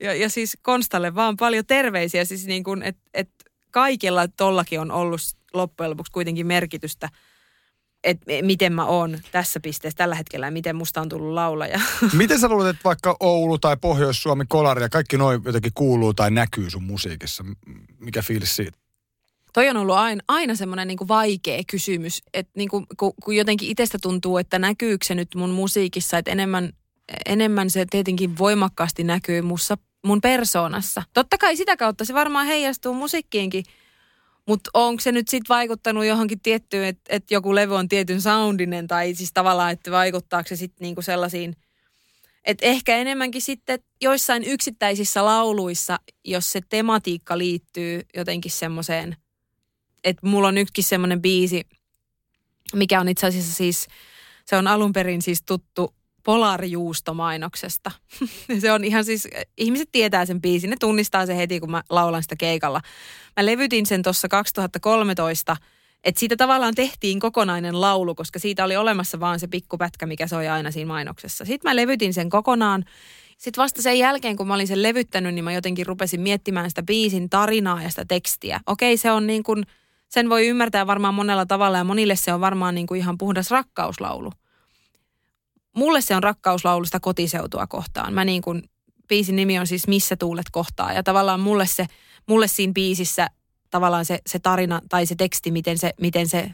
ja, 0.00 0.14
ja 0.14 0.28
siis 0.28 0.58
Konstalle 0.62 1.14
vaan 1.14 1.36
paljon 1.36 1.66
terveisiä. 1.66 2.24
Siis 2.24 2.46
niin 2.46 2.64
kuin, 2.64 2.82
että 2.82 3.02
et 3.14 3.30
kaikilla 3.70 4.28
tollakin 4.28 4.80
on 4.80 4.90
ollut 4.90 5.20
loppujen 5.54 5.90
lopuksi 5.90 6.12
kuitenkin 6.12 6.46
merkitystä 6.46 7.08
että 8.04 8.26
miten 8.42 8.72
mä 8.72 8.84
oon 8.86 9.18
tässä 9.32 9.60
pisteessä 9.60 9.96
tällä 9.96 10.14
hetkellä 10.14 10.46
ja 10.46 10.50
miten 10.50 10.76
musta 10.76 11.00
on 11.00 11.08
tullut 11.08 11.34
laulaja. 11.34 11.80
Miten 12.12 12.40
sä 12.40 12.48
luulet, 12.48 12.68
että 12.68 12.84
vaikka 12.84 13.16
Oulu 13.20 13.58
tai 13.58 13.76
Pohjois-Suomi, 13.76 14.44
Kolari 14.48 14.82
ja 14.82 14.88
kaikki 14.88 15.16
noin 15.16 15.42
jotenkin 15.44 15.72
kuuluu 15.74 16.14
tai 16.14 16.30
näkyy 16.30 16.70
sun 16.70 16.82
musiikissa? 16.82 17.44
Mikä 17.98 18.22
fiilis 18.22 18.56
siitä? 18.56 18.81
Toi 19.52 19.68
on 19.68 19.76
ollut 19.76 19.96
aina, 19.96 20.22
aina 20.28 20.54
semmoinen 20.54 20.88
niin 20.88 21.08
vaikea 21.08 21.62
kysymys, 21.70 22.22
että 22.34 22.52
niin 22.56 22.68
kuin, 22.68 22.86
kun, 22.96 23.12
kun 23.24 23.36
jotenkin 23.36 23.70
itsestä 23.70 23.98
tuntuu, 24.02 24.38
että 24.38 24.58
näkyykö 24.58 25.06
se 25.06 25.14
nyt 25.14 25.34
mun 25.34 25.50
musiikissa, 25.50 26.18
että 26.18 26.30
enemmän, 26.30 26.72
enemmän 27.26 27.70
se 27.70 27.86
tietenkin 27.90 28.38
voimakkaasti 28.38 29.04
näkyy 29.04 29.42
mussa, 29.42 29.78
mun 30.04 30.20
persoonassa. 30.20 31.02
Totta 31.14 31.38
kai 31.38 31.56
sitä 31.56 31.76
kautta 31.76 32.04
se 32.04 32.14
varmaan 32.14 32.46
heijastuu 32.46 32.94
musiikkiinkin, 32.94 33.64
mutta 34.48 34.70
onko 34.74 35.00
se 35.00 35.12
nyt 35.12 35.28
sitten 35.28 35.54
vaikuttanut 35.54 36.04
johonkin 36.04 36.40
tiettyyn, 36.40 36.84
että 36.84 37.16
et 37.16 37.30
joku 37.30 37.54
levy 37.54 37.74
on 37.74 37.88
tietyn 37.88 38.20
soundinen 38.20 38.86
tai 38.86 39.14
siis 39.14 39.30
tavallaan, 39.34 39.72
että 39.72 39.90
vaikuttaako 39.90 40.48
se 40.48 40.56
sitten 40.56 40.84
niinku 40.84 41.02
sellaisiin, 41.02 41.56
että 42.44 42.66
ehkä 42.66 42.96
enemmänkin 42.96 43.42
sitten 43.42 43.78
joissain 44.00 44.44
yksittäisissä 44.44 45.24
lauluissa, 45.24 45.98
jos 46.24 46.52
se 46.52 46.60
tematiikka 46.68 47.38
liittyy 47.38 48.02
jotenkin 48.14 48.50
semmoiseen 48.50 49.16
että 50.04 50.26
mulla 50.26 50.48
on 50.48 50.54
nytkin 50.54 50.84
semmoinen 50.84 51.22
biisi, 51.22 51.66
mikä 52.74 53.00
on 53.00 53.08
itse 53.08 53.26
asiassa 53.26 53.54
siis, 53.54 53.86
se 54.44 54.56
on 54.56 54.66
alun 54.66 54.92
perin 54.92 55.22
siis 55.22 55.42
tuttu 55.42 55.94
Polarjuusto-mainoksesta. 56.22 57.90
se 58.60 58.72
on 58.72 58.84
ihan 58.84 59.04
siis, 59.04 59.28
ihmiset 59.58 59.88
tietää 59.92 60.26
sen 60.26 60.40
biisin, 60.40 60.70
ne 60.70 60.76
tunnistaa 60.80 61.26
sen 61.26 61.36
heti, 61.36 61.60
kun 61.60 61.70
mä 61.70 61.82
laulan 61.90 62.22
sitä 62.22 62.36
keikalla. 62.36 62.80
Mä 63.36 63.46
levytin 63.46 63.86
sen 63.86 64.02
tuossa 64.02 64.28
2013, 64.28 65.56
että 66.04 66.18
siitä 66.18 66.36
tavallaan 66.36 66.74
tehtiin 66.74 67.20
kokonainen 67.20 67.80
laulu, 67.80 68.14
koska 68.14 68.38
siitä 68.38 68.64
oli 68.64 68.76
olemassa 68.76 69.20
vaan 69.20 69.40
se 69.40 69.46
pikkupätkä, 69.46 70.06
mikä 70.06 70.26
soi 70.26 70.48
aina 70.48 70.70
siinä 70.70 70.88
mainoksessa. 70.88 71.44
Sitten 71.44 71.70
mä 71.70 71.76
levytin 71.76 72.14
sen 72.14 72.30
kokonaan. 72.30 72.84
Sitten 73.38 73.62
vasta 73.62 73.82
sen 73.82 73.98
jälkeen, 73.98 74.36
kun 74.36 74.48
mä 74.48 74.54
olin 74.54 74.66
sen 74.66 74.82
levyttänyt, 74.82 75.34
niin 75.34 75.44
mä 75.44 75.52
jotenkin 75.52 75.86
rupesin 75.86 76.20
miettimään 76.20 76.70
sitä 76.70 76.82
biisin 76.82 77.30
tarinaa 77.30 77.82
ja 77.82 77.90
sitä 77.90 78.04
tekstiä. 78.04 78.60
Okei, 78.66 78.96
se 78.96 79.10
on 79.10 79.26
niin 79.26 79.42
kuin– 79.42 79.64
sen 80.12 80.28
voi 80.28 80.46
ymmärtää 80.46 80.86
varmaan 80.86 81.14
monella 81.14 81.46
tavalla 81.46 81.78
ja 81.78 81.84
monille 81.84 82.16
se 82.16 82.32
on 82.32 82.40
varmaan 82.40 82.74
niin 82.74 82.86
kuin 82.86 82.98
ihan 82.98 83.18
puhdas 83.18 83.50
rakkauslaulu. 83.50 84.32
Mulle 85.76 86.00
se 86.00 86.16
on 86.16 86.22
rakkauslaulusta 86.22 87.00
kotiseutua 87.00 87.66
kohtaan. 87.66 88.14
Mä 88.14 88.24
niin 88.24 88.42
kuin, 88.42 88.62
biisin 89.08 89.36
nimi 89.36 89.58
on 89.58 89.66
siis 89.66 89.88
Missä 89.88 90.16
tuulet 90.16 90.46
kohtaa 90.52 90.92
ja 90.92 91.02
tavallaan 91.02 91.40
mulle 91.40 91.66
se, 91.66 91.86
mulle 92.26 92.48
siinä 92.48 92.72
biisissä 92.72 93.26
tavallaan 93.70 94.04
se, 94.04 94.18
se 94.26 94.38
tarina 94.38 94.80
tai 94.88 95.06
se 95.06 95.14
teksti, 95.14 95.50
miten 95.50 95.78
se, 95.78 95.90
miten 96.00 96.28
se 96.28 96.50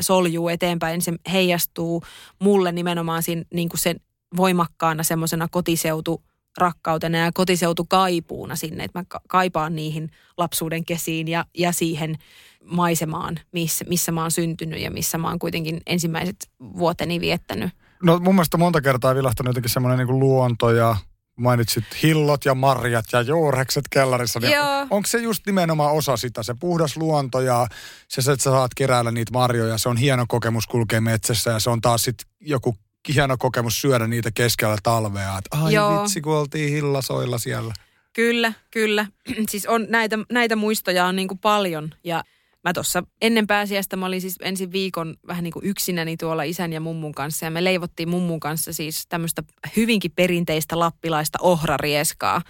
soljuu 0.00 0.48
eteenpäin, 0.48 1.02
se 1.02 1.12
heijastuu 1.32 2.02
mulle 2.38 2.72
nimenomaan 2.72 3.22
siinä, 3.22 3.42
niin 3.54 3.68
kuin 3.68 3.80
sen 3.80 4.00
voimakkaana 4.36 5.02
semmoisena 5.02 5.48
kotiseutu 5.50 6.22
rakkautena 6.58 7.18
ja 7.18 7.30
kotiseutu 7.34 7.84
kaipuuna 7.88 8.56
sinne, 8.56 8.84
että 8.84 8.98
mä 8.98 9.04
kaipaan 9.28 9.76
niihin 9.76 10.10
lapsuuden 10.38 10.84
kesiin 10.84 11.28
ja, 11.28 11.44
ja 11.58 11.72
siihen 11.72 12.18
maisemaan, 12.64 13.38
missä, 13.52 13.84
missä 13.88 14.12
mä 14.12 14.22
oon 14.22 14.30
syntynyt 14.30 14.80
ja 14.80 14.90
missä 14.90 15.18
mä 15.18 15.28
oon 15.28 15.38
kuitenkin 15.38 15.80
ensimmäiset 15.86 16.36
vuoteni 16.60 17.20
viettänyt. 17.20 17.70
No 18.02 18.18
mun 18.18 18.34
mielestä 18.34 18.56
monta 18.56 18.80
kertaa 18.80 19.14
vilahtanut 19.14 19.50
jotenkin 19.50 19.70
semmoinen 19.70 20.06
niin 20.06 20.20
luonto 20.20 20.70
ja 20.70 20.96
mainitsit 21.36 21.84
hillot 22.02 22.44
ja 22.44 22.54
marjat 22.54 23.04
ja 23.12 23.20
juurekset 23.20 23.84
kellarissa. 23.90 24.40
Niin 24.40 24.58
onko 24.90 25.06
se 25.06 25.18
just 25.18 25.46
nimenomaan 25.46 25.94
osa 25.94 26.16
sitä, 26.16 26.42
se 26.42 26.54
puhdas 26.60 26.96
luonto 26.96 27.40
ja 27.40 27.66
se, 28.08 28.20
että 28.20 28.44
sä 28.44 28.50
saat 28.50 28.74
keräällä 28.74 29.10
niitä 29.10 29.32
marjoja, 29.32 29.78
se 29.78 29.88
on 29.88 29.96
hieno 29.96 30.24
kokemus 30.28 30.66
kulkea 30.66 31.00
metsässä 31.00 31.50
ja 31.50 31.58
se 31.58 31.70
on 31.70 31.80
taas 31.80 32.02
sitten 32.02 32.26
joku 32.40 32.76
hieno 33.14 33.36
kokemus 33.38 33.80
syödä 33.80 34.06
niitä 34.06 34.30
keskellä 34.34 34.76
talvea. 34.82 35.38
Että 35.38 35.56
ai 35.56 35.74
Joo. 35.74 36.02
vitsi, 36.02 36.20
kun 36.20 36.36
oltiin 36.36 36.70
hillasoilla 36.70 37.38
siellä. 37.38 37.74
Kyllä, 38.12 38.52
kyllä. 38.70 39.06
siis 39.50 39.66
on 39.66 39.86
näitä, 39.88 40.18
näitä 40.32 40.56
muistoja 40.56 41.06
on 41.06 41.16
niin 41.16 41.28
kuin 41.28 41.38
paljon 41.38 41.94
ja 42.04 42.24
mä 42.64 42.72
tuossa 42.72 43.02
ennen 43.20 43.46
pääsiäistä 43.46 43.96
mä 43.96 44.06
olin 44.06 44.20
siis 44.20 44.36
ensin 44.42 44.72
viikon 44.72 45.16
vähän 45.26 45.44
niin 45.44 45.52
kuin 45.52 45.66
yksinäni 45.66 46.16
tuolla 46.16 46.42
isän 46.42 46.72
ja 46.72 46.80
mummun 46.80 47.12
kanssa 47.12 47.46
ja 47.46 47.50
me 47.50 47.64
leivottiin 47.64 48.08
mummun 48.08 48.40
kanssa 48.40 48.72
siis 48.72 49.06
tämmöistä 49.08 49.42
hyvinkin 49.76 50.12
perinteistä 50.16 50.78
lappilaista 50.78 51.38
ohrarieskaa. 51.40 52.42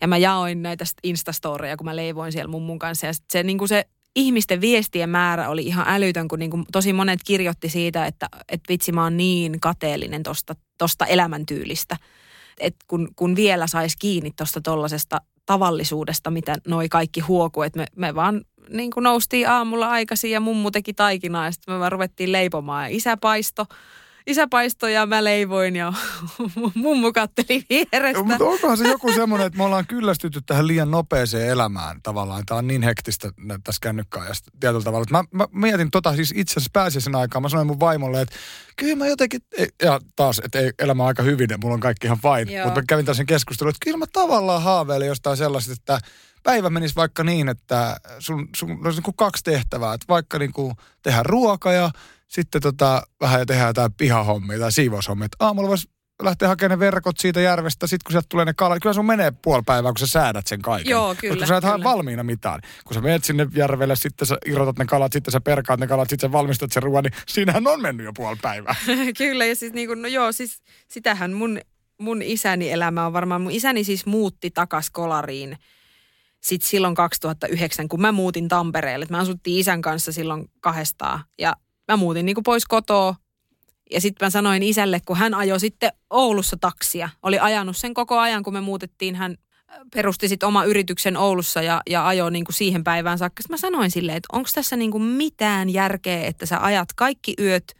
Ja 0.00 0.08
mä 0.08 0.16
jaoin 0.16 0.62
näitä 0.62 0.84
instastoreja, 1.02 1.76
kun 1.76 1.84
mä 1.84 1.96
leivoin 1.96 2.32
siellä 2.32 2.50
mummun 2.50 2.78
kanssa 2.78 3.06
ja 3.06 3.12
se 3.32 3.42
niin 3.42 3.58
kuin 3.58 3.68
se 3.68 3.84
ihmisten 4.16 4.60
viestien 4.60 5.10
määrä 5.10 5.48
oli 5.48 5.62
ihan 5.66 5.86
älytön, 5.88 6.28
kun 6.28 6.38
niin 6.38 6.50
kuin 6.50 6.64
tosi 6.72 6.92
monet 6.92 7.20
kirjoitti 7.26 7.68
siitä, 7.68 8.06
että, 8.06 8.28
että 8.48 8.68
vitsi 8.68 8.92
mä 8.92 9.02
oon 9.02 9.16
niin 9.16 9.60
kateellinen 9.60 10.22
tosta, 10.22 10.56
tosta 10.78 11.06
elämäntyylistä. 11.06 11.96
Että 12.60 12.84
kun, 12.88 13.08
kun 13.16 13.36
vielä 13.36 13.66
saisi 13.66 13.96
kiinni 14.00 14.30
tuosta 14.36 14.60
tollasesta 14.60 15.20
tavallisuudesta, 15.46 16.30
mitä 16.30 16.56
noi 16.68 16.88
kaikki 16.88 17.20
huoku, 17.20 17.62
että 17.62 17.78
me, 17.78 17.86
me 17.96 18.14
vaan 18.14 18.44
niin 18.70 18.90
kuin 18.90 19.04
noustiin 19.04 19.48
aamulla 19.48 19.88
aikaisin 19.88 20.30
ja 20.30 20.40
mummu 20.40 20.70
teki 20.70 20.94
taikinaa 20.94 21.44
ja 21.44 21.52
sitten 21.52 21.74
me 21.74 21.80
vaan 21.80 21.92
ruvettiin 21.92 22.32
leipomaan 22.32 22.84
ja 22.84 22.96
isä 22.96 23.16
paisto 23.16 23.66
isä 24.26 24.46
paistoi 24.50 24.94
ja 24.94 25.06
mä 25.06 25.24
leivoin 25.24 25.76
ja 25.76 25.92
mummu 26.74 27.12
katteli 27.12 27.64
vierestä. 27.70 28.22
Mutta 28.22 28.44
onkohan 28.44 28.78
se 28.78 28.88
joku 28.88 29.12
semmoinen, 29.12 29.46
että 29.46 29.56
me 29.56 29.64
ollaan 29.64 29.86
kyllästytty 29.86 30.40
tähän 30.46 30.66
liian 30.66 30.90
nopeeseen 30.90 31.48
elämään 31.48 32.02
tavallaan. 32.02 32.46
Tämä 32.46 32.58
on 32.58 32.66
niin 32.66 32.82
hektistä 32.82 33.30
tässä 33.64 33.80
kännykkäajasta 33.82 34.50
tietyllä 34.60 34.84
tavalla. 34.84 35.06
Mä, 35.10 35.24
mä 35.32 35.48
mietin 35.52 35.90
tota 35.90 36.16
siis 36.16 36.32
itse 36.36 36.52
asiassa 36.52 36.70
pääsiäisen 36.72 37.14
aikaa. 37.14 37.40
Mä 37.40 37.48
sanoin 37.48 37.66
mun 37.66 37.80
vaimolle, 37.80 38.20
että 38.20 38.36
kyllä 38.76 38.96
mä 38.96 39.06
jotenkin, 39.06 39.40
ja 39.82 40.00
taas, 40.16 40.40
että 40.44 40.58
ei 40.58 40.72
elämä 40.78 41.02
on 41.02 41.06
aika 41.06 41.22
hyvin, 41.22 41.48
mulla 41.62 41.74
on 41.74 41.80
kaikki 41.80 42.06
ihan 42.06 42.18
fine. 42.18 42.64
Mutta 42.64 42.80
mä 42.80 42.84
kävin 42.88 43.06
tässä 43.06 43.24
keskustelun, 43.24 43.70
että 43.70 43.84
kyllä 43.84 43.98
mä 43.98 44.06
tavallaan 44.12 44.62
haaveilin 44.62 45.08
jostain 45.08 45.36
sellaisesta, 45.36 45.72
että 45.72 46.08
päivä 46.44 46.70
menisi 46.70 46.94
vaikka 46.94 47.24
niin, 47.24 47.48
että 47.48 47.96
sun, 48.18 48.48
sun 48.56 48.70
olisi 48.70 48.96
niin 48.96 49.02
kuin 49.02 49.16
kaksi 49.16 49.44
tehtävää. 49.44 49.94
Että 49.94 50.06
vaikka 50.08 50.38
niin 50.38 50.52
kuin 50.52 50.74
tehdä 51.02 51.22
ruoka 51.22 51.72
ja 51.72 51.90
sitten 52.28 52.62
tota, 52.62 53.02
vähän 53.20 53.40
jo 53.40 53.46
tehdään 53.46 53.68
jotain 53.68 53.92
pihahommia 53.92 54.58
tai 54.58 54.72
siivoushommia. 54.72 55.28
Aamulla 55.40 55.68
voisi 55.68 55.88
lähtee 56.22 56.48
hakemaan 56.48 56.78
ne 56.78 56.84
verkot 56.84 57.18
siitä 57.18 57.40
järvestä, 57.40 57.86
sitten 57.86 58.04
kun 58.04 58.12
sieltä 58.12 58.26
tulee 58.28 58.44
ne 58.44 58.54
kalat, 58.54 58.82
kyllä 58.82 58.92
sun 58.92 59.06
menee 59.06 59.32
puoli 59.42 59.62
päivää, 59.66 59.92
kun 59.92 59.98
sä 59.98 60.06
säädät 60.06 60.46
sen 60.46 60.62
kaiken. 60.62 60.90
Joo, 60.90 61.14
kyllä, 61.14 61.34
Koska 61.34 61.46
sä 61.46 61.56
et 61.56 61.64
hae 61.64 61.82
valmiina 61.82 62.22
mitään. 62.22 62.60
Kun 62.84 62.94
sä 62.94 63.00
menet 63.00 63.24
sinne 63.24 63.46
järvelle, 63.54 63.96
sitten 63.96 64.26
sä 64.26 64.38
irrotat 64.46 64.78
ne 64.78 64.84
kalat, 64.84 65.12
sitten 65.12 65.32
sä 65.32 65.40
perkaat 65.40 65.80
ne 65.80 65.86
kalat, 65.86 66.10
sitten 66.10 66.28
sä 66.28 66.32
valmistat 66.32 66.72
sen 66.72 66.82
ruoan, 66.82 67.04
niin 67.04 67.12
siinähän 67.26 67.66
on 67.66 67.82
mennyt 67.82 68.06
jo 68.06 68.12
puoli 68.12 68.36
päivää. 68.42 68.74
Kyllä, 69.18 69.44
ja 69.44 69.56
siis 69.56 69.72
niin 69.72 69.88
kuin, 69.88 70.02
no 70.02 70.08
joo, 70.08 70.32
siis 70.32 70.62
sitähän 70.88 71.32
mun, 71.32 71.60
mun 72.00 72.22
isäni 72.22 72.70
elämä 72.70 73.06
on 73.06 73.12
varmaan. 73.12 73.40
Mun 73.40 73.52
isäni 73.52 73.84
siis 73.84 74.06
muutti 74.06 74.50
takas 74.50 74.90
kolariin 74.90 75.58
sitten 76.44 76.68
silloin 76.68 76.94
2009, 76.94 77.88
kun 77.88 78.00
mä 78.00 78.12
muutin 78.12 78.48
Tampereelle. 78.48 79.06
Mä 79.10 79.18
asuttiin 79.18 79.60
isän 79.60 79.82
kanssa 79.82 80.12
silloin 80.12 80.50
kahdestaan 80.60 81.24
ja 81.38 81.56
mä 81.88 81.96
muutin 81.96 82.26
niin 82.26 82.34
kuin 82.34 82.44
pois 82.44 82.66
kotoa. 82.66 83.16
Ja 83.90 84.00
sitten 84.00 84.26
mä 84.26 84.30
sanoin 84.30 84.62
isälle, 84.62 85.00
kun 85.06 85.16
hän 85.16 85.34
ajoi 85.34 85.60
sitten 85.60 85.92
Oulussa 86.10 86.56
taksia. 86.60 87.08
Oli 87.22 87.38
ajanut 87.38 87.76
sen 87.76 87.94
koko 87.94 88.18
ajan, 88.18 88.42
kun 88.42 88.52
me 88.52 88.60
muutettiin. 88.60 89.14
Hän 89.14 89.36
perusti 89.94 90.28
sitten 90.28 90.46
oma 90.46 90.64
yrityksen 90.64 91.16
Oulussa 91.16 91.62
ja, 91.62 91.80
ja 91.90 92.06
ajoi 92.06 92.30
niin 92.30 92.44
kuin 92.44 92.54
siihen 92.54 92.84
päivään 92.84 93.18
saakka. 93.18 93.42
Sitten 93.42 93.54
mä 93.54 93.58
sanoin 93.58 93.90
silleen, 93.90 94.16
että 94.16 94.36
onko 94.36 94.48
tässä 94.54 94.76
niin 94.76 94.90
kuin 94.90 95.02
mitään 95.02 95.70
järkeä, 95.70 96.22
että 96.22 96.46
sä 96.46 96.64
ajat 96.64 96.88
kaikki 96.96 97.34
yöt. 97.40 97.74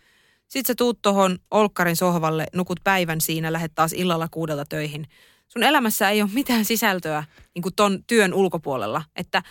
Sitten 0.49 0.67
sä 0.67 0.75
tuut 0.75 1.03
tuohon 1.03 1.39
Olkkarin 1.51 1.97
sohvalle, 1.97 2.47
nukut 2.55 2.81
päivän 2.85 3.21
siinä, 3.21 3.53
lähdet 3.53 3.73
taas 3.75 3.93
illalla 3.93 4.29
kuudelta 4.31 4.65
töihin. 4.65 5.07
Sun 5.49 5.63
elämässä 5.63 6.11
ei 6.11 6.23
ole 6.23 6.31
mitään 6.33 6.65
sisältöä 6.65 7.25
niin 7.55 7.63
kuin 7.63 7.75
ton 7.75 8.05
työn 8.07 8.35
ulkopuolella. 8.35 9.03
Että, 9.17 9.43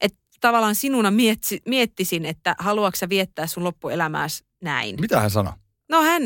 että 0.00 0.18
tavallaan 0.40 0.74
sinuna 0.74 1.10
mietsi, 1.10 1.62
miettisin, 1.66 2.24
että 2.24 2.54
haluatko 2.58 2.96
sä 2.96 3.08
viettää 3.08 3.46
sun 3.46 3.64
loppuelämääsi 3.64 4.44
näin. 4.62 5.00
Mitä 5.00 5.20
hän 5.20 5.30
sanoi? 5.30 5.52
No 5.88 6.02
hän, 6.02 6.22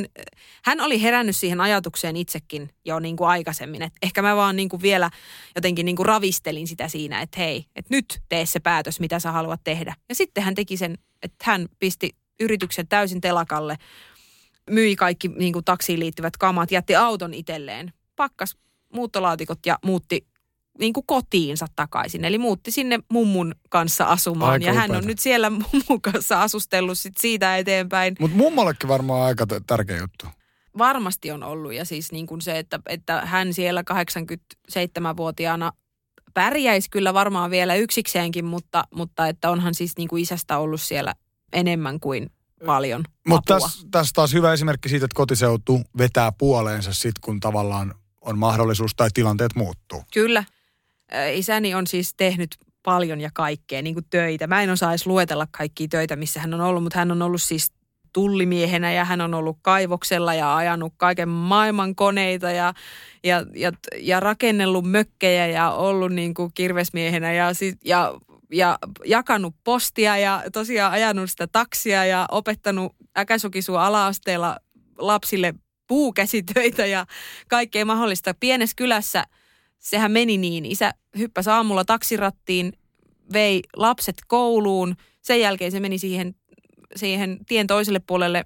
hän 0.65 0.81
oli 0.81 1.03
herännyt 1.03 1.37
siihen 1.37 1.61
ajatukseen 1.61 2.17
itsekin 2.17 2.71
jo 2.85 2.99
niin 2.99 3.17
kuin 3.17 3.29
aikaisemmin. 3.29 3.83
Et 3.83 3.93
ehkä 4.03 4.23
mä 4.23 4.37
vaan 4.37 4.57
niin 4.57 4.69
kuin 4.69 4.83
vielä 4.83 5.11
jotenkin 5.55 5.87
niin 5.87 5.97
kuin 5.97 6.07
ravistelin 6.07 6.69
sitä 6.69 6.89
siinä, 6.89 7.21
että 7.21 7.41
hei, 7.41 7.67
että 7.77 7.95
nyt 7.95 8.23
tee 8.29 8.47
se 8.47 8.61
päätös, 8.61 9.01
mitä 9.01 9.19
sä 9.19 9.33
haluat 9.33 9.61
tehdä. 9.65 9.95
Ja 10.09 10.15
sitten 10.15 10.45
hän 10.45 10.55
teki 10.55 10.77
sen, 10.77 10.99
että 11.23 11.45
hän 11.45 11.69
pisti 11.79 12.17
yrityksen 12.41 12.89
täysin 12.89 13.21
telakalle, 13.21 13.77
myi 14.71 14.97
kaikki 14.97 15.29
niin 15.29 15.53
kuin 15.53 15.65
taksiin 15.65 16.01
liittyvät 16.01 16.37
kamat, 16.37 16.71
jätti 16.71 16.97
auton 16.97 17.35
itselleen, 17.35 17.93
pakkas 18.17 18.57
muuttolaatikot 18.93 19.59
ja 19.67 19.79
muutti 19.85 20.27
niin 20.79 20.93
kuin 20.93 21.07
kotiinsa 21.07 21.67
takaisin. 21.77 22.25
Eli 22.25 22.39
muutti 22.39 22.71
sinne 22.71 22.99
mummun 23.11 23.55
kanssa 23.69 24.05
asumaan. 24.05 24.53
Aika 24.53 24.67
ja 24.67 24.73
hän 24.73 24.97
on 24.97 25.05
nyt 25.05 25.19
siellä 25.19 25.51
mummun 25.51 26.03
kanssa 26.03 26.43
asustellut 26.43 26.99
sit 26.99 27.17
siitä 27.17 27.57
eteenpäin. 27.57 28.17
Mutta 28.21 28.37
mummollekin 28.37 28.89
varmaan 28.89 29.23
aika 29.23 29.47
tärkeä 29.67 29.99
juttu. 29.99 30.27
varmasti 30.79 31.31
on 31.31 31.43
ollut. 31.43 31.75
Ja 31.75 31.85
siis 31.85 32.13
niin 32.13 32.27
kuin 32.27 32.41
se, 32.41 32.59
että, 32.59 32.81
että 32.89 33.27
hän 33.27 33.55
siellä 33.55 33.83
87-vuotiaana 33.93 35.73
pärjäisi 36.35 36.91
kyllä 36.91 37.15
varmaan 37.15 37.51
vielä 37.51 37.75
yksikseenkin, 37.75 38.45
mutta, 38.45 38.85
mutta 38.95 39.29
että 39.29 39.51
onhan 39.51 39.75
siis 39.75 39.93
niin 39.97 40.09
kuin 40.09 40.23
isästä 40.23 40.59
ollut 40.59 40.81
siellä 40.81 41.15
enemmän 41.53 42.01
kuin 42.01 42.31
paljon 42.67 43.05
Mutta 43.29 43.55
tässä 43.55 43.87
täs 43.91 44.13
taas 44.13 44.33
hyvä 44.33 44.53
esimerkki 44.53 44.89
siitä, 44.89 45.05
että 45.05 45.15
kotiseutu 45.15 45.81
vetää 45.99 46.33
puoleensa 46.33 46.93
sit, 46.93 47.19
kun 47.21 47.41
tavallaan 47.41 47.95
on 48.23 48.39
mahdollisuus 48.39 48.95
tai 48.95 49.09
tilanteet 49.15 49.55
muuttuu. 49.55 50.03
Kyllä. 50.15 50.45
Isäni 51.33 51.75
on 51.75 51.87
siis 51.87 52.15
tehnyt 52.17 52.57
paljon 52.83 53.21
ja 53.21 53.31
kaikkea, 53.35 53.83
niin 53.83 53.95
kuin 53.95 54.07
töitä. 54.11 54.47
Mä 54.47 54.63
en 54.63 54.71
osaa 54.71 54.93
edes 54.93 55.07
luetella 55.07 55.47
kaikkia 55.51 55.89
töitä, 55.89 56.17
missä 56.17 56.41
hän 56.41 56.55
on 56.55 56.61
ollut, 56.61 56.83
mutta 56.83 56.99
hän 56.99 57.13
on 57.13 57.23
ollut 57.23 57.43
siis 57.43 57.73
tullimiehenä 58.13 58.93
ja 58.93 59.05
hän 59.05 59.21
on 59.21 59.35
ollut 59.35 59.59
kaivoksella 59.63 60.35
ja 60.35 60.57
ajanut 60.57 60.93
kaiken 60.97 61.29
maailman 61.29 61.95
koneita 61.95 62.51
ja, 62.51 62.75
ja, 63.25 63.47
ja, 63.55 63.73
ja 64.01 64.21
rakennellut 64.21 64.91
mökkejä 64.91 65.47
ja 65.47 65.71
ollut 65.71 66.13
niin 66.13 66.35
kuin 66.35 66.51
kirvesmiehenä 66.55 67.33
ja, 67.33 67.47
ja, 67.85 68.15
ja 68.53 68.79
jakanut 69.05 69.55
postia 69.65 70.17
ja 70.17 70.43
tosiaan 70.53 70.93
ajanut 70.93 71.31
sitä 71.31 71.47
taksia 71.47 72.05
ja 72.05 72.27
opettanut 72.31 72.97
Äkäsokisua 73.19 73.87
ala-asteella 73.87 74.57
lapsille 74.99 75.55
puukäsitöitä 75.93 76.87
ja 76.87 77.07
kaikkea 77.49 77.85
mahdollista. 77.85 78.35
Pienessä 78.41 78.75
kylässä 78.77 79.25
sehän 79.79 80.13
meni 80.13 80.39
niin. 80.39 80.67
Isä 80.67 80.95
hyppäsi 81.19 81.51
aamulla 81.51 81.85
taksirattiin, 81.85 82.73
vei 83.33 83.63
lapset 83.77 84.17
kouluun. 84.27 84.97
Sen 85.23 85.41
jälkeen 85.41 85.73
se 85.73 85.81
meni 85.81 85.99
siihen, 85.99 86.35
siihen 86.97 87.39
tien 87.47 87.67
toiselle 87.67 88.01
puolelle 88.07 88.45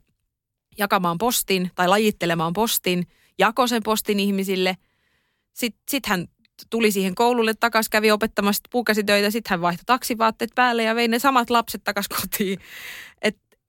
jakamaan 0.79 1.19
postin 1.19 1.71
tai 1.75 1.89
lajittelemaan 1.89 2.53
postin, 2.53 3.07
jakoi 3.39 3.69
sen 3.69 3.83
postin 3.83 4.21
ihmisille. 4.21 4.77
Sitten 5.53 5.83
sit 5.89 6.07
hän 6.07 6.27
tuli 6.71 6.91
siihen 6.91 7.15
koululle 7.15 7.55
takaisin, 7.55 7.91
kävi 7.91 8.11
opettamassa 8.11 8.63
puukäsitöitä, 8.71 9.31
sitten 9.31 9.51
hän 9.51 9.61
vaihtoi 9.61 9.85
taksivaatteet 9.87 10.51
päälle 10.55 10.83
ja 10.83 10.95
vei 10.95 11.09
ne 11.09 11.19
samat 11.19 11.51
lapset 11.51 11.85
takaisin 11.85 12.17
kotiin. 12.21 12.59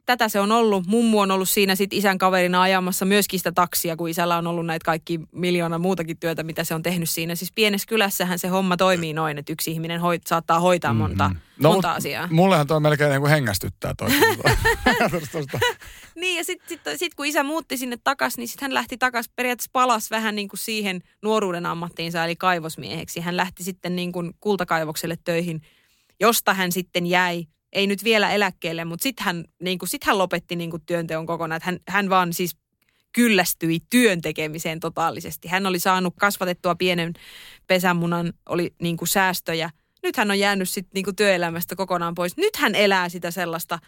Tätä 0.08 0.30
se 0.30 0.40
on 0.40 0.52
ollut. 0.52 0.88
Mummu 0.88 1.20
on 1.20 1.32
ollut 1.32 1.50
siinä 1.50 1.76
sit 1.76 1.94
isän 1.94 2.18
kaverina 2.18 2.62
ajamassa 2.62 3.06
myöskin 3.06 3.40
sitä 3.40 3.52
taksia, 3.52 3.96
kun 3.96 4.10
isällä 4.10 4.38
on 4.38 4.48
ollut 4.48 4.66
näitä 4.66 4.86
kaikki 4.86 5.20
miljoona 5.32 5.78
muutakin 5.78 6.18
työtä, 6.18 6.44
mitä 6.44 6.64
se 6.64 6.76
on 6.76 6.84
tehnyt 6.84 7.10
siinä. 7.10 7.36
Siis 7.36 7.52
pienessä 7.56 7.88
kylässähän 7.88 8.40
se 8.40 8.48
homma 8.48 8.78
toimii 8.78 9.14
noin, 9.14 9.38
että 9.38 9.54
yksi 9.54 9.72
ihminen 9.72 10.02
hoit, 10.02 10.28
saattaa 10.28 10.60
hoitaa 10.60 10.94
monta, 10.94 11.30
mm-hmm. 11.30 11.42
No, 11.60 11.72
monta 11.72 11.92
asiaa. 11.92 12.28
Mullehan 12.32 12.68
toi 12.68 12.80
melkein 12.80 13.10
niin 13.10 13.22
kuin 13.22 13.30
hengästyttää 13.30 13.94
toi. 13.98 14.10
Niin 16.16 16.38
ja 16.38 16.44
sitten 16.44 16.70
sit, 16.70 16.82
sit, 16.96 17.16
kun 17.16 17.26
isä 17.26 17.44
muutti 17.44 17.78
sinne 17.78 17.98
takas, 18.04 18.38
niin 18.38 18.48
sitten 18.48 18.64
hän 18.64 18.74
lähti 18.74 18.98
takas, 18.98 19.30
periaatteessa 19.36 19.70
palas 19.74 20.12
vähän 20.12 20.36
niin 20.36 20.48
kuin 20.48 20.60
siihen 20.60 21.02
nuoruuden 21.24 21.66
ammattiinsa, 21.66 22.26
eli 22.26 22.36
kaivosmieheksi. 22.36 23.20
Hän 23.20 23.38
lähti 23.38 23.64
sitten 23.64 23.96
niin 23.96 24.12
kuin 24.12 24.34
kultakaivokselle 24.40 25.18
töihin, 25.24 25.62
josta 26.20 26.54
hän 26.54 26.72
sitten 26.72 27.06
jäi, 27.06 27.46
ei 27.74 27.88
nyt 27.88 28.04
vielä 28.04 28.32
eläkkeelle, 28.32 28.86
mutta 28.86 29.04
sitten 29.04 29.26
hän, 29.26 29.46
niin 29.62 29.80
kuin, 29.80 29.90
sit 29.90 30.04
hän 30.04 30.18
lopetti 30.18 30.56
niin 30.56 30.72
kuin 30.72 30.84
työnteon 30.86 31.26
kokonaan. 31.26 31.58
Että 31.58 31.66
hän, 31.66 31.80
hän 31.88 32.10
vaan 32.10 32.34
siis 32.34 32.58
kyllästyi 33.14 33.80
työn 33.90 34.22
tekemiseen 34.22 34.80
totaalisesti. 34.80 35.48
Hän 35.48 35.66
oli 35.66 35.80
saanut 35.80 36.14
kasvatettua 36.20 36.76
pienen 36.76 37.14
pesämunan, 37.68 38.34
oli 38.50 38.76
niin 38.82 38.98
kuin 38.98 39.08
säästöjä. 39.08 39.70
Nyt 40.04 40.18
hän 40.18 40.32
on 40.32 40.40
jäänyt 40.40 40.70
sitten 40.70 40.92
niin 40.94 41.04
kuin 41.04 41.16
työelämästä 41.16 41.76
kokonaan 41.76 42.16
pois. 42.16 42.38
Nyt 42.38 42.56
hän 42.56 42.76
elää 42.76 43.10
sitä 43.10 43.32
sellaista, 43.32 43.80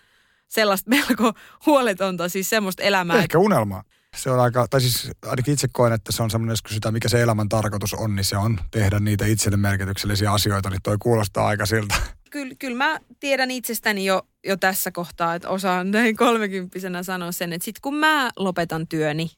sellaista 0.47 0.89
melko 0.89 1.33
huoletonta, 1.65 2.29
siis 2.29 2.49
semmoista 2.49 2.83
elämää. 2.83 3.19
Ehkä 3.19 3.39
unelma. 3.39 3.83
Se 4.17 4.31
on 4.31 4.39
aika, 4.39 4.67
tai 4.67 4.81
siis 4.81 5.11
ainakin 5.25 5.53
itse 5.53 5.67
koen, 5.71 5.93
että 5.93 6.11
se 6.11 6.23
on 6.23 6.29
semmoinen, 6.29 6.51
jos 6.51 6.61
kysytään, 6.61 6.93
mikä 6.93 7.09
se 7.09 7.21
elämän 7.21 7.49
tarkoitus 7.49 7.93
on, 7.93 8.15
niin 8.15 8.23
se 8.23 8.37
on 8.37 8.59
tehdä 8.71 8.99
niitä 8.99 9.25
itselle 9.25 9.57
merkityksellisiä 9.57 10.31
asioita, 10.31 10.69
niin 10.69 10.81
toi 10.83 10.97
kuulostaa 10.99 11.47
aika 11.47 11.65
siltä. 11.65 11.95
Kyllä, 12.31 12.55
kyllä 12.59 12.77
mä 12.77 12.99
tiedän 13.19 13.51
itsestäni 13.51 14.05
jo, 14.05 14.21
jo 14.45 14.57
tässä 14.57 14.91
kohtaa, 14.91 15.35
että 15.35 15.49
osaan 15.49 15.91
näin 15.91 16.15
kolmekymppisenä 16.15 17.03
sanoa 17.03 17.31
sen, 17.31 17.53
että 17.53 17.65
sit 17.65 17.79
kun 17.79 17.95
mä 17.95 18.29
lopetan 18.35 18.87
työni, 18.87 19.31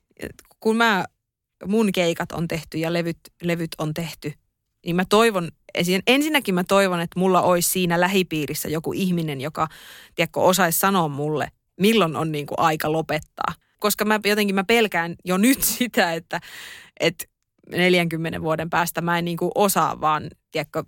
kun 0.59 0.77
mä, 0.77 1.05
mun 1.65 1.91
keikat 1.91 2.31
on 2.31 2.47
tehty 2.47 2.77
ja 2.77 2.93
levyt, 2.93 3.19
levyt 3.43 3.71
on 3.77 3.93
tehty, 3.93 4.33
niin 4.85 4.95
mä 4.95 5.05
toivon, 5.09 5.49
ensin- 5.77 6.03
ensinnäkin 6.07 6.55
mä 6.55 6.63
toivon, 6.63 7.01
että 7.01 7.19
mulla 7.19 7.41
olisi 7.41 7.69
siinä 7.69 7.99
lähipiirissä 7.99 8.69
joku 8.69 8.93
ihminen, 8.93 9.41
joka, 9.41 9.67
tiedätkö, 10.15 10.39
osaisi 10.39 10.79
sanoa 10.79 11.07
mulle, 11.07 11.51
milloin 11.79 12.15
on 12.15 12.31
niin 12.31 12.45
kuin 12.45 12.59
aika 12.59 12.91
lopettaa. 12.91 13.53
Koska 13.81 14.05
mä 14.05 14.19
jotenkin 14.25 14.55
mä 14.55 14.63
pelkään 14.63 15.15
jo 15.25 15.37
nyt 15.37 15.63
sitä, 15.77 16.13
että, 16.13 16.39
että 16.99 17.25
40 17.71 18.41
vuoden 18.41 18.69
päästä 18.69 19.01
mä 19.01 19.17
en 19.17 19.25
niin 19.25 19.37
kuin 19.37 19.51
osaa 19.55 20.01
vaan, 20.01 20.29
tiedätkö, 20.51 20.83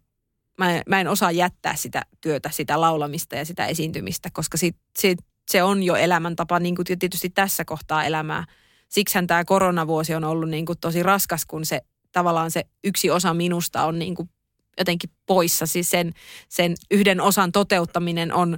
mä, 0.58 0.82
mä 0.90 1.02
en 1.02 1.08
osaa 1.08 1.32
jättää 1.32 1.76
sitä 1.76 2.02
työtä, 2.22 2.50
sitä 2.50 2.82
laulamista 2.82 3.36
ja 3.36 3.46
sitä 3.46 3.66
esiintymistä, 3.66 4.30
koska 4.34 4.58
sit, 4.58 4.76
sit, 5.00 5.20
se 5.52 5.64
on 5.64 5.84
jo 5.84 5.96
elämäntapa 5.96 6.60
niin 6.60 6.76
kuin 6.76 6.86
tietysti 6.86 7.30
tässä 7.30 7.66
kohtaa 7.66 8.04
elämää. 8.04 8.46
Siksihän 8.90 9.28
tämä 9.28 9.46
koronavuosi 9.46 10.16
on 10.16 10.24
ollut 10.24 10.50
niin 10.50 10.66
kuin 10.66 10.80
tosi 10.80 11.04
raskas, 11.04 11.46
kun 11.46 11.66
se 11.66 11.82
tavallaan 12.12 12.52
se 12.52 12.64
yksi 12.84 13.10
osa 13.10 13.34
minusta 13.34 13.86
on 13.86 14.00
niin 14.00 14.16
kuin 14.16 14.30
jotenkin 14.78 15.10
poissa. 15.26 15.66
Siis 15.66 15.90
sen, 15.90 16.14
sen 16.50 16.76
yhden 16.92 17.22
osan 17.22 17.52
toteuttaminen 17.52 18.34
on 18.34 18.58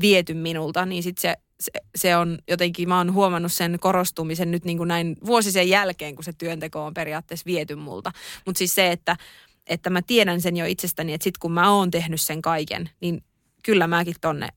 viety 0.00 0.34
minulta, 0.34 0.86
niin 0.86 1.02
sitten 1.02 1.22
se, 1.22 1.43
se, 1.60 1.70
se 1.96 2.16
on 2.16 2.38
jotenkin, 2.48 2.88
mä 2.88 2.98
oon 2.98 3.12
huomannut 3.12 3.52
sen 3.52 3.78
korostumisen 3.80 4.50
nyt 4.50 4.64
niin 4.64 4.78
kuin 4.78 4.88
näin 4.88 5.16
vuosi 5.26 5.52
sen 5.52 5.68
jälkeen, 5.68 6.14
kun 6.14 6.24
se 6.24 6.32
työnteko 6.32 6.86
on 6.86 6.94
periaatteessa 6.94 7.46
viety 7.46 7.74
multa. 7.74 8.12
Mutta 8.46 8.58
siis 8.58 8.74
se, 8.74 8.92
että, 8.92 9.16
että 9.66 9.90
mä 9.90 10.02
tiedän 10.02 10.40
sen 10.40 10.56
jo 10.56 10.66
itsestäni, 10.66 11.12
että 11.14 11.24
sit 11.24 11.38
kun 11.38 11.52
mä 11.52 11.70
oon 11.70 11.90
tehnyt 11.90 12.20
sen 12.20 12.42
kaiken, 12.42 12.90
niin 13.00 13.24
kyllä 13.62 13.86
mäkin 13.86 14.14
tonne 14.20 14.48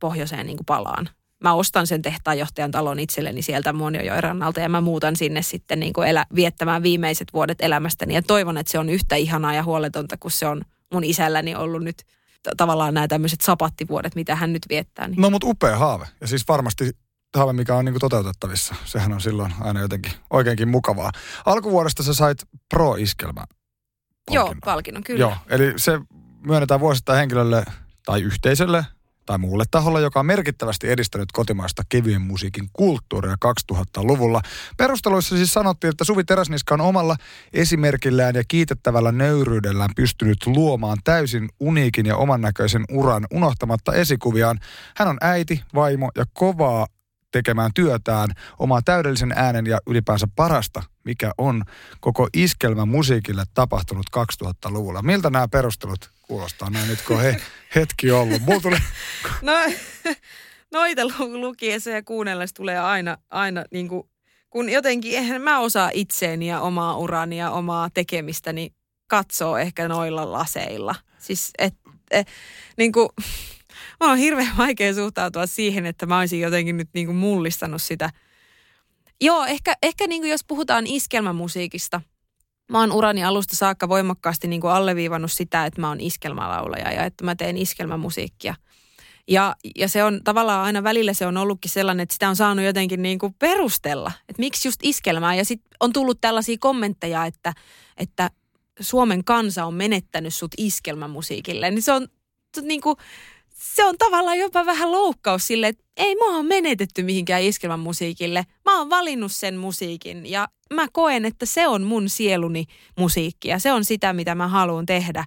pohjoiseen 0.00 0.46
niin 0.46 0.56
kuin 0.56 0.66
palaan. 0.66 1.08
Mä 1.42 1.54
ostan 1.54 1.86
sen 1.86 2.02
tehtaanjohtajan 2.02 2.70
talon 2.70 2.98
itselleni 2.98 3.42
sieltä 3.42 3.72
Muoniojoen 3.72 4.22
rannalta 4.22 4.60
ja 4.60 4.68
mä 4.68 4.80
muutan 4.80 5.16
sinne 5.16 5.42
sitten 5.42 5.80
niin 5.80 5.92
kuin 5.92 6.08
elä, 6.08 6.26
viettämään 6.34 6.82
viimeiset 6.82 7.28
vuodet 7.32 7.60
elämästäni. 7.60 8.14
Ja 8.14 8.22
toivon, 8.22 8.58
että 8.58 8.72
se 8.72 8.78
on 8.78 8.88
yhtä 8.88 9.16
ihanaa 9.16 9.54
ja 9.54 9.64
huoletonta 9.64 10.16
kuin 10.16 10.32
se 10.32 10.46
on 10.46 10.62
mun 10.92 11.04
isälläni 11.04 11.54
ollut 11.54 11.82
nyt 11.82 11.96
tavallaan 12.56 12.94
nämä 12.94 13.08
tämmöiset 13.08 13.40
sapattivuodet, 13.40 14.14
mitä 14.14 14.36
hän 14.36 14.52
nyt 14.52 14.62
viettää. 14.68 15.08
Niin. 15.08 15.20
No 15.20 15.30
mutta 15.30 15.46
upea 15.46 15.76
haave. 15.76 16.08
Ja 16.20 16.26
siis 16.26 16.48
varmasti 16.48 16.90
haave, 17.36 17.52
mikä 17.52 17.74
on 17.74 17.84
niin 17.84 17.92
kuin 17.92 18.00
toteutettavissa. 18.00 18.74
Sehän 18.84 19.12
on 19.12 19.20
silloin 19.20 19.52
aina 19.60 19.80
jotenkin 19.80 20.12
oikeinkin 20.30 20.68
mukavaa. 20.68 21.10
Alkuvuodesta 21.46 22.02
sä 22.02 22.14
sait 22.14 22.44
Pro-iskelmä 22.74 23.44
Joo, 24.30 24.54
palkinnon, 24.64 25.04
kyllä. 25.04 25.20
Joo, 25.20 25.36
eli 25.48 25.72
se 25.76 26.00
myönnetään 26.46 26.80
vuosittain 26.80 27.18
henkilölle 27.18 27.64
tai 28.06 28.22
yhteisölle 28.22 28.84
tai 29.32 29.38
muulle 29.38 29.64
taholle, 29.70 30.00
joka 30.00 30.20
on 30.20 30.26
merkittävästi 30.26 30.90
edistänyt 30.90 31.32
kotimaista 31.32 31.82
kevyen 31.88 32.22
musiikin 32.22 32.68
kulttuuria 32.72 33.36
2000-luvulla. 33.72 34.40
Perusteluissa 34.76 35.36
siis 35.36 35.52
sanottiin, 35.52 35.88
että 35.88 36.04
Suvi 36.04 36.24
Teräsniska 36.24 36.74
on 36.74 36.80
omalla 36.80 37.16
esimerkillään 37.52 38.34
ja 38.34 38.42
kiitettävällä 38.48 39.12
nöyryydellään 39.12 39.90
pystynyt 39.96 40.46
luomaan 40.46 40.98
täysin 41.04 41.48
uniikin 41.60 42.06
ja 42.06 42.16
oman 42.16 42.40
näköisen 42.40 42.84
uran 42.90 43.26
unohtamatta 43.30 43.92
esikuviaan. 43.92 44.60
Hän 44.96 45.08
on 45.08 45.18
äiti, 45.20 45.62
vaimo 45.74 46.10
ja 46.16 46.24
kovaa 46.32 46.86
tekemään 47.32 47.70
työtään, 47.74 48.30
omaa 48.58 48.82
täydellisen 48.82 49.32
äänen 49.36 49.66
ja 49.66 49.78
ylipäänsä 49.86 50.28
parasta, 50.36 50.82
mikä 51.04 51.32
on 51.38 51.62
koko 52.00 52.28
iskelmän 52.34 52.88
musiikille 52.88 53.44
tapahtunut 53.54 54.06
2000-luvulla. 54.16 55.02
Miltä 55.02 55.30
nämä 55.30 55.48
perustelut 55.48 56.10
kuulostaa 56.32 56.70
näin 56.70 56.88
nyt, 56.88 57.02
kun 57.02 57.20
he, 57.20 57.36
hetki 57.74 58.10
ollut? 58.10 58.42
Mulla 58.42 58.60
tuli... 58.60 58.76
No, 59.42 59.52
noita 60.72 61.02
lukiessa 61.18 61.90
ja 61.90 62.02
kuunnellessa 62.02 62.54
tulee 62.54 62.78
aina, 62.78 63.18
aina 63.30 63.64
niin 63.70 63.88
kuin, 63.88 64.02
kun 64.50 64.68
jotenkin 64.70 65.14
eihän 65.18 65.42
mä 65.42 65.58
osaa 65.58 65.90
itseäni 65.94 66.48
ja 66.48 66.60
omaa 66.60 66.96
urani 66.96 67.38
ja 67.38 67.50
omaa 67.50 67.90
tekemistäni 67.90 68.74
katsoo 69.06 69.56
ehkä 69.56 69.88
noilla 69.88 70.32
laseilla. 70.32 70.94
Siis 71.18 71.50
et, 71.58 71.74
et, 72.10 72.28
niin 72.76 72.92
kuin, 72.92 73.08
Mä 74.00 74.10
on 74.10 74.18
hirveän 74.18 74.56
vaikea 74.58 74.94
suhtautua 74.94 75.46
siihen, 75.46 75.86
että 75.86 76.06
mä 76.06 76.18
olisin 76.18 76.40
jotenkin 76.40 76.76
nyt 76.76 76.88
niin 76.94 77.06
kuin 77.06 77.16
mullistanut 77.16 77.82
sitä. 77.82 78.10
Joo, 79.20 79.44
ehkä, 79.44 79.74
ehkä 79.82 80.06
niin 80.06 80.22
kuin 80.22 80.30
jos 80.30 80.44
puhutaan 80.44 80.86
iskelmämusiikista, 80.86 82.00
mä 82.72 82.80
oon 82.80 82.92
urani 82.92 83.24
alusta 83.24 83.56
saakka 83.56 83.88
voimakkaasti 83.88 84.48
niin 84.48 84.60
kuin 84.60 84.72
alleviivannut 84.72 85.32
sitä, 85.32 85.66
että 85.66 85.80
mä 85.80 85.88
oon 85.88 86.00
iskelmälaulaja 86.00 86.92
ja 86.92 87.04
että 87.04 87.24
mä 87.24 87.34
teen 87.34 87.56
iskelmämusiikkia. 87.56 88.54
Ja, 89.28 89.56
ja 89.76 89.88
se 89.88 90.04
on 90.04 90.20
tavallaan 90.24 90.64
aina 90.64 90.82
välillä 90.82 91.12
se 91.12 91.26
on 91.26 91.36
ollutkin 91.36 91.70
sellainen, 91.70 92.02
että 92.02 92.12
sitä 92.12 92.28
on 92.28 92.36
saanut 92.36 92.64
jotenkin 92.64 93.02
niin 93.02 93.18
kuin 93.18 93.34
perustella, 93.38 94.12
että 94.28 94.40
miksi 94.40 94.68
just 94.68 94.80
iskelmää. 94.82 95.34
Ja 95.34 95.44
sitten 95.44 95.70
on 95.80 95.92
tullut 95.92 96.20
tällaisia 96.20 96.56
kommentteja, 96.60 97.26
että, 97.26 97.52
että 97.96 98.30
Suomen 98.80 99.24
kansa 99.24 99.64
on 99.64 99.74
menettänyt 99.74 100.34
sut 100.34 100.54
iskelmämusiikille. 100.58 101.70
Niin 101.70 101.82
se 101.82 101.92
on 101.92 102.08
niin 102.62 102.80
kuin, 102.80 102.96
se 103.62 103.84
on 103.84 103.98
tavallaan 103.98 104.38
jopa 104.38 104.66
vähän 104.66 104.92
loukkaus 104.92 105.46
sille, 105.46 105.68
että 105.68 105.84
ei 105.96 106.14
mua 106.14 106.36
on 106.36 106.46
menetetty 106.46 107.02
mihinkään 107.02 107.42
iskelmän 107.42 107.80
musiikille. 107.80 108.46
Mä 108.64 108.78
oon 108.78 108.90
valinnut 108.90 109.32
sen 109.32 109.56
musiikin 109.56 110.26
ja 110.26 110.48
mä 110.74 110.86
koen, 110.92 111.24
että 111.24 111.46
se 111.46 111.68
on 111.68 111.82
mun 111.82 112.08
sieluni 112.08 112.64
musiikki 112.98 113.48
ja 113.48 113.58
se 113.58 113.72
on 113.72 113.84
sitä, 113.84 114.12
mitä 114.12 114.34
mä 114.34 114.48
haluan 114.48 114.86
tehdä. 114.86 115.24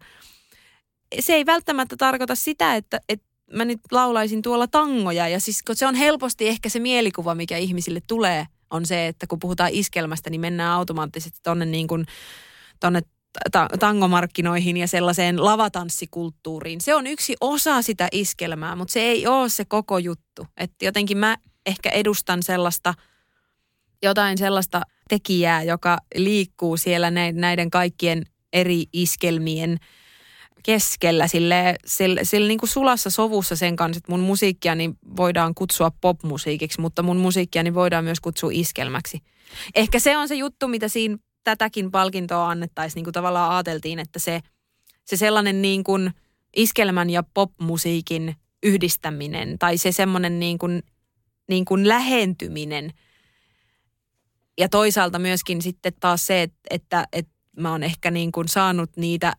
Se 1.20 1.34
ei 1.34 1.46
välttämättä 1.46 1.96
tarkoita 1.98 2.36
sitä, 2.36 2.76
että, 2.76 3.00
että 3.10 3.26
mä 3.54 3.66
nyt 3.66 3.80
laulaisin 3.92 4.42
tuolla 4.42 4.68
tangoja 4.68 5.28
ja 5.28 5.40
siis 5.40 5.64
kun 5.64 5.76
se 5.76 5.88
on 5.88 5.96
helposti 5.96 6.48
ehkä 6.48 6.70
se 6.70 6.80
mielikuva, 6.80 7.36
mikä 7.36 7.58
ihmisille 7.58 8.02
tulee, 8.08 8.46
on 8.70 8.86
se, 8.86 9.08
että 9.08 9.28
kun 9.28 9.40
puhutaan 9.40 9.70
iskelmästä, 9.74 10.30
niin 10.30 10.42
mennään 10.42 10.72
automaattisesti 10.72 11.40
tonne 11.44 11.66
niin 11.66 11.88
kuin, 11.88 12.06
tonne 12.80 13.02
ta- 13.52 13.68
tangomarkkinoihin 13.80 14.78
ja 14.78 14.88
sellaiseen 14.88 15.46
lavatanssikulttuuriin. 15.46 16.82
Se 16.82 16.96
on 16.96 17.08
yksi 17.08 17.36
osa 17.42 17.82
sitä 17.82 18.08
iskelmää, 18.12 18.76
mutta 18.76 18.92
se 18.92 19.00
ei 19.00 19.28
ole 19.28 19.50
se 19.50 19.66
koko 19.66 19.98
juttu. 19.98 20.48
Että 20.58 20.86
jotenkin 20.86 21.18
mä 21.18 21.38
ehkä 21.66 21.90
edustan 21.90 22.44
sellaista, 22.44 22.94
jotain 24.04 24.38
sellaista 24.38 24.82
tekijää, 25.10 25.64
joka 25.64 25.98
liikkuu 26.16 26.78
siellä 26.78 27.12
näiden 27.34 27.70
kaikkien 27.70 28.24
eri 28.54 28.84
iskelmien 28.94 29.78
keskellä 30.64 31.28
sille, 31.28 31.76
sille, 31.86 32.24
sille 32.24 32.48
niin 32.48 32.60
kuin 32.60 32.70
sulassa 32.70 33.10
sovussa 33.10 33.56
sen 33.56 33.76
kanssa, 33.76 33.98
että 33.98 34.12
mun 34.12 34.20
musiikkiani 34.20 34.94
voidaan 35.18 35.56
kutsua 35.56 35.92
popmusiikiksi, 36.02 36.82
mutta 36.82 37.04
mun 37.04 37.18
musiikkiani 37.18 37.74
voidaan 37.74 38.04
myös 38.04 38.20
kutsua 38.20 38.50
iskelmäksi. 38.54 39.20
Ehkä 39.76 40.00
se 40.00 40.18
on 40.18 40.28
se 40.28 40.36
juttu, 40.36 40.68
mitä 40.68 40.88
siinä 40.88 41.18
tätäkin 41.46 41.92
palkintoa 41.92 42.50
annettaisiin, 42.50 42.96
niin 42.96 43.04
kuin 43.04 43.14
tavallaan 43.14 43.52
ajateltiin, 43.52 44.00
että 44.00 44.20
se, 44.20 44.42
se 45.06 45.18
sellainen 45.18 45.62
niin 45.62 45.84
kuin 45.84 46.12
iskelmän 46.56 47.10
ja 47.10 47.24
popmusiikin 47.34 48.36
yhdistäminen 48.64 49.60
tai 49.60 49.78
se 49.78 49.92
semmoinen 49.92 50.40
niin 50.40 50.58
kuin, 50.58 50.84
niin 51.50 51.66
kuin 51.66 51.88
lähentyminen 51.88 52.94
ja 54.58 54.70
toisaalta 54.70 55.20
myöskin 55.20 55.62
sitten 55.62 55.94
taas 56.00 56.28
se, 56.28 56.42
että, 56.42 56.58
että, 56.70 57.08
että 57.12 57.32
mä 57.60 57.72
oon 57.72 57.84
ehkä 57.84 58.12
niin 58.12 58.32
kuin 58.32 58.48
saanut 58.48 58.98
niitä 58.98 59.34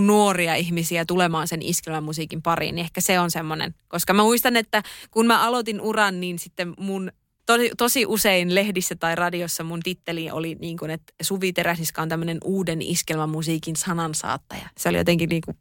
nuoria 0.00 0.54
ihmisiä 0.54 1.04
tulemaan 1.04 1.48
sen 1.48 1.62
iskelmän 1.62 2.04
musiikin 2.04 2.42
pariin, 2.42 2.74
niin 2.74 2.84
ehkä 2.84 3.00
se 3.00 3.20
on 3.20 3.30
semmoinen. 3.30 3.74
Koska 3.88 4.12
mä 4.12 4.22
muistan, 4.22 4.56
että 4.56 4.82
kun 5.10 5.26
mä 5.26 5.46
aloitin 5.46 5.80
uran, 5.80 6.20
niin 6.20 6.38
sitten 6.38 6.74
mun 6.78 7.12
tosi, 7.50 7.70
tosi 7.78 8.06
usein 8.06 8.54
lehdissä 8.54 8.96
tai 8.96 9.14
radiossa 9.14 9.64
mun 9.64 9.80
titteli 9.80 10.30
oli 10.30 10.56
niin 10.60 10.76
kuin, 10.76 10.90
että 10.90 11.12
Suvi 11.22 11.52
Teräsiska 11.52 12.02
on 12.02 12.08
tämmöinen 12.08 12.38
uuden 12.44 12.82
iskelmämusiikin 12.82 13.76
sanansaattaja. 13.76 14.68
Se 14.78 14.88
oli 14.88 14.98
jotenkin 14.98 15.28
niin 15.28 15.42
kuin 15.44 15.56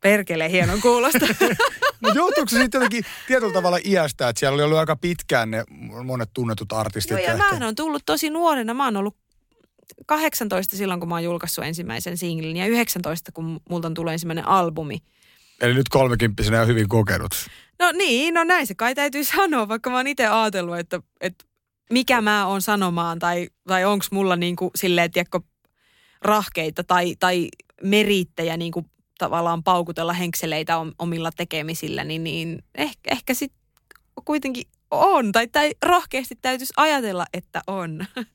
perkele 0.00 0.50
hienon 0.50 0.80
kuulosta. 0.80 1.26
no 2.02 2.08
joutuuko 2.14 2.48
se 2.48 2.56
sitten 2.56 2.78
jotenkin 2.78 3.04
tietyllä 3.26 3.52
tavalla 3.52 3.78
iästä, 3.84 4.28
että 4.28 4.40
siellä 4.40 4.54
oli 4.54 4.62
ollut 4.62 4.78
aika 4.78 4.96
pitkään 4.96 5.50
ne 5.50 5.64
monet 6.04 6.30
tunnetut 6.34 6.72
artistit? 6.72 7.10
Joo, 7.10 7.20
ja 7.20 7.32
ehkä... 7.32 7.58
mä 7.58 7.64
oon 7.64 7.74
tullut 7.74 8.02
tosi 8.06 8.30
nuorena. 8.30 8.74
Mä 8.74 8.84
oon 8.84 8.96
ollut 8.96 9.16
18 10.06 10.76
silloin, 10.76 11.00
kun 11.00 11.08
mä 11.08 11.14
oon 11.14 11.24
julkaissut 11.24 11.64
ensimmäisen 11.64 12.18
singlin 12.18 12.56
ja 12.56 12.66
19, 12.66 13.32
kun 13.32 13.60
multa 13.70 13.88
on 13.88 13.94
tullut 13.94 14.12
ensimmäinen 14.12 14.48
albumi. 14.48 14.98
Eli 15.60 15.74
nyt 15.74 15.88
kolmekymppisenä 15.88 16.56
ja 16.56 16.64
hyvin 16.64 16.88
kokenut. 16.88 17.32
No 17.78 17.92
niin, 17.92 18.34
no 18.34 18.44
näin 18.44 18.66
se 18.66 18.74
kai 18.74 18.94
täytyy 18.94 19.24
sanoa, 19.34 19.68
vaikka 19.68 19.90
mä 19.90 19.96
oon 19.96 20.06
itse 20.06 20.26
ajatellut, 20.26 20.78
että, 20.78 21.00
että 21.20 21.44
mikä 21.90 22.20
mä 22.20 22.46
oon 22.46 22.62
sanomaan 22.62 23.18
tai, 23.18 23.48
tai 23.66 23.84
onko 23.84 24.04
mulla 24.10 24.36
niin 24.36 24.56
kuin 24.56 24.70
silleen, 24.76 25.10
tiedätkö, 25.10 25.40
rahkeita 26.22 26.84
tai, 26.84 27.16
tai 27.18 27.48
merittejä 27.82 28.56
niin 28.56 28.72
kuin 28.72 28.86
tavallaan 29.18 29.62
paukutella 29.62 30.12
henkseleitä 30.12 30.76
omilla 30.98 31.30
tekemisillä, 31.32 32.04
niin, 32.04 32.24
niin 32.24 32.62
ehkä, 32.74 33.10
ehkä 33.10 33.34
sitten 33.34 33.60
kuitenkin 34.24 34.64
on. 34.90 35.32
Tai, 35.32 35.48
tai 35.48 35.74
rohkeasti 35.86 36.38
täytyisi 36.42 36.72
ajatella, 36.76 37.26
että 37.32 37.62
on. 37.66 38.06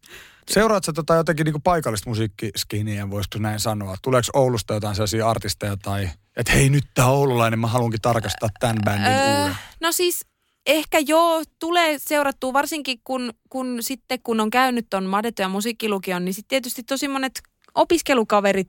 Seuraatko 0.50 0.94
tota 0.94 1.16
jotenkin 1.16 1.46
niin 1.46 1.62
paikallista 1.62 2.10
musiikkiskiniä, 2.10 3.10
voisiko 3.10 3.40
näin 3.40 3.60
sanoa? 3.60 3.96
Tuleeko 4.02 4.28
Oulusta 4.34 4.74
jotain 4.74 4.96
sellaisia 4.96 5.30
artisteja 5.30 5.78
tai, 5.78 6.10
että 6.40 6.52
hei 6.52 6.70
nyt 6.70 6.84
tämä 6.94 7.08
oululainen, 7.08 7.60
mä 7.60 7.68
haluankin 7.68 8.02
tarkastaa 8.02 8.50
tämän 8.60 8.78
bändin 8.86 9.12
öö, 9.12 9.42
uuden? 9.42 9.56
No 9.82 9.92
siis 9.92 10.26
ehkä 10.66 11.00
joo, 11.08 11.44
tulee 11.60 12.00
seurattua 12.00 12.54
varsinkin 12.54 13.00
kun, 13.04 13.34
kun 13.50 13.78
sitten 13.82 14.20
kun 14.24 14.40
on 14.40 14.50
käynyt 14.50 14.88
ton 14.90 15.06
Madeto 15.06 15.42
ja 15.42 15.50
musiikkilukion, 15.50 16.26
niin 16.26 16.34
sitten 16.34 16.50
tietysti 16.50 16.84
tosi 16.84 17.08
monet 17.08 17.42
opiskelukaverit 17.76 18.68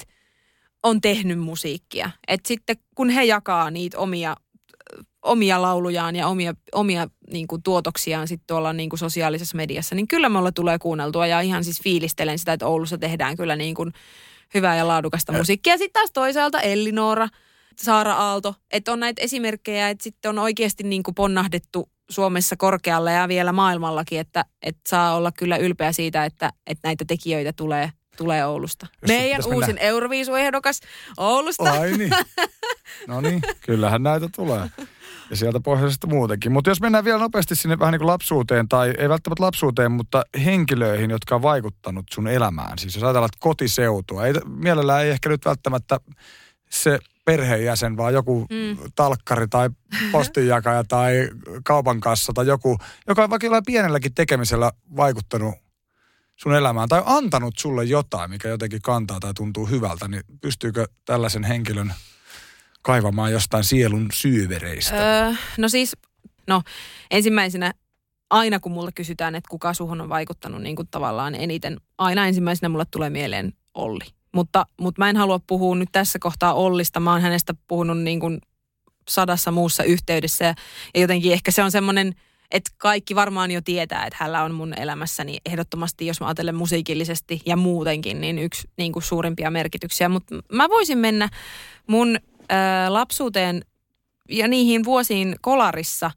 on 0.82 1.00
tehnyt 1.00 1.38
musiikkia. 1.38 2.10
Et 2.28 2.46
sitten 2.46 2.76
kun 2.94 3.10
he 3.10 3.24
jakaa 3.24 3.70
niitä 3.70 3.98
omia 3.98 4.36
omia 5.22 5.62
laulujaan 5.62 6.16
ja 6.16 6.28
omia, 6.28 6.54
omia 6.72 7.08
niin 7.32 7.46
kuin, 7.46 7.62
tuotoksiaan 7.62 8.28
sitten 8.28 8.46
tuolla 8.46 8.72
niin 8.72 8.90
kuin, 8.90 8.98
sosiaalisessa 8.98 9.56
mediassa, 9.56 9.94
niin 9.94 10.08
kyllä 10.08 10.28
mulla 10.28 10.52
tulee 10.52 10.78
kuunneltua 10.78 11.26
ja 11.26 11.40
ihan 11.40 11.64
siis 11.64 11.82
fiilistelen 11.82 12.38
sitä, 12.38 12.52
että 12.52 12.66
Oulussa 12.66 12.98
tehdään 12.98 13.36
kyllä 13.36 13.56
niin 13.56 13.74
kuin, 13.74 13.92
hyvää 14.54 14.76
ja 14.76 14.88
laadukasta 14.88 15.32
musiikkia. 15.32 15.78
Sitten 15.78 15.92
taas 15.92 16.10
toisaalta 16.12 16.60
Ellinora, 16.60 17.28
Saara 17.82 18.14
Aalto, 18.14 18.54
että 18.70 18.92
on 18.92 19.00
näitä 19.00 19.22
esimerkkejä, 19.22 19.88
että 19.88 20.04
sitten 20.04 20.28
on 20.28 20.38
oikeasti 20.38 20.82
niin 20.82 21.02
kuin 21.02 21.14
ponnahdettu 21.14 21.88
Suomessa 22.10 22.56
korkealle 22.56 23.12
ja 23.12 23.28
vielä 23.28 23.52
maailmallakin, 23.52 24.20
että, 24.20 24.44
että 24.62 24.80
saa 24.88 25.16
olla 25.16 25.32
kyllä 25.32 25.56
ylpeä 25.56 25.92
siitä, 25.92 26.24
että, 26.24 26.52
että 26.66 26.88
näitä 26.88 27.04
tekijöitä 27.04 27.52
tulee 27.52 27.92
tulee 28.16 28.46
Oulusta. 28.46 28.86
Jos 29.02 29.08
Meidän 29.08 29.42
uusin 29.46 29.78
Euroviisuehdokas 29.78 30.80
Oulusta. 31.16 31.70
Ai 31.70 31.92
niin. 31.98 32.10
No 33.06 33.20
niin, 33.20 33.42
kyllähän 33.66 34.02
näitä 34.02 34.28
tulee. 34.36 34.70
Ja 35.30 35.36
sieltä 35.36 35.60
pohjoisesta 35.60 36.06
muutenkin. 36.06 36.52
Mutta 36.52 36.70
jos 36.70 36.80
mennään 36.80 37.04
vielä 37.04 37.18
nopeasti 37.18 37.56
sinne 37.56 37.78
vähän 37.78 37.92
niin 37.92 38.00
kuin 38.00 38.06
lapsuuteen, 38.06 38.68
tai 38.68 38.94
ei 38.98 39.08
välttämättä 39.08 39.42
lapsuuteen, 39.42 39.92
mutta 39.92 40.22
henkilöihin, 40.44 41.10
jotka 41.10 41.34
on 41.34 41.42
vaikuttanut 41.42 42.06
sun 42.12 42.28
elämään. 42.28 42.78
Siis 42.78 42.94
jos 42.94 43.04
ajatellaan 43.04 43.30
kotiseutua, 43.38 44.26
ei, 44.26 44.32
mielellään 44.46 45.04
ei 45.04 45.10
ehkä 45.10 45.28
nyt 45.28 45.44
välttämättä 45.44 46.00
se 46.70 46.98
perheenjäsen, 47.30 47.96
vaan 47.96 48.14
joku 48.14 48.46
mm. 48.50 48.78
talkkari 48.94 49.48
tai 49.48 49.70
postinjakaja 50.12 50.84
tai 50.84 51.28
kaupan 51.64 52.00
kassa 52.00 52.32
tai 52.32 52.46
joku, 52.46 52.78
joka 53.08 53.24
on 53.24 53.30
vaikka 53.30 53.46
jollain 53.46 53.64
pienelläkin 53.66 54.14
tekemisellä 54.14 54.72
vaikuttanut 54.96 55.54
sun 56.36 56.54
elämään 56.54 56.88
tai 56.88 57.02
antanut 57.06 57.58
sulle 57.58 57.84
jotain, 57.84 58.30
mikä 58.30 58.48
jotenkin 58.48 58.82
kantaa 58.82 59.20
tai 59.20 59.34
tuntuu 59.34 59.66
hyvältä, 59.66 60.08
niin 60.08 60.22
pystyykö 60.40 60.86
tällaisen 61.04 61.44
henkilön 61.44 61.92
kaivamaan 62.82 63.32
jostain 63.32 63.64
sielun 63.64 64.08
syyvereistä? 64.12 65.26
Öö, 65.26 65.32
no 65.58 65.68
siis, 65.68 65.96
no 66.46 66.62
ensimmäisenä 67.10 67.74
aina 68.30 68.60
kun 68.60 68.72
mulle 68.72 68.92
kysytään, 68.94 69.34
että 69.34 69.48
kuka 69.50 69.74
suhun 69.74 70.00
on 70.00 70.08
vaikuttanut 70.08 70.62
niin 70.62 70.76
kuin 70.76 70.88
tavallaan 70.90 71.34
eniten, 71.34 71.80
aina 71.98 72.26
ensimmäisenä 72.26 72.68
mulle 72.68 72.86
tulee 72.90 73.10
mieleen 73.10 73.52
Olli. 73.74 74.19
Mutta, 74.32 74.66
mutta 74.80 75.02
mä 75.02 75.10
en 75.10 75.16
halua 75.16 75.40
puhua 75.46 75.76
nyt 75.76 75.88
tässä 75.92 76.18
kohtaa 76.18 76.54
Ollista. 76.54 77.00
Mä 77.00 77.12
oon 77.12 77.22
hänestä 77.22 77.54
puhunut 77.68 77.98
niin 77.98 78.20
kuin 78.20 78.38
sadassa 79.08 79.50
muussa 79.50 79.84
yhteydessä 79.84 80.44
ja, 80.44 80.54
ja 80.94 81.00
jotenkin 81.00 81.32
ehkä 81.32 81.50
se 81.50 81.62
on 81.62 81.70
semmoinen, 81.70 82.14
että 82.50 82.70
kaikki 82.78 83.14
varmaan 83.14 83.50
jo 83.50 83.60
tietää, 83.60 84.06
että 84.06 84.16
hänellä 84.20 84.42
on 84.42 84.54
mun 84.54 84.74
elämässäni 84.78 85.38
ehdottomasti, 85.46 86.06
jos 86.06 86.20
mä 86.20 86.26
ajattelen 86.26 86.54
musiikillisesti 86.54 87.42
ja 87.46 87.56
muutenkin, 87.56 88.20
niin 88.20 88.38
yksi 88.38 88.68
niin 88.76 88.92
kuin 88.92 89.02
suurimpia 89.02 89.50
merkityksiä. 89.50 90.08
Mutta 90.08 90.34
mä 90.52 90.68
voisin 90.68 90.98
mennä 90.98 91.28
mun 91.86 92.18
ää, 92.48 92.92
lapsuuteen 92.92 93.62
ja 94.28 94.48
niihin 94.48 94.84
vuosiin 94.84 95.36
kolarissa. 95.40 96.10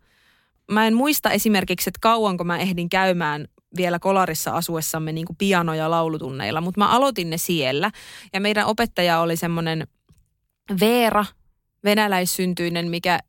Mä 0.71 0.87
en 0.87 0.95
muista 0.95 1.31
esimerkiksi, 1.31 1.89
että 1.89 1.99
kauanko 2.01 2.43
mä 2.43 2.57
ehdin 2.57 2.89
käymään 2.89 3.47
vielä 3.77 3.99
kolarissa 3.99 4.51
asuessamme 4.51 5.11
niin 5.11 5.25
kuin 5.25 5.37
piano- 5.37 5.73
ja 5.73 5.91
laulutunneilla, 5.91 6.61
mutta 6.61 6.79
mä 6.79 6.89
aloitin 6.89 7.29
ne 7.29 7.37
siellä. 7.37 7.91
Ja 8.33 8.41
meidän 8.41 8.65
opettaja 8.65 9.19
oli 9.19 9.35
semmoinen 9.35 9.87
Veera, 10.79 11.25
venäläissyntyinen, 11.83 12.89
mikä, 12.89 13.19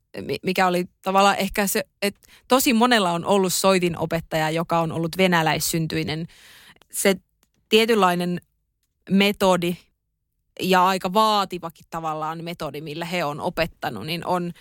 mikä 0.43 0.67
oli 0.67 0.85
tavallaan 1.01 1.37
ehkä 1.37 1.67
se, 1.67 1.83
että 2.01 2.21
tosi 2.47 2.73
monella 2.73 3.11
on 3.11 3.25
ollut 3.25 3.53
soitinopettaja, 3.53 4.49
joka 4.49 4.79
on 4.79 4.91
ollut 4.91 5.17
venäläissyntyinen. 5.17 6.27
Se 6.91 7.15
tietynlainen 7.69 8.41
metodi 9.09 9.75
ja 10.61 10.85
aika 10.85 11.13
vaativakin 11.13 11.85
tavallaan 11.89 12.43
metodi, 12.43 12.81
millä 12.81 13.05
he 13.05 13.25
on 13.25 13.39
opettanut, 13.39 14.05
niin 14.05 14.25
on, 14.25 14.51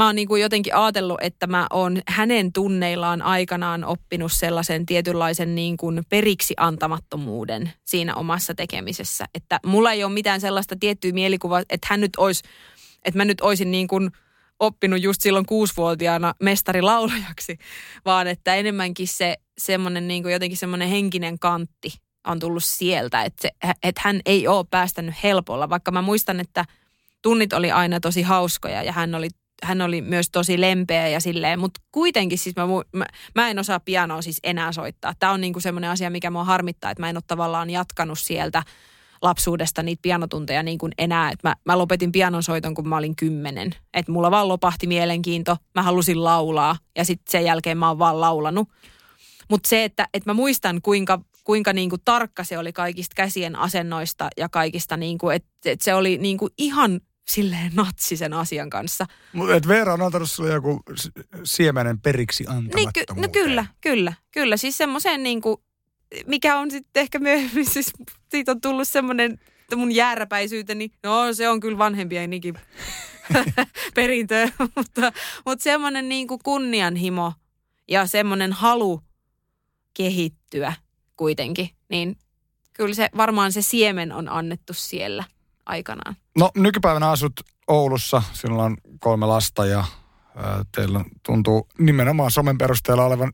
mä 0.00 0.06
oon 0.06 0.14
niin 0.14 0.28
kuin 0.28 0.42
jotenkin 0.42 0.74
ajatellut, 0.74 1.18
että 1.20 1.46
mä 1.46 1.66
oon 1.70 2.02
hänen 2.08 2.52
tunneillaan 2.52 3.22
aikanaan 3.22 3.84
oppinut 3.84 4.32
sellaisen 4.32 4.86
tietynlaisen 4.86 5.54
niin 5.54 5.76
kuin 5.76 6.02
periksi 6.08 6.54
antamattomuuden 6.56 7.72
siinä 7.84 8.14
omassa 8.14 8.54
tekemisessä. 8.54 9.24
Että 9.34 9.60
mulla 9.66 9.92
ei 9.92 10.04
ole 10.04 10.12
mitään 10.12 10.40
sellaista 10.40 10.76
tiettyä 10.80 11.12
mielikuvaa, 11.12 11.60
että 11.60 11.86
hän 11.90 12.00
nyt 12.00 12.10
olisi 12.18 12.42
että 13.04 13.18
mä 13.18 13.24
nyt 13.24 13.40
olisin 13.40 13.70
niin 13.70 13.88
kuin 13.88 14.10
oppinut 14.60 15.02
just 15.02 15.20
silloin 15.20 15.46
kuusivuotiaana 15.46 16.34
mestarilaulajaksi, 16.42 17.58
vaan 18.04 18.26
että 18.26 18.54
enemmänkin 18.54 19.08
se 19.08 19.36
semmoinen 19.58 20.08
niin 20.08 20.22
kuin 20.22 20.32
jotenkin 20.32 20.58
semmoinen 20.58 20.88
henkinen 20.88 21.38
kantti 21.38 21.92
on 22.26 22.38
tullut 22.38 22.64
sieltä, 22.64 23.22
että, 23.22 23.42
se, 23.42 23.50
että 23.82 24.00
hän 24.04 24.20
ei 24.26 24.48
ole 24.48 24.66
päästänyt 24.70 25.14
helpolla, 25.22 25.68
vaikka 25.68 25.90
mä 25.90 26.02
muistan, 26.02 26.40
että 26.40 26.64
tunnit 27.22 27.52
oli 27.52 27.70
aina 27.70 28.00
tosi 28.00 28.22
hauskoja 28.22 28.82
ja 28.82 28.92
hän 28.92 29.14
oli 29.14 29.28
hän 29.62 29.82
oli 29.82 30.02
myös 30.02 30.30
tosi 30.30 30.60
lempeä 30.60 31.08
ja 31.08 31.20
silleen, 31.20 31.60
mutta 31.60 31.80
kuitenkin 31.92 32.38
siis 32.38 32.56
mä, 32.56 32.66
mä, 32.92 33.06
mä 33.34 33.50
en 33.50 33.58
osaa 33.58 33.80
pianoa 33.80 34.22
siis 34.22 34.40
enää 34.42 34.72
soittaa. 34.72 35.14
Tämä 35.18 35.32
on 35.32 35.40
niinku 35.40 35.60
semmoinen 35.60 35.90
asia, 35.90 36.10
mikä 36.10 36.30
mua 36.30 36.44
harmittaa, 36.44 36.90
että 36.90 37.02
mä 37.02 37.10
en 37.10 37.16
ole 37.16 37.22
tavallaan 37.26 37.70
jatkanut 37.70 38.18
sieltä 38.18 38.62
lapsuudesta 39.22 39.82
niitä 39.82 40.02
pianotunteja 40.02 40.62
niin 40.62 40.78
kuin 40.78 40.92
enää. 40.98 41.30
Et 41.30 41.38
mä, 41.42 41.56
mä 41.64 41.78
lopetin 41.78 42.12
pianonsoiton, 42.12 42.74
kun 42.74 42.88
mä 42.88 42.96
olin 42.96 43.16
kymmenen. 43.16 43.74
Että 43.94 44.12
mulla 44.12 44.30
vaan 44.30 44.48
lopahti 44.48 44.86
mielenkiinto, 44.86 45.56
mä 45.74 45.82
halusin 45.82 46.24
laulaa 46.24 46.76
ja 46.96 47.04
sitten 47.04 47.30
sen 47.30 47.44
jälkeen 47.44 47.78
mä 47.78 47.88
oon 47.88 47.98
vaan 47.98 48.20
laulanut. 48.20 48.68
Mutta 49.50 49.68
se, 49.68 49.84
että, 49.84 50.08
että 50.14 50.30
mä 50.30 50.34
muistan 50.34 50.82
kuinka, 50.82 51.20
kuinka 51.44 51.72
niin 51.72 51.90
kuin 51.90 52.02
tarkka 52.04 52.44
se 52.44 52.58
oli 52.58 52.72
kaikista 52.72 53.14
käsien 53.14 53.56
asennoista 53.56 54.28
ja 54.36 54.48
kaikista, 54.48 54.96
niin 54.96 55.18
kuin, 55.18 55.36
että, 55.36 55.50
että 55.64 55.84
se 55.84 55.94
oli 55.94 56.18
niin 56.18 56.38
kuin 56.38 56.52
ihan 56.58 57.00
silleen 57.28 57.72
natsi 57.74 58.16
sen 58.16 58.32
asian 58.32 58.70
kanssa. 58.70 59.06
Mutta 59.32 59.54
et 59.54 59.68
Veera 59.68 59.94
on 59.94 60.02
antanut 60.02 60.30
sulle 60.30 60.50
joku 60.50 60.80
siemenen 61.44 62.00
periksi 62.00 62.44
antamattomuuteen. 62.46 62.94
Niin, 63.06 63.06
ky- 63.06 63.20
no 63.20 63.28
kyllä, 63.28 63.66
kyllä, 63.80 64.12
kyllä. 64.30 64.56
Siis 64.56 64.78
semmoiseen 64.78 65.22
niin 65.22 65.40
kuin 65.40 65.56
mikä 66.26 66.58
on 66.58 66.70
sitten 66.70 67.00
ehkä 67.00 67.18
myöhemmin, 67.18 67.66
siis 67.70 67.92
siitä 68.28 68.52
on 68.52 68.60
tullut 68.60 68.88
semmoinen, 68.88 69.38
mun 69.76 69.92
jääräpäisyyteni, 69.92 70.90
no 71.02 71.32
se 71.32 71.48
on 71.48 71.60
kyllä 71.60 71.78
vanhempienikin 71.78 72.54
perintö, 73.94 74.48
mutta, 74.76 75.12
mutta 75.46 75.62
semmoinen 75.62 76.08
niin 76.08 76.26
kuin 76.26 76.40
kunnianhimo 76.44 77.32
ja 77.88 78.06
semmoinen 78.06 78.52
halu 78.52 79.02
kehittyä 79.94 80.72
kuitenkin, 81.16 81.70
niin 81.88 82.16
kyllä 82.72 82.94
se 82.94 83.08
varmaan 83.16 83.52
se 83.52 83.62
siemen 83.62 84.12
on 84.12 84.28
annettu 84.28 84.74
siellä 84.74 85.24
aikanaan. 85.70 86.16
No 86.38 86.50
nykypäivänä 86.56 87.10
asut 87.10 87.32
Oulussa, 87.68 88.22
sinulla 88.32 88.64
on 88.64 88.76
kolme 89.00 89.26
lasta 89.26 89.66
ja 89.66 89.84
teillä 90.74 91.04
tuntuu 91.22 91.68
nimenomaan 91.78 92.30
somen 92.30 92.58
perusteella 92.58 93.04
olevan 93.04 93.32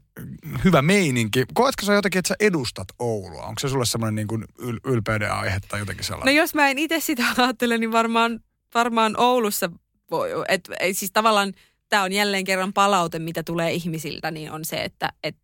hyvä 0.64 0.82
meininki. 0.82 1.44
Koetko 1.54 1.86
sä 1.86 1.94
jotenkin, 1.94 2.18
että 2.18 2.28
sä 2.28 2.34
edustat 2.40 2.88
Oulua? 2.98 3.42
Onko 3.42 3.58
se 3.58 3.68
sulle 3.68 3.86
semmoinen 3.86 4.14
niin 4.14 4.26
kuin 4.26 4.44
yl- 4.62 4.80
ylpeyden 4.84 5.32
aihe 5.32 5.60
tai 5.68 5.80
jotenkin 5.80 6.04
sellainen? 6.04 6.34
No 6.34 6.40
jos 6.40 6.54
mä 6.54 6.68
en 6.68 6.78
itse 6.78 7.00
sitä 7.00 7.24
ajattele, 7.38 7.78
niin 7.78 7.92
varmaan, 7.92 8.40
varmaan 8.74 9.14
Oulussa 9.20 9.70
voi, 10.10 10.30
et, 10.48 10.68
et, 10.80 10.98
siis 10.98 11.12
tavallaan 11.12 11.52
tämä 11.88 12.02
on 12.02 12.12
jälleen 12.12 12.44
kerran 12.44 12.72
palaute, 12.72 13.18
mitä 13.18 13.42
tulee 13.42 13.72
ihmisiltä, 13.72 14.30
niin 14.30 14.52
on 14.52 14.64
se, 14.64 14.84
että 14.84 15.12
et 15.22 15.36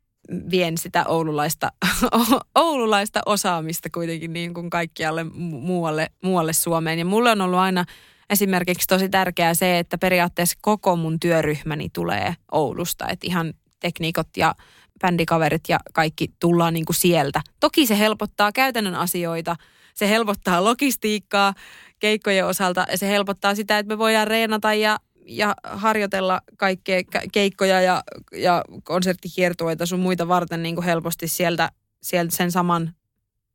vien 0.50 0.78
sitä 0.78 1.04
oululaista, 1.06 1.72
oululaista 2.54 3.20
osaamista 3.26 3.88
kuitenkin 3.90 4.32
niin 4.32 4.54
kuin 4.54 4.70
kaikkialle 4.70 5.24
muualle, 5.34 6.10
muualle 6.22 6.52
Suomeen. 6.52 6.98
Ja 6.98 7.04
mulle 7.04 7.30
on 7.30 7.40
ollut 7.40 7.58
aina 7.58 7.84
esimerkiksi 8.30 8.86
tosi 8.86 9.08
tärkeää 9.08 9.54
se, 9.54 9.78
että 9.78 9.98
periaatteessa 9.98 10.58
koko 10.60 10.96
mun 10.96 11.20
työryhmäni 11.20 11.88
tulee 11.92 12.36
Oulusta. 12.52 13.08
Että 13.08 13.26
ihan 13.26 13.54
tekniikot 13.80 14.28
ja 14.36 14.54
bändikaverit 15.00 15.62
ja 15.68 15.78
kaikki 15.92 16.28
tullaan 16.40 16.74
niin 16.74 16.84
kuin 16.84 16.96
sieltä. 16.96 17.40
Toki 17.60 17.86
se 17.86 17.98
helpottaa 17.98 18.52
käytännön 18.52 18.94
asioita, 18.94 19.56
se 19.94 20.08
helpottaa 20.08 20.64
logistiikkaa 20.64 21.54
keikkojen 21.98 22.46
osalta 22.46 22.86
ja 22.90 22.98
se 22.98 23.08
helpottaa 23.08 23.54
sitä, 23.54 23.78
että 23.78 23.94
me 23.94 23.98
voidaan 23.98 24.28
reenata 24.28 24.74
ja, 24.74 24.98
ja 25.26 25.54
harjoitella 25.62 26.40
kaikkea 26.56 27.02
keikkoja 27.32 27.80
ja, 27.80 28.02
ja 28.32 28.64
konserttikiertueita 28.84 29.86
sun 29.86 30.00
muita 30.00 30.28
varten 30.28 30.62
niin 30.62 30.74
kuin 30.74 30.84
helposti 30.84 31.28
sieltä, 31.28 31.70
sieltä 32.02 32.36
sen 32.36 32.52
saman 32.52 32.94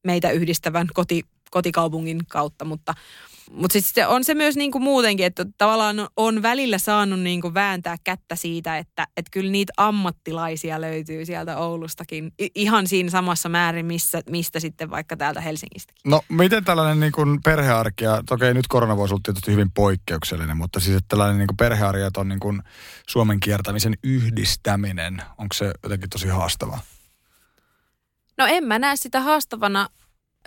meitä 0.04 0.32
yhdistävän 0.32 0.88
koti, 0.94 1.24
kotikaupungin 1.52 2.20
kautta, 2.28 2.66
mutta 2.66 2.94
mutta 3.52 3.82
sitten 3.82 4.08
on 4.08 4.24
se 4.24 4.34
myös 4.34 4.56
niinku 4.56 4.80
muutenkin, 4.80 5.26
että 5.26 5.46
tavallaan 5.58 6.08
on 6.18 6.42
välillä 6.42 6.78
saanut 6.78 7.20
niinku 7.20 7.54
vääntää 7.54 7.96
kättä 8.04 8.36
siitä, 8.36 8.78
että 8.78 9.08
et 9.18 9.26
kyllä 9.32 9.52
niitä 9.52 9.74
ammattilaisia 9.78 10.82
löytyy 10.82 11.26
sieltä 11.26 11.58
Oulustakin 11.58 12.32
ihan 12.56 12.88
siinä 12.88 13.10
samassa 13.10 13.50
määrin, 13.50 13.86
missä, 13.86 14.22
mistä 14.30 14.60
sitten 14.60 14.90
vaikka 14.90 15.18
täältä 15.18 15.42
Helsingistäkin. 15.42 16.02
No 16.06 16.22
miten 16.30 16.64
tällainen 16.64 17.00
niinku 17.00 17.22
perhearki, 17.44 18.04
ja 18.04 18.24
toki 18.30 18.54
nyt 18.54 18.68
korona 18.68 18.98
voisi 18.98 19.14
olla 19.14 19.22
tietysti 19.26 19.52
hyvin 19.52 19.72
poikkeuksellinen, 19.72 20.58
mutta 20.58 20.80
siis 20.80 20.98
että 20.98 21.08
tällainen 21.08 21.38
niinku 21.38 21.56
perhearki 21.58 22.02
ja 22.02 22.10
on 22.18 22.30
niinku 22.30 22.54
Suomen 23.08 23.40
kiertämisen 23.40 23.98
yhdistäminen, 24.04 25.22
onko 25.38 25.54
se 25.54 25.72
jotenkin 25.84 26.10
tosi 26.10 26.28
haastavaa? 26.28 26.82
No 28.38 28.46
en 28.46 28.64
mä 28.64 28.80
näe 28.80 28.96
sitä 28.96 29.22
haastavana 29.22 29.90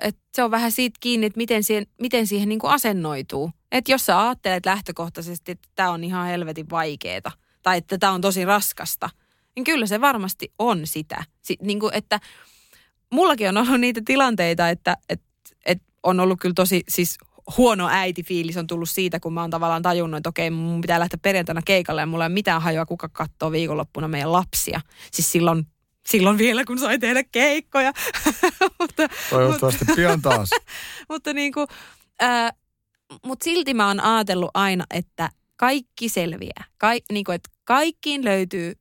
että 0.02 0.20
se 0.34 0.42
on 0.42 0.50
vähän 0.50 0.72
siitä 0.72 0.98
kiinni, 1.00 1.26
että 1.26 1.36
miten 1.36 1.64
siihen, 1.64 1.86
miten 2.00 2.26
siihen 2.26 2.48
niin 2.48 2.58
kuin 2.58 2.72
asennoituu. 2.72 3.50
Että 3.72 3.92
jos 3.92 4.06
sä 4.06 4.26
ajattelet 4.26 4.66
lähtökohtaisesti, 4.66 5.52
että 5.52 5.68
tämä 5.74 5.90
on 5.90 6.04
ihan 6.04 6.26
helvetin 6.26 6.70
vaikeeta 6.70 7.30
tai 7.62 7.78
että 7.78 7.98
tämä 7.98 8.12
on 8.12 8.20
tosi 8.20 8.44
raskasta, 8.44 9.10
niin 9.56 9.64
kyllä 9.64 9.86
se 9.86 10.00
varmasti 10.00 10.52
on 10.58 10.86
sitä. 10.86 11.24
Si, 11.42 11.56
niin 11.62 11.80
kuin, 11.80 11.94
että 11.94 12.20
mullakin 13.12 13.48
on 13.48 13.56
ollut 13.56 13.80
niitä 13.80 14.00
tilanteita, 14.04 14.68
että, 14.68 14.96
että, 15.08 15.26
että 15.66 15.84
on 16.02 16.20
ollut 16.20 16.40
kyllä 16.40 16.54
tosi 16.54 16.82
siis 16.88 17.18
huono 17.56 17.88
äitifiilis 17.88 18.56
on 18.56 18.66
tullut 18.66 18.90
siitä, 18.90 19.20
kun 19.20 19.32
mä 19.32 19.40
oon 19.40 19.50
tavallaan 19.50 19.82
tajunnut, 19.82 20.18
että 20.18 20.28
okei, 20.28 20.50
mun 20.50 20.80
pitää 20.80 21.00
lähteä 21.00 21.18
perjantaina 21.22 21.62
keikalle 21.64 22.00
ja 22.00 22.06
mulla 22.06 22.24
ei 22.24 22.28
ole 22.28 22.34
mitään 22.34 22.62
hajoa, 22.62 22.86
kuka 22.86 23.08
katsoo 23.08 23.52
viikonloppuna 23.52 24.08
meidän 24.08 24.32
lapsia. 24.32 24.80
Siis 25.12 25.32
silloin 25.32 25.66
silloin 26.08 26.38
vielä, 26.38 26.64
kun 26.64 26.78
sai 26.78 26.98
tehdä 26.98 27.24
keikkoja. 27.32 27.92
mutta, 28.80 29.08
Toivottavasti 29.30 29.84
mutta, 29.84 29.96
pian 29.96 30.22
taas. 30.22 30.50
mutta 31.10 31.32
niin 31.32 31.52
kuin, 31.52 31.66
äh, 32.22 32.52
mutta 33.26 33.44
silti 33.44 33.74
mä 33.74 33.86
oon 33.86 34.00
ajatellut 34.00 34.50
aina, 34.54 34.84
että 34.90 35.30
kaikki 35.56 36.08
selviää. 36.08 36.64
Ka, 36.78 36.88
niin 37.12 37.24
kuin, 37.24 37.34
että 37.34 37.50
kaikkiin 37.64 38.24
löytyy 38.24 38.72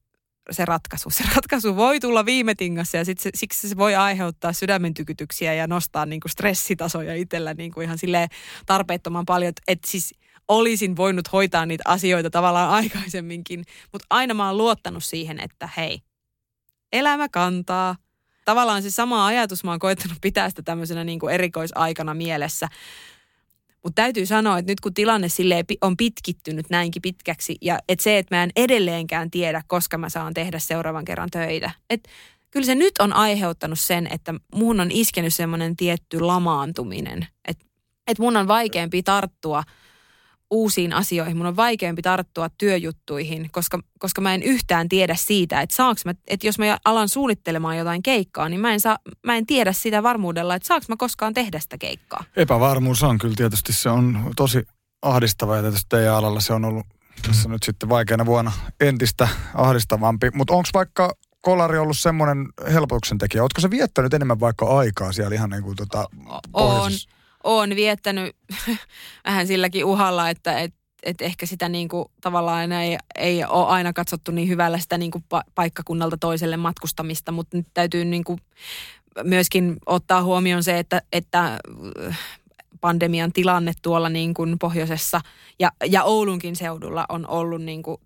se 0.51 0.65
ratkaisu. 0.65 1.09
Se 1.09 1.23
ratkaisu 1.35 1.75
voi 1.75 1.99
tulla 1.99 2.25
viime 2.25 2.55
tingassa 2.55 2.97
ja 2.97 3.05
sit 3.05 3.19
se, 3.19 3.29
siksi 3.35 3.69
se 3.69 3.77
voi 3.77 3.95
aiheuttaa 3.95 4.53
sydämen 4.53 4.93
tykytyksiä 4.93 5.53
ja 5.53 5.67
nostaa 5.67 6.05
niin 6.05 6.19
kuin 6.19 6.31
stressitasoja 6.31 7.15
itsellä 7.15 7.53
niin 7.53 7.71
kuin 7.71 7.85
ihan 7.85 7.97
silleen 7.97 8.29
tarpeettoman 8.65 9.25
paljon. 9.25 9.49
Että 9.49 9.61
et 9.67 9.79
siis 9.85 10.13
olisin 10.47 10.95
voinut 10.95 11.31
hoitaa 11.31 11.65
niitä 11.65 11.83
asioita 11.87 12.29
tavallaan 12.29 12.69
aikaisemminkin, 12.83 13.63
mutta 13.91 14.05
aina 14.09 14.33
mä 14.33 14.47
oon 14.47 14.57
luottanut 14.57 15.03
siihen, 15.03 15.39
että 15.39 15.69
hei, 15.77 16.01
elämä 16.93 17.29
kantaa. 17.29 17.95
Tavallaan 18.45 18.83
se 18.83 18.91
sama 18.91 19.25
ajatus 19.25 19.63
mä 19.63 19.71
oon 19.71 19.79
koettanut 19.79 20.17
pitää 20.21 20.49
sitä 20.49 20.61
tämmöisenä 20.61 21.03
niin 21.03 21.19
kuin 21.19 21.33
erikoisaikana 21.33 22.13
mielessä. 22.13 22.67
Mutta 23.83 24.01
täytyy 24.01 24.25
sanoa, 24.25 24.57
että 24.57 24.71
nyt 24.71 24.79
kun 24.79 24.93
tilanne 24.93 25.27
on 25.81 25.97
pitkittynyt 25.97 26.69
näinkin 26.69 27.01
pitkäksi 27.01 27.57
ja 27.61 27.79
että 27.89 28.03
se, 28.03 28.17
että 28.17 28.35
mä 28.35 28.43
en 28.43 28.51
edelleenkään 28.55 29.31
tiedä, 29.31 29.63
koska 29.67 29.97
mä 29.97 30.09
saan 30.09 30.33
tehdä 30.33 30.59
seuraavan 30.59 31.05
kerran 31.05 31.29
töitä. 31.29 31.71
Että 31.89 32.09
kyllä 32.51 32.65
se 32.65 32.75
nyt 32.75 32.93
on 32.99 33.13
aiheuttanut 33.13 33.79
sen, 33.79 34.07
että 34.11 34.33
muun 34.55 34.79
on 34.79 34.91
iskenyt 34.91 35.33
semmoinen 35.33 35.75
tietty 35.75 36.19
lamaantuminen. 36.19 37.27
Että 37.47 37.69
että 38.07 38.23
mun 38.23 38.37
on 38.37 38.47
vaikeampi 38.47 39.03
tarttua– 39.03 39.63
uusiin 40.51 40.93
asioihin. 40.93 41.37
Mun 41.37 41.45
on 41.45 41.55
vaikeampi 41.55 42.01
tarttua 42.01 42.49
työjuttuihin, 42.57 43.49
koska, 43.51 43.79
koska 43.99 44.21
mä 44.21 44.33
en 44.33 44.43
yhtään 44.43 44.89
tiedä 44.89 45.15
siitä, 45.15 45.61
että 45.61 45.75
saaks 45.75 46.05
mä, 46.05 46.13
että 46.27 46.47
jos 46.47 46.59
mä 46.59 46.77
alan 46.85 47.09
suunnittelemaan 47.09 47.77
jotain 47.77 48.03
keikkaa, 48.03 48.49
niin 48.49 48.61
mä 48.61 48.73
en, 48.73 48.79
saa, 48.79 48.97
mä 49.25 49.35
en 49.35 49.45
tiedä 49.45 49.73
sitä 49.73 50.03
varmuudella, 50.03 50.55
että 50.55 50.67
saaks 50.67 50.89
mä 50.89 50.95
koskaan 50.97 51.33
tehdä 51.33 51.59
sitä 51.59 51.77
keikkaa. 51.77 52.23
Epävarmuus 52.35 53.03
on 53.03 53.17
kyllä 53.17 53.35
tietysti, 53.35 53.73
se 53.73 53.89
on 53.89 54.31
tosi 54.35 54.63
ahdistava 55.01 55.55
ja 55.55 55.61
tietysti 55.61 55.85
teidän 55.89 56.15
alalla 56.15 56.39
se 56.39 56.53
on 56.53 56.65
ollut 56.65 56.85
tässä 57.27 57.49
nyt 57.49 57.63
sitten 57.63 57.89
vaikeana 57.89 58.25
vuonna 58.25 58.51
entistä 58.79 59.27
ahdistavampi. 59.53 60.29
Mutta 60.33 60.53
onko 60.53 60.69
vaikka 60.73 61.13
kolari 61.41 61.77
ollut 61.77 61.97
semmoinen 61.97 62.47
helpotuksen 62.73 63.17
tekijä? 63.17 63.41
Oletko 63.41 63.61
se 63.61 63.69
viettänyt 63.69 64.13
enemmän 64.13 64.39
vaikka 64.39 64.77
aikaa 64.77 65.11
siellä 65.11 65.35
ihan 65.35 65.49
niin 65.49 65.63
kuin 65.63 65.75
tota 65.75 66.09
On 66.53 66.91
on 67.43 67.75
viettänyt 67.75 68.35
vähän 69.25 69.47
silläkin 69.47 69.85
uhalla, 69.85 70.29
että 70.29 70.59
et, 70.59 70.73
et 71.03 71.21
ehkä 71.21 71.45
sitä 71.45 71.69
niin 71.69 71.89
kuin, 71.89 72.05
tavallaan 72.21 72.71
ei, 72.71 72.97
ei 73.15 73.45
ole 73.45 73.67
aina 73.67 73.93
katsottu 73.93 74.31
niin 74.31 74.49
hyvällä 74.49 74.79
sitä 74.79 74.97
niin 74.97 75.11
kuin 75.11 75.23
paikkakunnalta 75.55 76.17
toiselle 76.17 76.57
matkustamista, 76.57 77.31
mutta 77.31 77.57
nyt 77.57 77.67
täytyy 77.73 78.05
niin 78.05 78.23
myöskin 79.23 79.77
ottaa 79.85 80.23
huomioon 80.23 80.63
se, 80.63 80.79
että, 80.79 81.01
että 81.11 81.59
äh, 82.09 82.19
pandemian 82.81 83.33
tilanne 83.33 83.71
tuolla 83.81 84.09
niin 84.09 84.33
kuin 84.33 84.59
pohjoisessa 84.59 85.21
ja, 85.59 85.71
ja 85.85 86.03
Oulunkin 86.03 86.55
seudulla 86.55 87.05
on 87.09 87.27
ollut 87.27 87.61
niin 87.61 87.83
kuin 87.83 87.97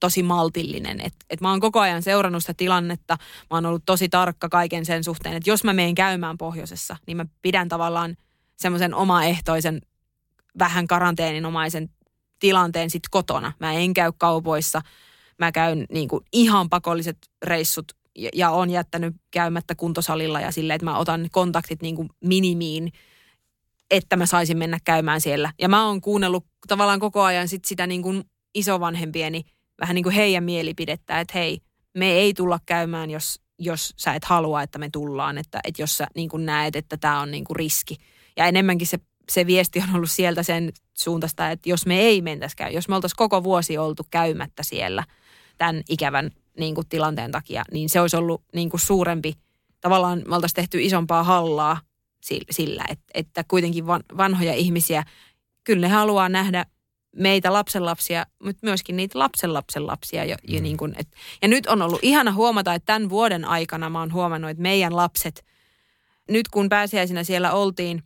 tosi 0.00 0.22
maltillinen. 0.22 1.00
Et, 1.00 1.14
et 1.30 1.40
mä 1.40 1.50
oon 1.50 1.60
koko 1.60 1.80
ajan 1.80 2.02
seurannut 2.02 2.42
sitä 2.42 2.54
tilannetta. 2.54 3.16
Mä 3.50 3.56
oon 3.56 3.66
ollut 3.66 3.82
tosi 3.86 4.08
tarkka 4.08 4.48
kaiken 4.48 4.84
sen 4.84 5.04
suhteen, 5.04 5.36
että 5.36 5.50
jos 5.50 5.64
mä 5.64 5.72
menen 5.72 5.94
käymään 5.94 6.38
pohjoisessa, 6.38 6.96
niin 7.06 7.16
mä 7.16 7.26
pidän 7.42 7.68
tavallaan– 7.68 8.16
semmoisen 8.62 8.94
omaehtoisen, 8.94 9.80
vähän 10.58 10.86
karanteeninomaisen 10.86 11.88
tilanteen 12.38 12.90
sitten 12.90 13.10
kotona. 13.10 13.52
Mä 13.60 13.72
en 13.72 13.94
käy 13.94 14.12
kaupoissa, 14.18 14.82
mä 15.38 15.52
käyn 15.52 15.86
niin 15.92 16.08
kuin 16.08 16.24
ihan 16.32 16.68
pakolliset 16.68 17.18
reissut 17.42 17.92
ja, 18.16 18.30
ja 18.34 18.50
on 18.50 18.70
jättänyt 18.70 19.14
käymättä 19.30 19.74
kuntosalilla 19.74 20.40
ja 20.40 20.52
silleen, 20.52 20.74
että 20.74 20.84
mä 20.84 20.98
otan 20.98 21.28
kontaktit 21.32 21.82
niin 21.82 21.96
kuin 21.96 22.08
minimiin, 22.24 22.92
että 23.90 24.16
mä 24.16 24.26
saisin 24.26 24.58
mennä 24.58 24.78
käymään 24.84 25.20
siellä. 25.20 25.52
Ja 25.60 25.68
mä 25.68 25.86
oon 25.86 26.00
kuunnellut 26.00 26.46
tavallaan 26.68 27.00
koko 27.00 27.22
ajan 27.22 27.48
sit 27.48 27.64
sitä 27.64 27.86
niin 27.86 28.02
kuin 28.02 28.24
isovanhempieni, 28.54 29.44
vähän 29.80 29.94
niin 29.94 30.02
kuin 30.02 30.14
heidän 30.14 30.44
mielipidettä, 30.44 31.20
että 31.20 31.38
hei, 31.38 31.60
me 31.98 32.10
ei 32.12 32.34
tulla 32.34 32.60
käymään, 32.66 33.10
jos, 33.10 33.40
jos 33.58 33.94
sä 33.96 34.14
et 34.14 34.24
halua, 34.24 34.62
että 34.62 34.78
me 34.78 34.88
tullaan, 34.92 35.38
että, 35.38 35.60
että 35.64 35.82
jos 35.82 35.96
sä 35.96 36.06
niin 36.14 36.28
kuin 36.28 36.46
näet, 36.46 36.76
että 36.76 36.96
tämä 36.96 37.20
on 37.20 37.30
niin 37.30 37.44
kuin 37.44 37.56
riski– 37.56 37.96
ja 38.36 38.46
enemmänkin 38.46 38.86
se, 38.86 38.98
se 39.30 39.46
viesti 39.46 39.80
on 39.80 39.96
ollut 39.96 40.10
sieltä 40.10 40.42
sen 40.42 40.72
suuntaista, 40.94 41.50
että 41.50 41.68
jos 41.68 41.86
me 41.86 42.00
ei 42.00 42.22
mentäskään, 42.22 42.72
jos 42.72 42.88
me 42.88 42.94
oltaisiin 42.94 43.16
koko 43.16 43.44
vuosi 43.44 43.78
oltu 43.78 44.06
käymättä 44.10 44.62
siellä 44.62 45.04
tämän 45.58 45.82
ikävän 45.88 46.30
niin 46.58 46.74
kuin, 46.74 46.88
tilanteen 46.88 47.32
takia, 47.32 47.62
niin 47.72 47.88
se 47.88 48.00
olisi 48.00 48.16
ollut 48.16 48.42
niin 48.54 48.70
kuin, 48.70 48.80
suurempi, 48.80 49.34
tavallaan 49.80 50.22
me 50.28 50.34
oltaisiin 50.34 50.56
tehty 50.56 50.82
isompaa 50.82 51.24
hallaa 51.24 51.80
sillä, 52.50 52.84
että, 52.88 53.04
että 53.14 53.44
kuitenkin 53.48 53.86
vanhoja 54.16 54.54
ihmisiä, 54.54 55.04
kyllä 55.64 55.80
ne 55.80 55.88
haluaa 55.88 56.28
nähdä 56.28 56.66
meitä 57.16 57.52
lapsenlapsia, 57.52 58.26
mutta 58.42 58.66
myöskin 58.66 58.96
niitä 58.96 59.18
lapsenlapsenlapsia. 59.18 60.24
Jo, 60.24 60.36
mm. 60.48 60.54
jo 60.54 60.60
niin 60.60 60.76
kuin, 60.76 60.94
et, 60.98 61.08
ja 61.42 61.48
nyt 61.48 61.66
on 61.66 61.82
ollut 61.82 61.98
ihana 62.02 62.32
huomata, 62.32 62.74
että 62.74 62.86
tämän 62.86 63.10
vuoden 63.10 63.44
aikana 63.44 63.90
mä 63.90 63.98
oon 63.98 64.12
huomannut, 64.12 64.50
että 64.50 64.62
meidän 64.62 64.96
lapset, 64.96 65.44
nyt 66.30 66.48
kun 66.48 66.68
pääsiäisinä 66.68 67.24
siellä 67.24 67.52
oltiin, 67.52 68.02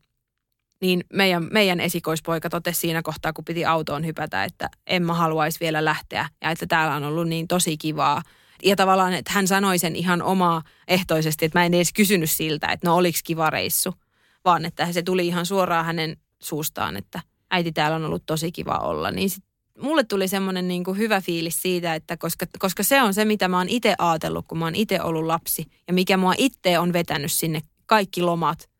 niin 0.80 1.04
meidän, 1.12 1.48
meidän 1.52 1.80
esikoispoika 1.80 2.50
totesi 2.50 2.80
siinä 2.80 3.02
kohtaa, 3.02 3.32
kun 3.32 3.44
piti 3.44 3.64
autoon 3.64 4.06
hypätä, 4.06 4.44
että 4.44 4.70
en 4.86 5.02
mä 5.02 5.14
haluaisi 5.14 5.60
vielä 5.60 5.84
lähteä 5.84 6.28
ja 6.42 6.50
että 6.50 6.66
täällä 6.66 6.94
on 6.94 7.04
ollut 7.04 7.28
niin 7.28 7.48
tosi 7.48 7.76
kivaa. 7.76 8.22
Ja 8.64 8.76
tavallaan, 8.76 9.12
että 9.12 9.32
hän 9.32 9.48
sanoi 9.48 9.78
sen 9.78 9.96
ihan 9.96 10.22
omaa 10.22 10.62
ehtoisesti, 10.88 11.44
että 11.44 11.58
mä 11.58 11.64
en 11.64 11.74
edes 11.74 11.92
kysynyt 11.92 12.30
siltä, 12.30 12.66
että 12.66 12.88
no 12.88 12.96
oliks 12.96 13.22
kiva 13.22 13.50
reissu, 13.50 13.94
vaan 14.44 14.64
että 14.64 14.92
se 14.92 15.02
tuli 15.02 15.26
ihan 15.26 15.46
suoraan 15.46 15.84
hänen 15.84 16.16
suustaan, 16.42 16.96
että 16.96 17.20
äiti 17.50 17.72
täällä 17.72 17.96
on 17.96 18.04
ollut 18.04 18.26
tosi 18.26 18.52
kiva 18.52 18.78
olla. 18.78 19.10
Niin 19.10 19.30
sit 19.30 19.44
mulle 19.80 20.04
tuli 20.04 20.28
semmoinen 20.28 20.68
niin 20.68 20.84
kuin 20.84 20.98
hyvä 20.98 21.20
fiilis 21.20 21.62
siitä, 21.62 21.94
että 21.94 22.16
koska, 22.16 22.46
koska 22.58 22.82
se 22.82 23.02
on 23.02 23.14
se, 23.14 23.24
mitä 23.24 23.48
mä 23.48 23.58
oon 23.58 23.68
itse 23.68 23.94
ajatellut, 23.98 24.46
kun 24.48 24.58
mä 24.58 24.64
oon 24.64 24.74
itse 24.74 25.02
ollut 25.02 25.24
lapsi 25.24 25.66
ja 25.88 25.94
mikä 25.94 26.16
mua 26.16 26.34
itse 26.38 26.78
on 26.78 26.92
vetänyt 26.92 27.32
sinne 27.32 27.60
kaikki 27.86 28.22
lomat– 28.22 28.68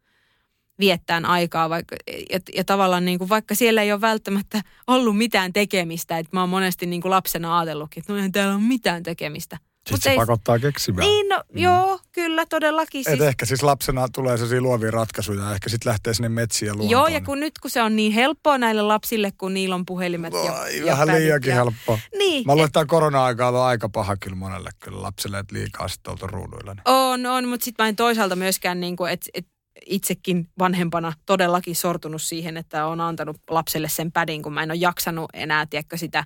viettään 0.78 1.24
aikaa. 1.24 1.70
Vaikka, 1.70 1.96
ja, 2.30 2.40
ja 2.54 2.64
tavallaan 2.64 3.04
niin 3.04 3.18
kuin, 3.18 3.28
vaikka 3.28 3.54
siellä 3.54 3.82
ei 3.82 3.92
ole 3.92 4.00
välttämättä 4.00 4.62
ollut 4.86 5.18
mitään 5.18 5.52
tekemistä, 5.52 6.18
että 6.18 6.36
mä 6.36 6.40
oon 6.40 6.48
monesti 6.48 6.86
niin 6.86 7.02
kuin 7.02 7.10
lapsena 7.10 7.58
ajatellutkin, 7.58 8.00
että 8.00 8.12
no 8.12 8.18
ei 8.18 8.30
täällä 8.30 8.54
ole 8.54 8.62
mitään 8.62 9.02
tekemistä. 9.02 9.58
Sitten 9.86 10.02
se 10.02 10.10
ei, 10.10 10.16
pakottaa 10.16 10.58
keksimään. 10.58 11.08
Niin, 11.08 11.28
no, 11.28 11.42
mm. 11.52 11.58
joo, 11.58 11.98
kyllä, 12.12 12.46
todellakin. 12.46 13.04
Siis. 13.04 13.20
Et 13.20 13.26
ehkä 13.26 13.46
siis 13.46 13.62
lapsena 13.62 14.08
tulee 14.08 14.36
sellaisia 14.36 14.60
luovia 14.60 14.90
ratkaisuja, 14.90 15.54
ehkä 15.54 15.68
sitten 15.68 15.90
lähtee 15.90 16.14
sinne 16.14 16.28
metsiä 16.28 16.74
luontoon. 16.74 16.90
Joo, 16.90 17.06
ja 17.06 17.20
kun 17.20 17.40
nyt 17.40 17.58
kun 17.58 17.70
se 17.70 17.82
on 17.82 17.96
niin 17.96 18.12
helppoa 18.12 18.58
näille 18.58 18.82
lapsille, 18.82 19.32
kun 19.38 19.54
niillä 19.54 19.74
on 19.74 19.86
puhelimet 19.86 20.32
no, 20.32 20.44
ja, 20.44 20.68
ja 20.68 20.86
Vähän 20.86 21.08
liiankin 21.08 21.50
ja... 21.50 21.54
helppoa. 21.54 21.98
Niin. 22.18 22.46
Mä 22.46 22.52
luulen, 22.52 22.66
että 22.66 22.86
korona-aika 22.86 23.48
on 23.48 23.56
aika 23.56 23.88
paha 23.88 24.16
kyllä 24.16 24.36
monelle 24.36 24.70
kyllä 24.80 25.02
lapsille, 25.02 25.38
että 25.38 25.54
liikaa 25.54 25.88
sitten 25.88 26.10
oltu 26.10 26.26
ruuduilla. 26.26 26.74
Niin. 26.74 26.82
On, 26.84 27.26
on, 27.26 27.48
mutta 27.48 27.64
sitten 27.64 27.84
mä 27.84 27.88
en 27.88 27.96
toisaalta 27.96 28.36
myöskään, 28.36 28.80
niin 28.80 28.96
kuin, 28.96 29.12
että 29.12 29.26
et 29.34 29.46
itsekin 29.86 30.48
vanhempana 30.58 31.12
todellakin 31.26 31.76
sortunut 31.76 32.22
siihen, 32.22 32.56
että 32.56 32.86
on 32.86 33.00
antanut 33.00 33.36
lapselle 33.50 33.88
sen 33.88 34.12
pädin, 34.12 34.42
kun 34.42 34.52
mä 34.52 34.62
en 34.62 34.70
ole 34.70 34.78
jaksanut 34.78 35.30
enää, 35.34 35.66
tiedätkö, 35.66 35.96
sitä 35.96 36.24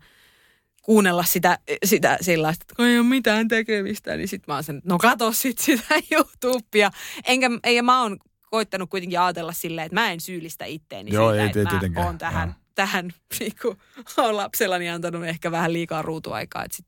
kuunnella 0.83 1.25
sitä, 1.25 1.59
sitä 1.85 2.19
sellaista, 2.21 2.63
että 2.63 2.75
kun 2.75 2.87
ei 2.87 2.99
ole 2.99 3.07
mitään 3.07 3.49
tekemistä, 3.49 4.17
niin 4.17 4.29
sitten 4.29 4.53
mä 4.53 4.55
oon 4.55 4.65
sen, 4.65 4.83
no 4.85 4.99
kato 4.99 5.33
sit 5.33 5.59
sitä 5.59 5.95
YouTubea. 6.13 6.91
Enkä, 7.25 7.51
eikä 7.65 7.83
mä 7.83 8.03
oon 8.03 8.19
koittanut 8.51 8.91
kuitenkin 8.91 9.21
ajatella 9.21 9.53
silleen, 9.53 9.87
että 9.87 10.01
mä 10.01 10.13
en 10.13 10.21
syyllistä 10.21 10.65
itteeni 10.65 11.13
Joo, 11.13 11.31
siitä, 11.31 11.43
ei, 11.43 11.49
että 11.63 11.79
ei, 11.83 11.89
mä 11.89 12.05
oon 12.05 12.19
tähän, 12.19 12.55
tähän 12.75 13.11
niin 13.41 13.53
kuin, 13.63 13.79
on 14.17 14.37
lapsellani 14.37 14.91
antanut 14.91 15.25
ehkä 15.25 15.51
vähän 15.51 15.73
liikaa 15.73 16.03
ruutuaikaa. 16.03 16.65
Että 16.65 16.77
sit 16.77 16.87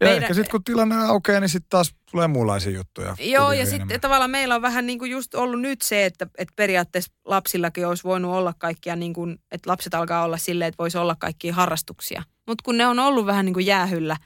ja 0.00 0.06
meidän... 0.06 0.22
ehkä 0.22 0.34
sitten 0.34 0.50
kun 0.50 0.64
tilanne 0.64 0.96
aukeaa, 0.96 1.40
niin 1.40 1.48
sitten 1.48 1.70
taas 1.70 1.94
tulee 2.10 2.28
muunlaisia 2.28 2.72
juttuja. 2.72 3.16
Joo, 3.20 3.52
ja 3.52 3.66
sitten 3.66 4.00
tavallaan 4.00 4.30
meillä 4.30 4.54
on 4.54 4.62
vähän 4.62 4.86
niin 4.86 4.98
kuin 4.98 5.10
just 5.10 5.34
ollut 5.34 5.60
nyt 5.60 5.82
se, 5.82 6.04
että, 6.04 6.26
että 6.38 6.52
periaatteessa 6.56 7.12
lapsillakin 7.24 7.86
olisi 7.86 8.04
voinut 8.04 8.34
olla 8.34 8.54
kaikkia, 8.58 8.96
niin 8.96 9.12
kuin, 9.12 9.38
että 9.52 9.70
lapset 9.70 9.94
alkaa 9.94 10.24
olla 10.24 10.36
silleen, 10.36 10.68
että 10.68 10.82
voisi 10.82 10.98
olla 10.98 11.16
kaikkia 11.18 11.54
harrastuksia. 11.54 12.22
Mutta 12.46 12.62
kun 12.62 12.76
ne 12.76 12.86
on 12.86 12.98
ollut 12.98 13.26
vähän 13.26 13.44
niin 13.44 13.54
kuin 13.54 13.66
jäähyllä, 13.66 14.16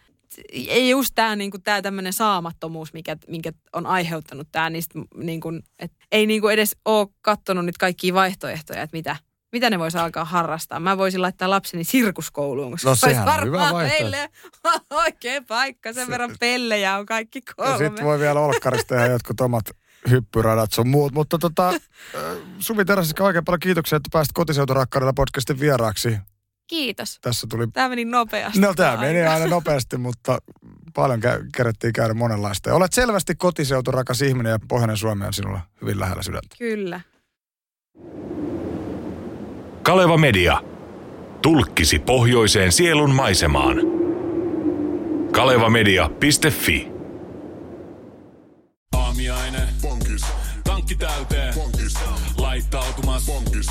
ei 0.53 0.91
just 0.91 1.13
tämä 1.15 1.37
niin 1.37 1.51
tää 1.65 1.83
tämmöinen 1.83 2.13
saamattomuus, 2.13 2.93
mikä, 2.93 3.17
minkä 3.29 3.53
on 3.73 3.87
aiheuttanut 3.87 4.49
tämä, 4.53 4.71
niin, 4.71 4.83
niin 5.17 5.41
kuin, 5.41 5.63
että 5.79 5.97
ei 6.13 6.27
niin 6.27 6.41
kuin 6.41 6.55
edes 6.55 6.77
ole 6.85 7.09
katsonut 7.21 7.65
nyt 7.65 7.79
kaikkia 7.79 8.15
vaihtoehtoja, 8.15 8.83
että 8.83 8.97
mitä, 8.97 9.17
mitä 9.55 9.71
ne 9.71 9.79
voisi 9.79 9.99
alkaa 9.99 10.25
harrastaa? 10.25 10.81
Mä 10.81 10.99
voisin 10.99 11.23
laittaa 11.23 11.51
lapseni 11.51 11.85
sirkuskouluun, 11.85 12.71
koska 12.71 12.89
no, 12.89 12.95
se 12.95 13.07
olisi 13.07 13.25
varmaan 13.25 13.77
meille 13.77 14.31
oikein 15.05 15.47
paikka. 15.47 15.93
Sen 15.93 16.07
se, 16.07 16.11
verran 16.11 16.37
pellejä 16.41 16.97
on 16.97 17.07
kaikki 17.07 17.41
kolme. 17.57 17.79
Sitten 17.79 18.05
voi 18.05 18.19
vielä 18.19 18.41
olkkarista 18.41 18.95
tehdä 18.95 19.13
jotkut 19.13 19.41
omat 19.41 19.65
hyppyradat 20.11 20.73
sun 20.73 20.89
muut. 20.89 21.13
Mutta 21.13 21.39
tota, 21.39 21.73
Suvi 22.59 22.85
Teräsiska, 22.85 23.25
oikein 23.25 23.45
paljon 23.45 23.61
kiitoksia, 23.61 23.97
että 23.97 24.09
pääsit 24.13 24.33
kotiseuturakkaudella 24.33 25.13
podcastin 25.13 25.61
vieraaksi. 25.61 26.19
Kiitos. 26.67 27.19
Tässä 27.21 27.47
tuli... 27.51 27.67
Tämä 27.73 27.89
meni 27.89 28.05
nopeasti. 28.05 28.61
No 28.61 28.75
tämä 28.75 28.97
meni 28.97 29.23
aina 29.23 29.47
nopeasti, 29.57 29.97
mutta 29.97 30.39
paljon 30.95 31.21
kä- 31.23 31.49
kerättiin 31.57 31.93
käydä 31.93 32.15
monenlaista. 32.15 32.71
Ja 32.71 32.75
olet 32.75 32.93
selvästi 32.93 33.35
kotiseuturakas 33.35 34.23
ihminen 34.23 34.51
ja 34.51 34.59
Pohjoinen 34.69 34.97
Suomi 34.97 35.27
on 35.27 35.33
sinulla 35.33 35.61
hyvin 35.81 36.01
lähellä 36.01 36.23
sydäntä. 36.23 36.57
Kyllä. 36.59 37.01
Kaleva 39.85 40.17
Media. 40.17 40.61
Tulkkisi 41.43 41.99
pohjoiseen 41.99 42.73
sielun 42.73 43.15
maisemaan. 43.15 43.77
Kalevamedia.fi 45.33 46.89
Aamiaine. 48.97 49.59
Bonkis. 49.83 50.27
Tankki 50.65 50.95
täyteen. 50.97 51.55
Bonkis. 51.55 51.95
Laittautumas. 52.39 53.27
Bonkis. 53.27 53.71